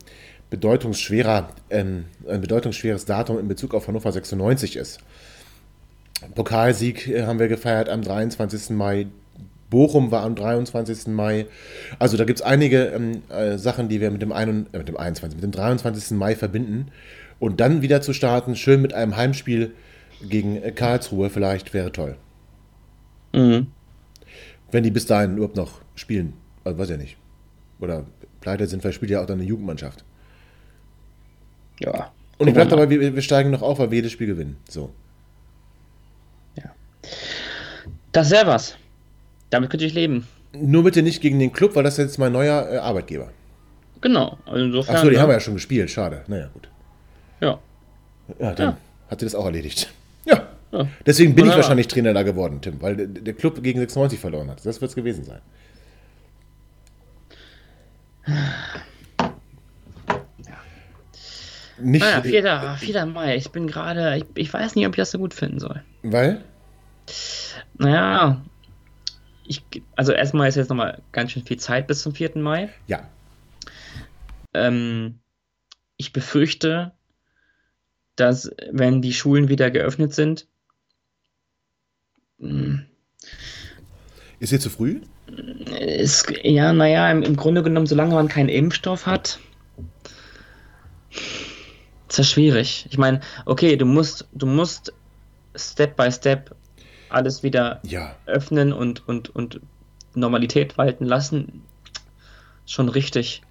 bedeutungsschwerer, 0.50 1.48
ähm, 1.70 2.05
ein 2.28 2.40
bedeutungsschweres 2.40 3.05
Datum 3.05 3.38
in 3.38 3.48
Bezug 3.48 3.74
auf 3.74 3.88
Hannover 3.88 4.12
96 4.12 4.76
ist. 4.76 5.00
Pokalsieg 6.35 7.09
äh, 7.09 7.24
haben 7.24 7.38
wir 7.38 7.48
gefeiert 7.48 7.88
am 7.88 8.02
23. 8.02 8.70
Mai. 8.70 9.07
Bochum 9.73 10.11
war 10.11 10.23
am 10.23 10.35
23. 10.35 11.09
Mai. 11.09 11.47
Also 11.99 12.19
da 12.19 12.25
gibt 12.25 12.41
es 12.41 12.45
einige 12.45 12.89
ähm, 12.89 13.23
äh, 13.31 13.57
Sachen, 13.57 13.89
die 13.89 14.03
wir 14.03 14.11
mit 14.11 14.21
dem, 14.21 14.31
einen, 14.31 14.67
äh, 14.73 14.79
mit 14.79 14.89
dem 14.89 14.99
21, 14.99 15.37
mit 15.37 15.43
dem 15.43 15.51
23. 15.51 16.11
Mai 16.13 16.37
verbinden. 16.37 16.89
Und 17.41 17.59
dann 17.59 17.81
wieder 17.81 18.03
zu 18.03 18.13
starten, 18.13 18.55
schön 18.55 18.83
mit 18.83 18.93
einem 18.93 19.17
Heimspiel 19.17 19.73
gegen 20.29 20.63
äh, 20.63 20.73
Karlsruhe 20.73 21.31
vielleicht, 21.31 21.73
wäre 21.73 21.91
toll. 21.91 22.17
Mhm. 23.33 23.69
Wenn 24.71 24.85
die 24.85 24.91
bis 24.91 25.07
dahin 25.07 25.37
überhaupt 25.39 25.57
noch 25.57 25.81
spielen. 25.95 26.35
Also 26.65 26.79
weiß 26.79 26.91
ja 26.91 26.99
nicht. 26.99 27.17
Oder 27.81 28.05
pleite 28.43 28.67
sind, 28.67 28.85
weil 28.85 28.93
spielt 28.93 29.11
ja 29.11 29.23
auch 29.23 29.27
dann 29.27 29.41
eine 29.41 29.49
Jugendmannschaft. 29.49 30.05
Ja. 31.81 32.13
Und 32.37 32.49
ich 32.49 32.55
bleibe 32.55 32.71
mal. 32.71 32.77
dabei, 32.77 32.91
wir, 32.91 33.15
wir 33.15 33.23
steigen 33.23 33.51
noch 33.51 33.63
auf, 33.63 33.79
weil 33.79 33.91
wir 33.91 33.97
jedes 33.97 34.13
Spiel 34.13 34.27
gewinnen. 34.27 34.59
So. 34.69 34.93
Das 38.13 38.31
wäre 38.31 38.47
was. 38.47 38.77
Damit 39.53 39.69
könnte 39.69 39.85
ich 39.85 39.93
leben. 39.93 40.27
Nur 40.55 40.83
bitte 40.83 41.03
nicht 41.03 41.21
gegen 41.21 41.38
den 41.38 41.53
Club, 41.53 41.77
weil 41.77 41.83
das 41.85 41.99
ist 41.99 42.05
jetzt 42.07 42.19
mein 42.19 42.33
neuer 42.33 42.69
äh, 42.73 42.79
Arbeitgeber. 42.79 43.31
Genau. 44.01 44.38
Also 44.47 44.65
insofern. 44.65 44.97
Achso, 44.97 45.09
die 45.11 45.15
ne? 45.17 45.21
haben 45.21 45.29
wir 45.29 45.35
ja 45.35 45.41
schon 45.41 45.55
gespielt. 45.55 45.91
Schade. 45.91 46.25
Naja, 46.27 46.49
gut. 46.55 46.69
Ja. 47.41 47.59
Ja, 48.41 48.53
dann 48.55 48.69
Ja. 48.71 48.77
hat 49.11 49.21
sie 49.21 49.27
das 49.27 49.35
auch 49.35 49.45
erledigt. 49.45 49.93
Ja. 50.25 50.49
Ja. 50.73 50.87
Deswegen 51.05 51.35
bin 51.35 51.45
ich 51.45 51.51
Wunderbar. 51.51 51.57
wahrscheinlich 51.59 51.87
Trainer 51.88 52.15
da 52.15 52.23
geworden, 52.23 52.61
Tim, 52.62 52.81
weil 52.81 52.97
der, 52.97 53.35
Club 53.35 53.62
gegen 53.62 53.79
96 53.79 54.19
verloren 54.19 54.49
hat. 54.51 54.65
Das 54.65 54.81
wird 54.81 54.88
es 54.88 54.95
gewesen 54.95 55.25
sein. 55.25 55.41
Nicht, 61.79 62.03
Naja, 62.03 62.23
4. 62.23 62.77
4. 62.79 63.07
Mai. 63.07 63.37
Ich 63.37 63.51
bin 63.51 63.67
gerade. 63.67 64.17
Ich, 64.17 64.25
ich 64.35 64.53
weiß 64.53 64.77
nicht, 64.77 64.87
ob 64.87 64.93
ich 64.93 64.97
das 64.99 65.11
so 65.11 65.19
gut 65.19 65.35
finden 65.35 65.59
soll. 65.59 65.83
weil? 66.03 66.43
Naja. 67.79 68.41
Ich, 69.53 69.83
also 69.97 70.12
erstmal 70.12 70.49
ist 70.49 70.55
jetzt 70.55 70.71
nochmal 70.71 71.03
ganz 71.12 71.33
schön 71.33 71.45
viel 71.45 71.59
Zeit 71.59 71.87
bis 71.87 72.01
zum 72.01 72.15
4. 72.15 72.38
Mai. 72.38 72.71
Ja. 72.87 73.07
Ähm, 74.55 75.19
ich 75.99 76.15
befürchte, 76.15 76.93
dass 78.17 78.51
wenn 78.71 79.03
die 79.03 79.12
Schulen 79.12 79.51
wieder 79.51 79.71
geöffnet 79.71 80.15
sind, 80.15 80.47
mh, 82.38 82.85
Ist 84.41 84.49
hier 84.49 84.61
zu 84.61 84.71
früh? 84.71 85.03
ist, 85.79 86.33
ja, 86.43 86.73
naja, 86.73 87.11
im, 87.11 87.23
im 87.23 87.37
Grunde 87.37 87.62
genommen, 87.62 87.87
solange 87.87 88.15
man 88.15 88.29
keinen 88.29 88.49
Impfstoff 88.49 89.05
hat, 89.05 89.38
ist 91.11 92.19
das 92.19 92.31
schwierig. 92.31 92.87
Ich 92.88 92.97
meine, 92.97 93.21
okay, 93.45 93.77
du 93.77 93.85
musst, 93.85 94.27
du 94.33 94.47
musst 94.47 94.95
Step 95.55 95.95
by 95.97 96.11
Step 96.11 96.55
alles 97.14 97.42
wieder 97.42 97.81
Ja. 97.85 98.14
öffnen 98.27 98.72
und, 98.72 99.07
und, 99.09 99.35
und 99.35 99.61
Normalität 100.14 100.77
walten 100.79 101.05
lassen. 101.05 101.62
Schon 102.66 102.88
richtig. 102.88 103.42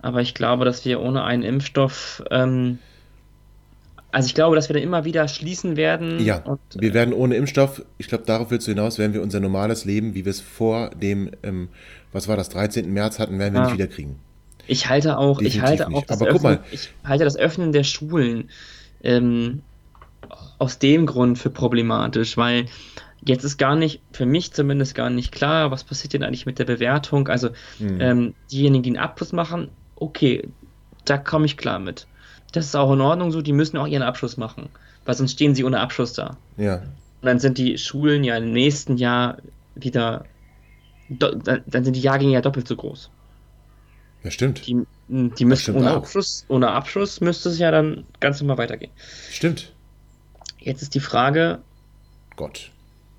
Aber 0.00 0.20
ich 0.20 0.34
glaube, 0.34 0.64
dass 0.64 0.84
wir 0.84 1.00
ohne 1.00 1.22
einen 1.24 1.42
Impfstoff, 1.44 2.22
ähm, 2.30 2.78
also 4.10 4.26
ich 4.26 4.34
glaube, 4.34 4.56
dass 4.56 4.68
wir 4.68 4.74
dann 4.74 4.82
immer 4.82 5.04
wieder 5.04 5.26
schließen 5.28 5.76
werden. 5.76 6.18
Ja, 6.24 6.38
Und, 6.38 6.60
wir 6.74 6.92
werden 6.92 7.14
ohne 7.14 7.36
Impfstoff, 7.36 7.82
ich 7.98 8.08
glaube, 8.08 8.24
darauf 8.26 8.50
willst 8.50 8.66
du 8.66 8.72
hinaus, 8.72 8.98
werden 8.98 9.14
wir 9.14 9.22
unser 9.22 9.40
normales 9.40 9.84
Leben, 9.84 10.14
wie 10.14 10.24
wir 10.24 10.30
es 10.30 10.40
vor 10.40 10.90
dem, 10.90 11.30
ähm, 11.42 11.68
was 12.12 12.28
war 12.28 12.36
das, 12.36 12.48
13. 12.50 12.92
März 12.92 13.18
hatten, 13.18 13.38
werden 13.38 13.54
wir 13.54 13.60
Ja. 13.60 13.66
nicht 13.66 13.74
wiederkriegen. 13.74 14.16
Ich 14.66 14.88
halte 14.88 15.16
auch, 15.18 15.40
ich 15.40 15.54
Definitiv 15.54 15.62
halte 15.62 15.86
auch 15.86 15.90
nicht. 15.90 16.10
das 16.10 16.20
Aber 16.20 16.30
guck 16.30 16.44
Öffnen, 16.44 16.58
mal. 16.58 16.64
ich 16.70 16.90
halte 17.04 17.24
das 17.24 17.36
Öffnen 17.36 17.72
der 17.72 17.84
Schulen 17.84 18.50
ähm, 19.02 19.62
aus 20.62 20.78
dem 20.78 21.06
Grund 21.06 21.38
für 21.38 21.50
problematisch, 21.50 22.36
weil 22.36 22.66
jetzt 23.24 23.44
ist 23.44 23.58
gar 23.58 23.76
nicht, 23.76 24.02
für 24.12 24.26
mich 24.26 24.52
zumindest 24.52 24.94
gar 24.94 25.10
nicht 25.10 25.32
klar, 25.32 25.70
was 25.70 25.84
passiert 25.84 26.12
denn 26.14 26.22
eigentlich 26.24 26.46
mit 26.46 26.58
der 26.58 26.64
Bewertung. 26.66 27.28
Also 27.28 27.50
Hm. 27.78 28.00
ähm, 28.00 28.34
diejenigen, 28.50 28.82
die 28.84 28.90
einen 28.90 28.98
Abschluss 29.08 29.32
machen, 29.32 29.70
okay, 29.96 30.48
da 31.04 31.18
komme 31.18 31.46
ich 31.46 31.56
klar 31.56 31.78
mit. 31.78 32.06
Das 32.52 32.66
ist 32.66 32.76
auch 32.76 32.92
in 32.92 33.00
Ordnung 33.00 33.30
so, 33.32 33.42
die 33.42 33.52
müssen 33.52 33.76
auch 33.78 33.86
ihren 33.86 34.02
Abschluss 34.02 34.36
machen, 34.36 34.68
weil 35.04 35.14
sonst 35.14 35.32
stehen 35.32 35.54
sie 35.54 35.64
ohne 35.64 35.80
Abschluss 35.80 36.12
da. 36.14 36.38
Ja, 36.56 36.76
Und 37.22 37.26
dann 37.26 37.38
sind 37.40 37.58
die 37.58 37.78
Schulen 37.78 38.24
ja 38.24 38.36
im 38.36 38.52
nächsten 38.52 38.96
Jahr 38.98 39.38
wieder, 39.74 40.30
dann 41.08 41.42
dann 41.66 41.84
sind 41.84 41.94
die 41.96 42.00
Jahrgänge 42.02 42.32
ja 42.34 42.40
doppelt 42.42 42.68
so 42.68 42.76
groß. 42.76 43.10
ja, 44.22 44.30
stimmt. 44.30 44.66
Die, 44.66 44.86
die 45.08 45.44
müssen 45.44 45.62
stimmt 45.62 45.78
ohne 45.78 45.92
auch. 45.92 45.96
Abschluss, 45.96 46.44
ohne 46.48 46.70
Abschluss 46.70 47.20
müsste 47.20 47.48
es 47.50 47.58
ja 47.58 47.70
dann 47.70 48.06
ganz 48.20 48.40
normal 48.40 48.58
weitergehen. 48.58 48.92
Stimmt. 49.28 49.74
Jetzt 50.64 50.82
ist 50.82 50.94
die 50.94 51.00
Frage, 51.00 51.60
Gott. 52.36 52.70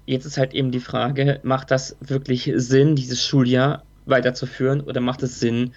jetzt 0.06 0.26
ist 0.26 0.38
halt 0.38 0.54
eben 0.54 0.72
die 0.72 0.80
Frage, 0.80 1.40
macht 1.44 1.72
das 1.72 1.98
wirklich 2.00 2.52
Sinn, 2.56 2.96
dieses 2.96 3.26
Schuljahr 3.26 3.84
weiterzuführen 4.06 4.82
oder 4.82 5.02
macht 5.02 5.24
es 5.24 5.40
Sinn 5.40 5.74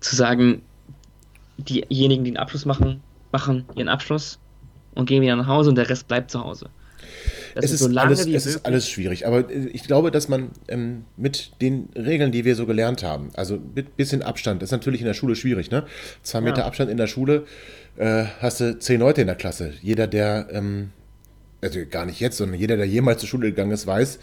zu 0.00 0.16
sagen, 0.16 0.62
diejenigen, 1.58 2.24
die 2.24 2.30
einen 2.30 2.36
Abschluss 2.38 2.64
machen, 2.64 3.02
machen 3.32 3.64
ihren 3.74 3.88
Abschluss 3.88 4.38
und 4.94 5.06
gehen 5.06 5.22
wieder 5.22 5.36
nach 5.36 5.46
Hause 5.46 5.70
und 5.70 5.76
der 5.76 5.88
Rest 5.88 6.08
bleibt 6.08 6.30
zu 6.30 6.42
Hause. 6.42 6.70
Es, 7.54 7.72
ist, 7.72 7.96
alles, 7.96 8.26
es 8.26 8.46
ist 8.46 8.66
alles 8.66 8.88
schwierig. 8.88 9.26
Aber 9.26 9.50
äh, 9.50 9.68
ich 9.72 9.84
glaube, 9.84 10.10
dass 10.10 10.28
man 10.28 10.50
ähm, 10.68 11.04
mit 11.16 11.52
den 11.60 11.88
Regeln, 11.94 12.32
die 12.32 12.44
wir 12.44 12.56
so 12.56 12.66
gelernt 12.66 13.02
haben, 13.02 13.30
also 13.34 13.58
mit 13.74 13.96
bisschen 13.96 14.22
Abstand, 14.22 14.62
ist 14.62 14.70
natürlich 14.70 15.00
in 15.00 15.06
der 15.06 15.14
Schule 15.14 15.36
schwierig, 15.36 15.70
ne? 15.70 15.84
Zwei 16.22 16.40
Meter 16.40 16.58
ja. 16.58 16.66
Abstand 16.66 16.90
in 16.90 16.96
der 16.96 17.06
Schule, 17.06 17.44
äh, 17.96 18.24
hast 18.40 18.60
du 18.60 18.78
zehn 18.78 19.00
Leute 19.00 19.20
in 19.20 19.26
der 19.26 19.36
Klasse. 19.36 19.72
Jeder, 19.82 20.06
der, 20.06 20.48
ähm, 20.52 20.90
also 21.60 21.80
gar 21.88 22.06
nicht 22.06 22.20
jetzt, 22.20 22.36
sondern 22.36 22.58
jeder, 22.58 22.76
der 22.76 22.86
jemals 22.86 23.20
zur 23.20 23.28
Schule 23.28 23.48
gegangen 23.48 23.72
ist, 23.72 23.86
weiß, 23.86 24.18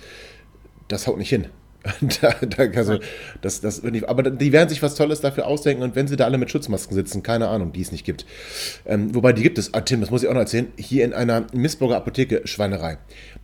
das 0.88 1.08
haut 1.08 1.18
nicht 1.18 1.30
hin. 1.30 1.48
da, 2.22 2.34
da, 2.46 2.64
also, 2.80 3.00
das, 3.42 3.62
das 3.62 3.82
aber 4.08 4.24
die 4.24 4.52
werden 4.52 4.70
sich 4.70 4.82
was 4.82 4.96
Tolles 4.96 5.22
dafür 5.22 5.48
ausdenken 5.48 5.84
und 5.84 5.96
wenn 5.96 6.08
sie 6.08 6.16
da 6.16 6.26
alle 6.26 6.38
mit 6.38 6.52
Schutzmasken 6.52 6.96
sitzen, 6.96 7.24
keine 7.24 7.48
Ahnung, 7.48 7.72
die 7.74 7.82
es 7.82 7.92
nicht 7.92 8.06
gibt. 8.06 8.26
Ähm, 8.86 9.14
wobei 9.16 9.34
die 9.34 9.44
gibt 9.44 9.58
es, 9.58 9.74
ah, 9.74 9.82
Tim, 9.82 10.02
das 10.02 10.10
muss 10.10 10.24
ich 10.24 10.30
auch 10.30 10.34
noch 10.34 10.42
erzählen, 10.42 10.68
hier 10.78 11.06
in 11.06 11.14
einer 11.14 11.46
Missburger 11.54 11.98
Apotheke 11.98 12.42
Schweinerei. 12.46 12.98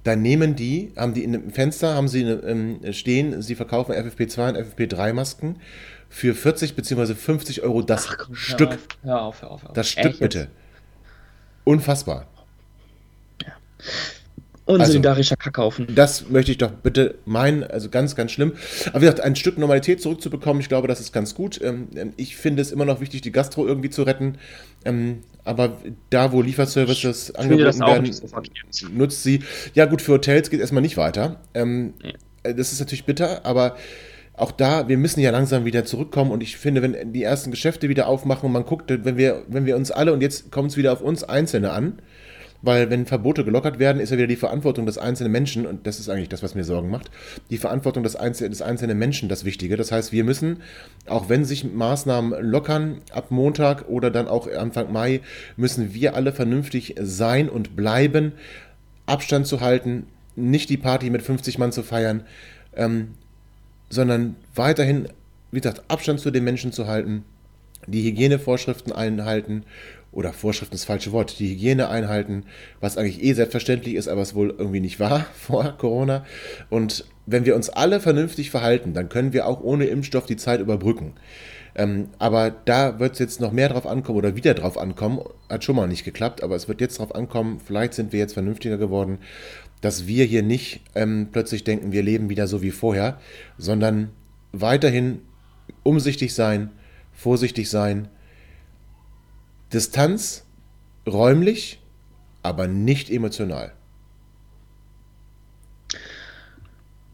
Da 0.04 0.16
nehmen 0.16 0.56
die, 0.56 0.92
haben 0.98 1.14
die 1.14 1.24
in 1.24 1.36
einem 1.36 1.52
Fenster, 1.52 1.96
haben 1.96 2.08
sie 2.08 2.22
ähm, 2.24 2.80
stehen, 2.92 3.42
sie 3.42 3.56
verkaufen 3.56 3.94
FFP2 3.94 4.50
und 4.50 4.58
FFP3 4.58 5.14
Masken 5.14 5.58
für 6.10 6.36
40 6.36 6.76
bzw. 6.76 7.16
50 7.16 7.64
Euro 7.64 7.82
das 7.82 8.08
Ach, 8.10 8.18
komm, 8.18 8.36
Stück. 8.36 8.78
Hör 9.04 9.22
auf, 9.22 9.42
hör 9.42 9.42
auf, 9.42 9.42
hör 9.42 9.52
auf, 9.52 9.62
hör 9.64 9.70
auf. 9.70 9.76
Das 9.76 9.90
Stück 9.90 10.06
Echt 10.06 10.20
bitte. 10.20 10.48
Unfassbar. 11.64 12.28
Ja. 13.42 13.54
Unsolidarischer 14.66 15.36
also, 15.38 15.44
Kackhaufen. 15.44 15.88
Das 15.94 16.30
möchte 16.30 16.52
ich 16.52 16.58
doch 16.58 16.72
bitte 16.72 17.16
meinen, 17.26 17.64
also 17.64 17.90
ganz, 17.90 18.16
ganz 18.16 18.32
schlimm. 18.32 18.54
Aber 18.88 19.02
wie 19.02 19.06
gesagt, 19.06 19.20
ein 19.20 19.36
Stück 19.36 19.58
Normalität 19.58 20.02
zurückzubekommen, 20.02 20.62
ich 20.62 20.70
glaube, 20.70 20.88
das 20.88 21.00
ist 21.00 21.12
ganz 21.12 21.36
gut. 21.36 21.60
Ähm, 21.62 21.88
ich 22.16 22.38
finde 22.38 22.62
es 22.62 22.72
immer 22.72 22.86
noch 22.86 23.02
wichtig, 23.02 23.22
die 23.22 23.32
Gastro 23.32 23.68
irgendwie 23.68 23.90
zu 23.90 24.04
retten. 24.04 24.38
Ähm, 24.86 25.20
aber 25.44 25.78
da, 26.10 26.32
wo 26.32 26.42
Lieferservices 26.42 27.30
ich 27.30 27.40
angeboten 27.40 27.80
werden, 27.80 28.14
so 28.70 28.88
nutzt 28.88 29.24
sie. 29.24 29.42
Ja, 29.74 29.86
gut, 29.86 30.02
für 30.02 30.14
Hotels 30.14 30.50
geht 30.50 30.60
es 30.60 30.64
erstmal 30.64 30.82
nicht 30.82 30.98
weiter. 30.98 31.42
Ähm. 31.54 31.94
Äh, 32.44 32.54
das 32.54 32.74
ist 32.74 32.80
natürlich 32.80 33.06
bitter, 33.06 33.46
aber 33.46 33.76
auch 34.36 34.52
da, 34.52 34.88
wir 34.88 34.98
müssen 34.98 35.20
ja 35.20 35.32
langsam 35.32 35.66
wieder 35.66 35.86
zurückkommen 35.86 36.32
und 36.32 36.42
ich 36.42 36.58
finde, 36.58 36.82
wenn 36.82 37.14
die 37.14 37.24
ersten 37.24 37.52
Geschäfte 37.52 37.88
wieder 37.88 38.08
aufmachen 38.08 38.48
und 38.48 38.52
man 38.52 38.66
guckt, 38.66 38.86
wenn 38.90 39.18
wir, 39.18 39.44
wenn 39.48 39.66
wir 39.66 39.76
uns 39.76 39.92
alle, 39.92 40.12
und 40.12 40.22
jetzt 40.22 40.52
kommt 40.52 40.72
es 40.72 40.78
wieder 40.78 40.92
auf 40.92 41.02
uns 41.02 41.24
Einzelne 41.24 41.72
an, 41.72 42.00
weil 42.64 42.90
wenn 42.90 43.06
Verbote 43.06 43.44
gelockert 43.44 43.78
werden, 43.78 44.00
ist 44.00 44.10
ja 44.10 44.18
wieder 44.18 44.28
die 44.28 44.38
Verantwortung 44.38 44.86
des 44.86 44.98
einzelnen 44.98 45.34
Menschen, 45.34 45.68
und 45.68 45.86
das 45.86 46.00
ist 46.00 46.08
eigentlich 46.10 46.30
das, 46.30 46.42
was 46.42 46.56
mir 46.56 46.64
Sorgen 46.64 46.90
macht, 46.90 47.12
die 47.50 47.58
Verantwortung 47.58 48.04
des, 48.04 48.16
Einzel 48.16 48.50
des 48.50 48.62
einzelnen 48.62 48.98
Menschen 48.98 49.28
das 49.28 49.44
Wichtige. 49.44 49.76
Das 49.76 49.92
heißt, 49.92 50.14
wir 50.14 50.24
müssen, 50.24 50.62
auch 51.06 51.28
wenn 51.28 51.44
sich 51.44 51.66
Maßnahmen 51.66 52.42
lockern, 52.42 53.02
ab 53.12 53.32
Montag 53.32 53.90
oder 53.90 54.10
dann 54.10 54.30
auch 54.30 54.50
Anfang 54.50 54.94
Mai, 54.94 55.20
müssen 55.58 55.94
wir 55.94 56.16
alle 56.16 56.32
vernünftig 56.32 56.96
sein 57.02 57.50
und 57.50 57.76
bleiben, 57.76 58.32
Abstand 59.06 59.46
zu 59.46 59.60
halten, 59.60 60.08
nicht 60.38 60.70
die 60.70 60.78
Party 60.78 61.10
mit 61.10 61.22
50 61.22 61.58
Mann 61.58 61.74
zu 61.74 61.84
feiern, 61.84 62.24
ähm, 62.78 63.10
sondern 63.90 64.38
weiterhin, 64.56 65.10
wie 65.52 65.60
gesagt, 65.60 65.84
Abstand 65.90 66.22
zu 66.22 66.32
den 66.32 66.46
Menschen 66.46 66.72
zu 66.72 66.88
halten, 66.88 67.26
die 67.88 68.04
Hygienevorschriften 68.04 68.94
einhalten 68.94 69.66
oder 70.14 70.34
Vorschriften 70.34 70.76
ist 70.76 70.84
das 70.84 70.88
falsche 70.88 71.12
Wort, 71.12 71.40
die 71.40 71.50
Hygiene 71.50 71.90
einhalten, 71.90 72.46
was 72.80 72.98
eigentlich 72.98 73.24
eh 73.24 73.34
selbstverständlich 73.34 73.96
ist, 73.96 74.08
aber 74.08 74.22
es 74.22 74.36
wohl 74.36 74.54
irgendwie 74.58 74.80
nicht 74.80 75.00
war 75.00 75.26
vor 75.34 75.76
Corona. 75.78 76.26
Und 76.70 77.06
wenn 77.26 77.46
wir 77.46 77.56
uns 77.56 77.70
alle 77.70 78.00
vernünftig 78.00 78.52
verhalten, 78.52 78.94
dann 78.94 79.10
können 79.10 79.34
wir 79.34 79.48
auch 79.48 79.62
ohne 79.62 79.86
Impfstoff 79.86 80.26
die 80.26 80.38
Zeit 80.38 80.60
überbrücken. 80.60 81.14
Ähm, 81.76 82.10
aber 82.20 82.52
da 82.52 83.00
wird 83.00 83.14
es 83.14 83.20
jetzt 83.20 83.42
noch 83.42 83.52
mehr 83.52 83.70
drauf 83.70 83.88
ankommen 83.88 84.20
oder 84.20 84.36
wieder 84.36 84.54
drauf 84.54 84.78
ankommen. 84.78 85.22
Hat 85.50 85.64
schon 85.64 85.76
mal 85.76 85.88
nicht 85.88 86.04
geklappt, 86.04 86.44
aber 86.44 86.56
es 86.56 86.68
wird 86.68 86.82
jetzt 86.82 87.00
drauf 87.00 87.16
ankommen, 87.16 87.60
vielleicht 87.66 87.96
sind 87.96 88.12
wir 88.12 88.20
jetzt 88.20 88.34
vernünftiger 88.34 88.78
geworden, 88.78 89.18
dass 89.82 90.06
wir 90.08 90.26
hier 90.26 90.44
nicht 90.44 90.82
ähm, 90.96 91.30
plötzlich 91.32 91.64
denken, 91.64 91.92
wir 91.92 92.04
leben 92.04 92.30
wieder 92.30 92.48
so 92.48 92.62
wie 92.62 92.72
vorher, 92.72 93.20
sondern 93.58 94.12
weiterhin 94.52 95.22
umsichtig 95.82 96.34
sein, 96.36 96.72
vorsichtig 97.12 97.70
sein, 97.70 98.08
Distanz 99.74 100.46
räumlich, 101.08 101.80
aber 102.42 102.68
nicht 102.68 103.10
emotional. 103.10 103.74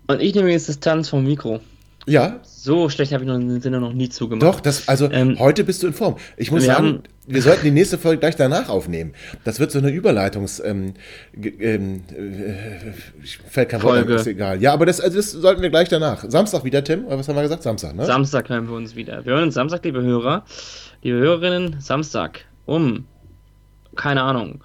Und 0.08 0.22
ich 0.22 0.34
nehme 0.34 0.52
jetzt 0.52 0.68
Distanz 0.68 1.10
vom 1.10 1.24
Mikro. 1.24 1.60
Ja. 2.08 2.40
So 2.44 2.90
schlecht 2.90 3.14
habe 3.14 3.24
ich 3.24 3.28
noch 3.28 3.38
den 3.38 3.62
Sinne 3.62 3.80
noch 3.80 3.94
nie 3.94 4.10
zugemacht. 4.10 4.42
Doch, 4.42 4.60
das, 4.60 4.88
also 4.88 5.12
ähm, 5.12 5.38
heute 5.38 5.64
bist 5.64 5.84
du 5.84 5.88
in 5.88 5.94
Form. 5.94 6.16
Ich 6.38 6.50
muss 6.50 6.64
wir 6.64 6.74
sagen, 6.74 6.88
haben, 6.88 7.04
wir 7.28 7.42
sollten 7.44 7.64
die 7.64 7.72
nächste 7.72 8.00
Folge 8.00 8.20
gleich 8.20 8.36
danach 8.36 8.70
aufnehmen. 8.70 9.14
Das 9.44 9.60
wird 9.60 9.72
so 9.72 9.78
eine 9.78 9.92
Überleitungs. 9.92 10.60
Ähm, 10.60 10.96
ähm, 11.36 12.02
äh, 12.10 12.92
fällt 13.48 13.70
kein 13.70 13.84
Wort, 13.84 14.10
ist 14.10 14.26
egal. 14.26 14.60
Ja, 14.62 14.74
aber 14.74 14.88
das, 14.88 15.00
also 15.00 15.18
das 15.18 15.32
sollten 15.32 15.62
wir 15.62 15.70
gleich 15.70 15.90
danach. 15.90 16.26
Samstag 16.28 16.64
wieder, 16.64 16.84
Tim? 16.84 17.06
Was 17.08 17.28
haben 17.28 17.36
wir 17.36 17.44
gesagt? 17.44 17.62
Samstag, 17.62 17.96
ne? 17.96 18.06
Samstag 18.06 18.50
hören 18.50 18.68
wir 18.68 18.76
uns 18.76 18.96
wieder. 18.96 19.24
Wir 19.26 19.34
hören 19.34 19.44
uns 19.44 19.54
Samstag, 19.54 19.86
liebe 19.86 20.02
Hörer, 20.02 20.46
liebe 21.04 21.18
Hörerinnen, 21.18 21.76
Samstag 21.80 22.46
um, 22.70 23.06
keine 23.96 24.22
Ahnung, 24.24 24.64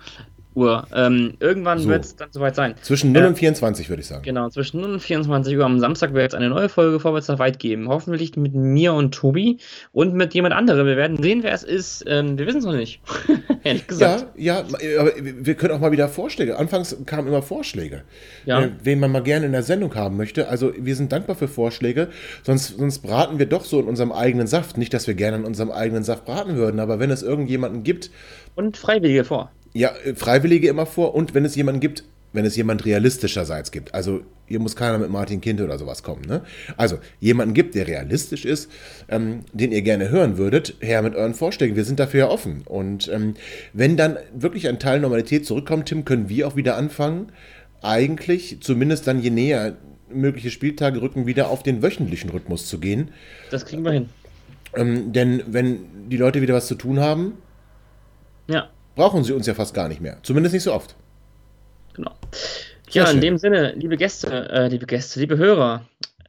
Uhr. 0.54 0.86
Ähm, 0.94 1.34
irgendwann 1.40 1.78
so. 1.78 1.88
wird 1.88 2.04
es 2.04 2.16
dann 2.16 2.28
soweit 2.30 2.54
sein. 2.54 2.74
Zwischen 2.82 3.12
0 3.12 3.22
äh, 3.22 3.26
und 3.26 3.38
24 3.38 3.88
würde 3.88 4.00
ich 4.00 4.06
sagen. 4.06 4.22
Genau, 4.22 4.48
zwischen 4.48 4.80
0 4.80 4.94
und 4.94 5.00
24 5.00 5.56
Uhr 5.56 5.64
am 5.64 5.80
Samstag 5.80 6.14
wird 6.14 6.32
es 6.32 6.34
eine 6.34 6.48
neue 6.48 6.68
Folge 6.68 7.00
Vorwärts 7.00 7.28
nach 7.28 7.38
weit 7.38 7.58
geben. 7.58 7.88
Hoffentlich 7.88 8.36
mit 8.36 8.54
mir 8.54 8.94
und 8.94 9.14
Tobi 9.14 9.58
und 9.92 10.14
mit 10.14 10.34
jemand 10.34 10.54
anderem. 10.54 10.86
Wir 10.86 10.96
werden 10.96 11.22
sehen, 11.22 11.42
wer 11.42 11.52
es 11.52 11.64
ist. 11.64 12.04
Ähm, 12.06 12.38
wir 12.38 12.46
wissen 12.46 12.58
es 12.58 12.64
noch 12.64 12.72
nicht. 12.72 13.00
Ehrlich 13.64 13.86
gesagt. 13.86 14.26
Ja, 14.36 14.64
ja, 14.64 15.00
aber 15.00 15.12
wir 15.16 15.54
können 15.54 15.74
auch 15.74 15.80
mal 15.80 15.92
wieder 15.92 16.08
Vorschläge. 16.08 16.58
Anfangs 16.58 16.96
kamen 17.06 17.28
immer 17.28 17.42
Vorschläge. 17.42 18.02
Ja. 18.46 18.62
Äh, 18.62 18.70
wen 18.82 19.00
man 19.00 19.10
mal 19.10 19.22
gerne 19.22 19.46
in 19.46 19.52
der 19.52 19.62
Sendung 19.62 19.94
haben 19.94 20.16
möchte. 20.16 20.48
Also 20.48 20.72
wir 20.78 20.96
sind 20.96 21.12
dankbar 21.12 21.36
für 21.36 21.48
Vorschläge. 21.48 22.08
Sonst, 22.42 22.78
sonst 22.78 23.00
braten 23.00 23.38
wir 23.38 23.46
doch 23.46 23.64
so 23.64 23.80
in 23.80 23.86
unserem 23.86 24.12
eigenen 24.12 24.46
Saft. 24.46 24.78
Nicht, 24.78 24.94
dass 24.94 25.06
wir 25.06 25.14
gerne 25.14 25.38
in 25.38 25.44
unserem 25.44 25.70
eigenen 25.70 26.04
Saft 26.04 26.24
braten 26.24 26.56
würden, 26.56 26.80
aber 26.80 27.00
wenn 27.00 27.10
es 27.10 27.22
irgendjemanden 27.22 27.82
gibt. 27.82 28.10
Und 28.54 28.76
Freiwillige 28.76 29.24
vor. 29.24 29.50
Ja, 29.74 29.92
äh, 30.04 30.14
Freiwillige 30.14 30.68
immer 30.68 30.86
vor 30.86 31.14
und 31.14 31.34
wenn 31.34 31.44
es 31.44 31.54
jemanden 31.54 31.80
gibt, 31.80 32.04
wenn 32.34 32.44
es 32.44 32.56
jemand 32.56 32.84
realistischerseits 32.84 33.70
gibt. 33.70 33.94
Also 33.94 34.22
hier 34.46 34.58
muss 34.58 34.76
keiner 34.76 34.98
mit 34.98 35.08
Martin 35.08 35.40
Kind 35.40 35.60
oder 35.60 35.78
sowas 35.78 36.02
kommen. 36.02 36.22
Ne? 36.26 36.42
Also 36.76 36.98
jemanden 37.20 37.54
gibt, 37.54 37.76
der 37.76 37.86
realistisch 37.86 38.44
ist, 38.44 38.70
ähm, 39.08 39.44
den 39.52 39.72
ihr 39.72 39.82
gerne 39.82 40.10
hören 40.10 40.36
würdet, 40.36 40.74
her 40.80 41.00
mit 41.00 41.14
euren 41.14 41.34
Vorschlägen. 41.34 41.76
Wir 41.76 41.84
sind 41.84 42.00
dafür 42.00 42.20
ja 42.20 42.28
offen. 42.28 42.62
Und 42.66 43.08
ähm, 43.08 43.34
wenn 43.72 43.96
dann 43.96 44.18
wirklich 44.34 44.68
ein 44.68 44.80
Teil 44.80 45.00
Normalität 45.00 45.46
zurückkommt, 45.46 45.86
Tim, 45.86 46.04
können 46.04 46.28
wir 46.28 46.48
auch 46.48 46.56
wieder 46.56 46.76
anfangen, 46.76 47.28
eigentlich, 47.82 48.58
zumindest 48.60 49.06
dann 49.06 49.22
je 49.22 49.30
näher 49.30 49.76
mögliche 50.12 50.50
Spieltage 50.50 51.00
rücken, 51.00 51.26
wieder 51.26 51.48
auf 51.48 51.62
den 51.62 51.82
wöchentlichen 51.82 52.30
Rhythmus 52.30 52.66
zu 52.66 52.80
gehen. 52.80 53.12
Das 53.50 53.64
kriegen 53.64 53.84
wir 53.84 53.92
hin. 53.92 54.08
Ähm, 54.74 55.12
denn 55.12 55.42
wenn 55.46 56.08
die 56.10 56.16
Leute 56.16 56.42
wieder 56.42 56.54
was 56.54 56.66
zu 56.66 56.74
tun 56.74 56.98
haben, 56.98 57.34
ja 58.48 58.68
brauchen 58.94 59.24
sie 59.24 59.32
uns 59.32 59.46
ja 59.46 59.54
fast 59.54 59.74
gar 59.74 59.88
nicht 59.88 60.00
mehr. 60.00 60.18
Zumindest 60.22 60.54
nicht 60.54 60.62
so 60.62 60.72
oft. 60.72 60.94
Genau. 61.94 62.12
ja, 62.90 63.08
in 63.10 63.20
dem 63.20 63.38
Sinne, 63.38 63.72
liebe 63.74 63.96
Gäste, 63.96 64.48
äh, 64.50 64.68
liebe 64.68 64.86
Gäste, 64.86 65.20
liebe 65.20 65.36
Hörer, 65.36 65.82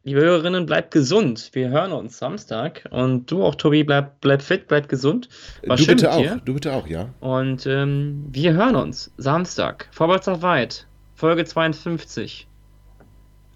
liebe 0.03 0.21
Hörerinnen, 0.21 0.65
bleibt 0.65 0.91
gesund. 0.91 1.49
Wir 1.53 1.69
hören 1.69 1.91
uns 1.91 2.17
Samstag. 2.17 2.87
Und 2.91 3.31
du 3.31 3.43
auch, 3.43 3.55
Tobi, 3.55 3.83
bleib, 3.83 4.21
bleib 4.21 4.41
fit, 4.41 4.67
bleib 4.67 4.87
gesund. 4.87 5.27
War 5.65 5.75
du 5.75 5.85
bitte 5.85 6.11
auch, 6.11 6.21
dir. 6.21 6.41
du 6.45 6.53
bitte 6.53 6.73
auch, 6.73 6.87
ja. 6.87 7.09
Und 7.19 7.65
ähm, 7.65 8.25
wir 8.29 8.53
hören 8.53 8.75
uns 8.75 9.11
Samstag. 9.17 9.87
Vorwärts 9.91 10.27
nach 10.27 10.41
weit. 10.41 10.85
Folge 11.15 11.45
52. 11.45 12.47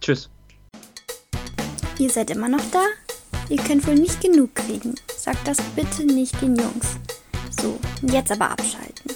Tschüss. 0.02 0.30
Ihr 2.00 2.10
seid 2.10 2.32
immer 2.32 2.50
noch 2.50 2.64
da? 2.72 2.84
Ihr 3.50 3.58
könnt 3.58 3.86
wohl 3.86 3.96
nicht 3.96 4.22
genug 4.22 4.56
kriegen. 4.56 4.96
Sagt 5.16 5.48
das 5.48 5.62
bitte 5.76 6.06
nicht 6.06 6.42
den 6.42 6.56
Jungs. 6.56 6.98
So, 7.62 7.78
jetzt 8.04 8.32
aber 8.32 8.52
abschalten. 8.52 9.12